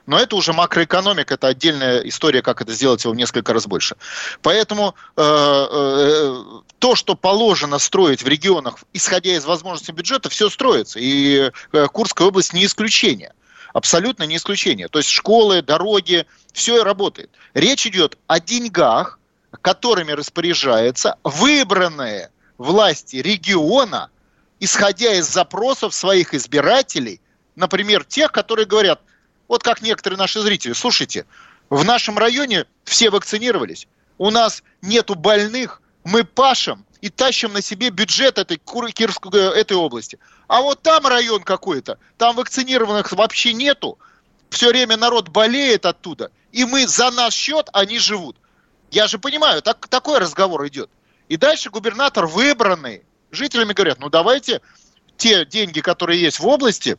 но 0.07 0.19
это 0.19 0.37
уже 0.37 0.53
макроэкономика, 0.53 1.35
это 1.35 1.49
отдельная 1.49 2.01
история, 2.01 2.43
как 2.43 2.61
это 2.61 2.73
сделать 2.73 3.05
его 3.05 3.13
в 3.13 3.17
несколько 3.17 3.53
раз 3.53 3.67
больше. 3.67 3.97
Поэтому 4.43 4.95
э, 5.17 5.23
э, 5.23 6.43
то, 6.79 6.95
что 6.95 7.15
положено 7.15 7.79
строить 7.79 8.23
в 8.23 8.29
регионах, 8.29 8.79
исходя 8.93 9.37
из 9.37 9.45
возможностей 9.45 9.93
бюджета, 9.93 10.29
все 10.29 10.49
строится. 10.49 10.99
И 10.99 11.51
э, 11.73 11.87
Курская 11.89 12.29
область 12.29 12.53
не 12.53 12.65
исключение. 12.65 13.33
Абсолютно 13.73 14.25
не 14.25 14.37
исключение. 14.37 14.89
То 14.89 14.99
есть 14.99 15.11
школы, 15.11 15.63
дороги, 15.63 16.27
все 16.53 16.83
работает. 16.83 17.31
Речь 17.55 17.87
идет 17.87 18.19
о 18.27 18.41
деньгах, 18.41 19.19
которыми 19.63 20.13
распоряжается 20.13 21.17
выбранные 21.23 22.31
власти 22.59 23.17
региона, 23.17 24.11
исходя 24.59 25.15
из 25.15 25.29
запросов 25.29 25.95
своих 25.95 26.35
избирателей, 26.35 27.21
например, 27.57 28.05
тех, 28.05 28.33
которые 28.33 28.67
говорят, 28.67 29.01
вот 29.51 29.65
как 29.65 29.83
некоторые 29.83 30.17
наши 30.17 30.41
зрители. 30.41 30.75
Слушайте, 30.75 31.27
в 31.71 31.85
нашем 31.85 32.17
районе 32.17 32.67
все 32.85 33.11
вакцинировались. 33.11 33.89
У 34.17 34.31
нас 34.31 34.63
нету 34.81 35.17
больных, 35.17 35.83
мы 36.05 36.23
пашем, 36.23 36.87
и 37.01 37.09
тащим 37.09 37.53
на 37.53 37.61
себе 37.61 37.91
бюджет 37.91 38.39
этой, 38.39 38.59
Кирской, 38.93 39.33
э, 39.35 39.61
этой 39.61 39.77
области. 39.77 40.21
А 40.47 40.61
вот 40.61 40.83
там 40.83 41.05
район 41.05 41.43
какой-то, 41.43 41.99
там 42.17 42.37
вакцинированных 42.37 43.11
вообще 43.11 43.53
нету, 43.53 43.99
все 44.51 44.69
время 44.69 44.97
народ 44.97 45.31
болеет 45.31 45.85
оттуда, 45.85 46.31
и 46.53 46.65
мы 46.65 46.87
за 46.87 47.11
наш 47.11 47.35
счет, 47.35 47.71
они 47.73 47.99
живут. 47.99 48.37
Я 48.93 49.09
же 49.09 49.19
понимаю, 49.19 49.63
так, 49.63 49.89
такой 49.89 50.21
разговор 50.21 50.65
идет. 50.69 50.91
И 51.29 51.37
дальше 51.37 51.71
губернатор 51.71 52.27
выбранный 52.27 53.03
жителями 53.33 53.73
говорят, 53.73 53.99
ну 53.99 54.11
давайте 54.11 54.61
те 55.17 55.45
деньги, 55.45 55.81
которые 55.81 56.21
есть 56.21 56.39
в 56.39 56.47
области, 56.47 56.97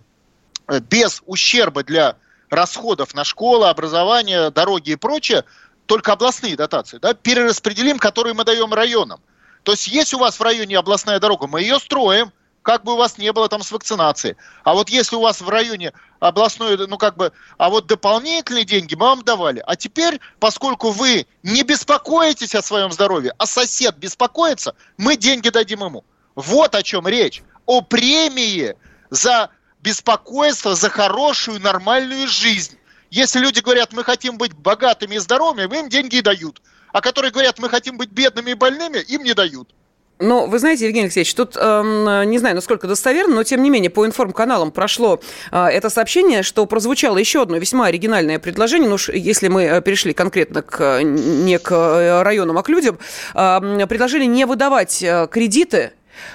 э, 0.67 0.79
без 0.81 1.21
ущерба 1.25 1.85
для 1.85 2.17
расходов 2.51 3.15
на 3.15 3.23
школы, 3.23 3.69
образование, 3.69 4.51
дороги 4.51 4.91
и 4.91 4.95
прочее, 4.95 5.45
только 5.85 6.13
областные 6.13 6.55
дотации, 6.55 6.99
да, 6.99 7.13
перераспределим, 7.13 7.97
которые 7.97 8.33
мы 8.33 8.43
даем 8.43 8.73
районам. 8.73 9.19
То 9.63 9.71
есть 9.71 9.87
есть 9.87 10.13
у 10.13 10.19
вас 10.19 10.39
в 10.39 10.43
районе 10.43 10.77
областная 10.77 11.19
дорога, 11.19 11.47
мы 11.47 11.61
ее 11.61 11.79
строим, 11.79 12.31
как 12.61 12.83
бы 12.83 12.93
у 12.93 12.97
вас 12.97 13.17
не 13.17 13.31
было 13.31 13.49
там 13.49 13.63
с 13.63 13.71
вакцинацией. 13.71 14.35
А 14.63 14.73
вот 14.73 14.89
если 14.89 15.15
у 15.15 15.21
вас 15.21 15.41
в 15.41 15.49
районе 15.49 15.93
областной, 16.19 16.77
ну 16.87 16.97
как 16.97 17.17
бы, 17.17 17.31
а 17.57 17.69
вот 17.69 17.87
дополнительные 17.87 18.65
деньги 18.65 18.93
мы 18.95 19.07
вам 19.07 19.23
давали. 19.23 19.63
А 19.65 19.75
теперь, 19.75 20.19
поскольку 20.39 20.91
вы 20.91 21.25
не 21.41 21.63
беспокоитесь 21.63 22.53
о 22.53 22.61
своем 22.61 22.91
здоровье, 22.91 23.33
а 23.37 23.45
сосед 23.47 23.97
беспокоится, 23.97 24.75
мы 24.97 25.17
деньги 25.17 25.49
дадим 25.49 25.83
ему. 25.83 26.05
Вот 26.35 26.75
о 26.75 26.83
чем 26.83 27.07
речь. 27.07 27.41
О 27.65 27.81
премии 27.81 28.75
за 29.09 29.49
беспокойство, 29.81 30.75
за 30.75 30.89
хорошую, 30.89 31.59
нормальную 31.59 32.27
жизнь. 32.27 32.77
Если 33.09 33.39
люди 33.39 33.59
говорят, 33.59 33.93
мы 33.93 34.03
хотим 34.03 34.37
быть 34.37 34.53
богатыми 34.53 35.15
и 35.15 35.19
здоровыми, 35.19 35.77
им 35.77 35.89
деньги 35.89 36.21
дают. 36.21 36.61
А 36.93 37.01
которые 37.01 37.31
говорят, 37.31 37.59
мы 37.59 37.69
хотим 37.69 37.97
быть 37.97 38.09
бедными 38.09 38.51
и 38.51 38.55
больными, 38.55 38.99
им 38.99 39.23
не 39.23 39.33
дают. 39.33 39.73
Но 40.21 40.45
вы 40.45 40.59
знаете, 40.59 40.85
Евгений 40.85 41.05
Алексеевич, 41.05 41.33
тут 41.33 41.57
э, 41.59 42.23
не 42.25 42.37
знаю, 42.37 42.53
насколько 42.53 42.87
достоверно, 42.87 43.35
но 43.35 43.43
тем 43.43 43.63
не 43.63 43.71
менее 43.71 43.89
по 43.89 44.05
информканалам 44.05 44.71
прошло 44.71 45.19
э, 45.51 45.65
это 45.65 45.89
сообщение, 45.89 46.43
что 46.43 46.65
прозвучало 46.67 47.17
еще 47.17 47.41
одно 47.41 47.57
весьма 47.57 47.87
оригинальное 47.87 48.37
предложение. 48.37 48.87
Ну, 48.87 48.97
если 49.11 49.47
мы 49.47 49.63
э, 49.63 49.81
перешли 49.81 50.13
конкретно 50.13 50.61
к, 50.61 51.01
не 51.01 51.57
к 51.57 51.71
э, 51.71 52.21
районам, 52.21 52.59
а 52.59 52.63
к 52.63 52.69
людям, 52.69 52.99
э, 53.33 53.87
предложили 53.87 54.25
не 54.25 54.45
выдавать 54.45 55.01
э, 55.01 55.27
кредиты 55.29 55.77
э, 55.77 55.89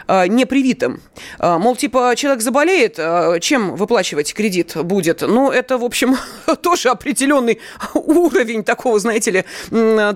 непривитым. 0.08 1.00
Э, 1.38 1.58
мол, 1.58 1.76
типа, 1.76 2.14
человек 2.16 2.42
заболеет, 2.42 2.94
э, 2.98 3.38
чем 3.40 3.76
выплачивать 3.76 4.34
кредит 4.34 4.76
будет? 4.76 5.22
Ну, 5.22 5.50
это, 5.50 5.78
в 5.78 5.84
общем, 5.84 6.16
тоже 6.62 6.90
определенный 6.90 7.60
уровень 7.94 8.64
такого, 8.64 8.98
знаете 8.98 9.30
ли, 9.30 9.44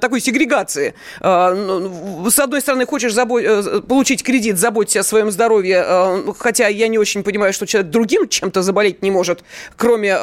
такой 0.00 0.20
сегрегации. 0.20 0.94
Ну, 1.20 2.28
с 2.30 2.38
одной 2.38 2.60
стороны, 2.60 2.86
хочешь 2.86 3.12
забо- 3.12 3.80
получить 3.82 4.22
кредит, 4.22 4.58
заботься 4.58 5.00
о 5.00 5.02
своем 5.02 5.30
здоровье, 5.30 6.34
хотя 6.38 6.68
я 6.68 6.88
не 6.88 6.98
очень 6.98 7.22
понимаю, 7.22 7.52
что 7.52 7.66
человек 7.66 7.90
другим 7.90 8.28
чем-то 8.28 8.62
заболеть 8.62 9.02
не 9.02 9.10
может, 9.10 9.44
кроме 9.76 10.16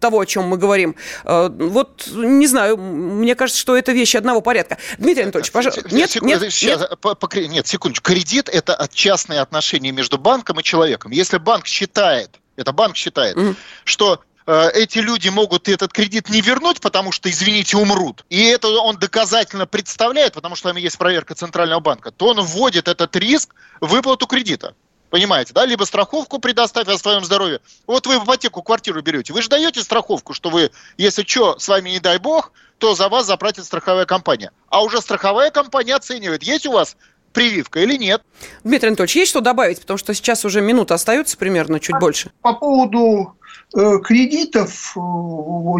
того, 0.00 0.20
о 0.20 0.26
чем 0.26 0.44
мы 0.44 0.56
говорим. 0.58 0.96
Вот, 1.24 2.08
не 2.14 2.46
знаю, 2.46 2.76
мне 2.76 3.34
кажется, 3.34 3.60
что 3.60 3.76
это 3.76 3.92
вещи 3.92 4.16
одного 4.16 4.40
порядка. 4.40 4.78
Дмитрий 4.98 5.24
Анатольевич, 5.24 5.52
пожалуйста. 5.52 5.94
Нет, 5.94 6.10
Секунд, 6.10 6.42
нет, 6.42 6.52
сейчас, 6.52 6.80
нет? 6.80 7.00
По, 7.00 7.14
по, 7.14 7.38
нет, 7.38 7.66
секундочку. 7.66 8.04
Кредит– 8.04 8.48
это 8.52 8.74
частные 8.92 9.40
отношения 9.40 9.92
между 9.92 10.18
банком 10.18 10.60
и 10.60 10.62
человеком. 10.62 11.12
Если 11.12 11.38
банк 11.38 11.66
считает, 11.66 12.40
это 12.56 12.72
банк 12.72 12.96
считает, 12.96 13.36
mm-hmm. 13.36 13.56
что 13.84 14.20
э, 14.46 14.70
эти 14.74 14.98
люди 14.98 15.28
могут 15.28 15.68
этот 15.68 15.92
кредит 15.92 16.28
не 16.28 16.40
вернуть, 16.40 16.80
потому 16.80 17.12
что, 17.12 17.30
извините, 17.30 17.76
умрут, 17.76 18.24
и 18.28 18.44
это 18.44 18.68
он 18.68 18.96
доказательно 18.96 19.66
представляет, 19.66 20.34
потому 20.34 20.56
что 20.56 20.68
там 20.68 20.76
есть 20.76 20.98
проверка 20.98 21.34
Центрального 21.34 21.80
банка, 21.80 22.10
то 22.10 22.28
он 22.28 22.40
вводит 22.40 22.88
этот 22.88 23.14
риск 23.16 23.54
в 23.80 23.88
выплату 23.88 24.26
кредита. 24.26 24.74
Понимаете, 25.14 25.52
да? 25.52 25.64
Либо 25.64 25.84
страховку 25.84 26.40
предоставь 26.40 26.88
о 26.88 26.98
своем 26.98 27.24
здоровье. 27.24 27.60
Вот 27.86 28.04
вы 28.08 28.18
в 28.18 28.24
ипотеку 28.24 28.62
квартиру 28.62 29.00
берете. 29.00 29.32
Вы 29.32 29.42
же 29.42 29.48
даете 29.48 29.80
страховку, 29.84 30.34
что 30.34 30.50
вы, 30.50 30.72
если 30.96 31.22
что, 31.22 31.56
с 31.56 31.68
вами 31.68 31.90
не 31.90 32.00
дай 32.00 32.18
бог, 32.18 32.50
то 32.78 32.96
за 32.96 33.08
вас 33.08 33.26
заплатит 33.26 33.64
страховая 33.64 34.06
компания. 34.06 34.50
А 34.70 34.82
уже 34.82 35.00
страховая 35.00 35.52
компания 35.52 35.94
оценивает, 35.94 36.42
есть 36.42 36.66
у 36.66 36.72
вас 36.72 36.96
прививка 37.34 37.80
или 37.80 37.96
нет. 37.96 38.22
Дмитрий 38.62 38.88
Анатольевич, 38.88 39.16
есть 39.16 39.30
что 39.30 39.40
добавить? 39.40 39.80
Потому 39.80 39.98
что 39.98 40.14
сейчас 40.14 40.44
уже 40.44 40.62
минута 40.62 40.94
остается 40.94 41.36
примерно, 41.36 41.80
чуть 41.80 41.98
больше. 41.98 42.30
По 42.40 42.54
поводу 42.54 43.36
э, 43.76 43.98
кредитов, 44.02 44.96
э, 44.96 45.00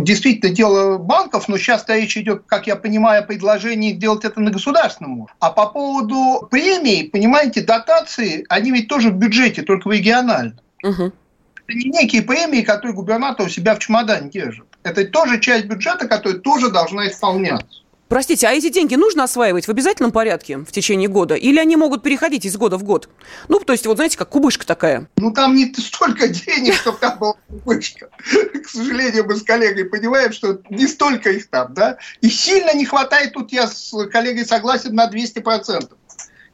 действительно 0.03 0.55
дело 0.55 0.99
банков, 0.99 1.49
но 1.49 1.57
сейчас 1.57 1.85
речь 1.89 2.17
идет, 2.19 2.43
как 2.47 2.67
я 2.67 2.77
понимаю, 2.77 3.23
о 3.23 3.27
предложении 3.27 3.93
делать 3.93 4.25
это 4.25 4.41
на 4.41 4.51
государственном 4.51 5.21
уровне. 5.21 5.35
А 5.39 5.51
по 5.51 5.67
поводу 5.67 6.47
премий, 6.51 7.09
понимаете, 7.09 7.63
дотации, 7.63 8.45
они 8.49 8.73
ведь 8.73 8.89
тоже 8.89 9.11
в 9.11 9.15
бюджете, 9.15 9.63
только 9.63 9.89
в 9.89 9.93
региональном. 9.93 10.59
Угу. 10.83 11.13
Это 11.67 11.79
не 11.79 11.85
некие 11.85 12.23
премии, 12.23 12.61
которые 12.61 12.95
губернатор 12.95 13.47
у 13.47 13.49
себя 13.49 13.75
в 13.75 13.79
чемодане 13.79 14.29
держит. 14.29 14.67
Это 14.83 15.07
тоже 15.07 15.41
часть 15.41 15.65
бюджета, 15.65 16.07
которая 16.07 16.39
тоже 16.39 16.71
должна 16.71 17.09
исполняться. 17.09 17.84
Простите, 18.09 18.47
а 18.47 18.53
эти 18.53 18.69
деньги 18.69 18.95
нужно 18.95 19.25
осваивать 19.25 19.67
в 19.67 19.71
обязательном 19.71 20.13
порядке 20.13 20.59
в 20.59 20.71
течение 20.71 21.09
года? 21.09 21.35
Или 21.35 21.59
они 21.59 21.77
могут 21.77 22.03
переходить 22.03 22.45
из 22.45 22.57
года 22.57 22.77
в 22.77 22.85
год? 22.85 23.09
Ну, 23.49 23.59
то 23.61 23.73
есть, 23.73 23.87
вот 23.87 23.97
знаете, 23.97 24.19
как 24.19 24.29
кубышка 24.29 24.67
такая. 24.67 25.09
Ну, 25.17 25.33
там 25.33 25.55
не 25.55 25.73
столько 25.75 26.29
денег, 26.29 26.75
чтобы 26.75 26.99
там 26.99 27.19
была 27.19 27.35
кубышка. 27.49 28.11
К 28.19 28.69
сожалению, 28.69 29.25
мы 29.27 29.37
с 29.37 29.43
коллегой 29.43 29.87
понимаем, 29.87 30.33
что 30.33 30.61
не 30.71 30.87
столько 30.87 31.31
их 31.31 31.49
там, 31.49 31.73
да? 31.73 31.99
И 32.21 32.29
сильно 32.29 32.75
не 32.75 32.85
хватает, 32.85 33.33
тут 33.33 33.53
я 33.53 33.67
с 33.67 33.93
коллегой 34.11 34.45
согласен 34.45 34.95
на 34.95 35.11
200% 35.11 35.91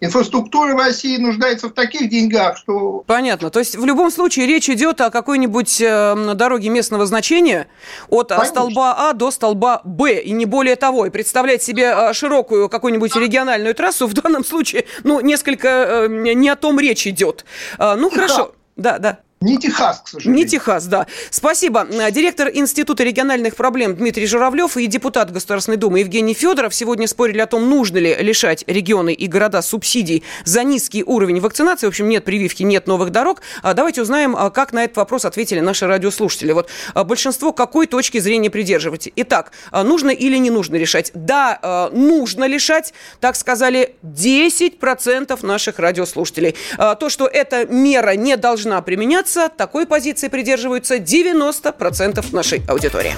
инфраструктура 0.00 0.74
в 0.74 0.78
России 0.78 1.16
нуждается 1.18 1.68
в 1.68 1.72
таких 1.72 2.08
деньгах, 2.08 2.56
что... 2.56 3.04
Понятно. 3.06 3.50
То 3.50 3.58
есть 3.58 3.76
в 3.76 3.84
любом 3.84 4.10
случае 4.10 4.46
речь 4.46 4.68
идет 4.68 5.00
о 5.00 5.10
какой-нибудь 5.10 5.80
э, 5.80 6.34
дороге 6.34 6.70
местного 6.70 7.06
значения 7.06 7.68
от 8.08 8.28
Конечно. 8.28 8.46
столба 8.46 9.10
А 9.10 9.12
до 9.12 9.30
столба 9.30 9.82
Б, 9.84 10.20
и 10.20 10.32
не 10.32 10.46
более 10.46 10.76
того. 10.76 11.06
И 11.06 11.10
представлять 11.10 11.62
себе 11.62 11.94
э, 11.94 12.12
широкую 12.12 12.68
какую-нибудь 12.68 13.14
региональную 13.16 13.74
трассу 13.74 14.06
в 14.06 14.14
данном 14.14 14.44
случае, 14.44 14.86
ну, 15.04 15.20
несколько 15.20 15.68
э, 15.68 16.08
не 16.08 16.48
о 16.48 16.56
том 16.56 16.80
речь 16.80 17.06
идет. 17.06 17.44
Э, 17.78 17.94
ну, 17.96 18.10
хорошо. 18.10 18.52
Да, 18.76 18.98
да. 18.98 19.18
Не 19.42 19.56
Техас, 19.56 20.02
к 20.04 20.08
сожалению. 20.08 20.44
Не 20.44 20.50
Техас, 20.50 20.84
да. 20.84 21.06
Спасибо. 21.30 21.86
Директор 22.10 22.50
Института 22.52 23.04
региональных 23.04 23.56
проблем 23.56 23.96
Дмитрий 23.96 24.26
Журавлев 24.26 24.76
и 24.76 24.86
депутат 24.86 25.32
Государственной 25.32 25.78
Думы 25.78 26.00
Евгений 26.00 26.34
Федоров 26.34 26.74
сегодня 26.74 27.08
спорили 27.08 27.38
о 27.38 27.46
том, 27.46 27.66
нужно 27.70 27.96
ли 27.96 28.14
лишать 28.16 28.64
регионы 28.66 29.14
и 29.14 29.26
города 29.28 29.62
субсидий 29.62 30.24
за 30.44 30.62
низкий 30.62 31.02
уровень 31.02 31.40
вакцинации. 31.40 31.86
В 31.86 31.88
общем, 31.88 32.10
нет 32.10 32.22
прививки, 32.22 32.64
нет 32.64 32.86
новых 32.86 33.12
дорог. 33.12 33.40
А 33.62 33.72
давайте 33.72 34.02
узнаем, 34.02 34.36
а, 34.36 34.50
как 34.50 34.74
на 34.74 34.84
этот 34.84 34.98
вопрос 34.98 35.24
ответили 35.24 35.60
наши 35.60 35.86
радиослушатели. 35.86 36.52
Вот 36.52 36.68
а, 36.92 37.04
большинство 37.04 37.54
какой 37.54 37.86
точки 37.86 38.18
зрения 38.18 38.50
придерживаете? 38.50 39.10
Итак, 39.16 39.52
нужно 39.72 40.10
или 40.10 40.36
не 40.36 40.50
нужно 40.50 40.76
решать? 40.76 41.12
Да, 41.14 41.88
нужно 41.92 42.44
лишать, 42.44 42.92
так 43.20 43.36
сказали, 43.36 43.96
10% 44.02 45.46
наших 45.46 45.78
радиослушателей. 45.78 46.56
То, 46.76 47.08
что 47.08 47.26
эта 47.26 47.64
мера 47.64 48.16
не 48.16 48.36
должна 48.36 48.82
применяться, 48.82 49.29
Оказывается, 49.30 49.56
такой 49.56 49.86
позиции 49.86 50.26
придерживаются 50.28 50.96
90% 50.96 52.34
нашей 52.34 52.62
аудитории. 52.68 53.14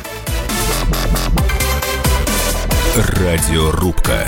Радиорубка. 2.95 4.27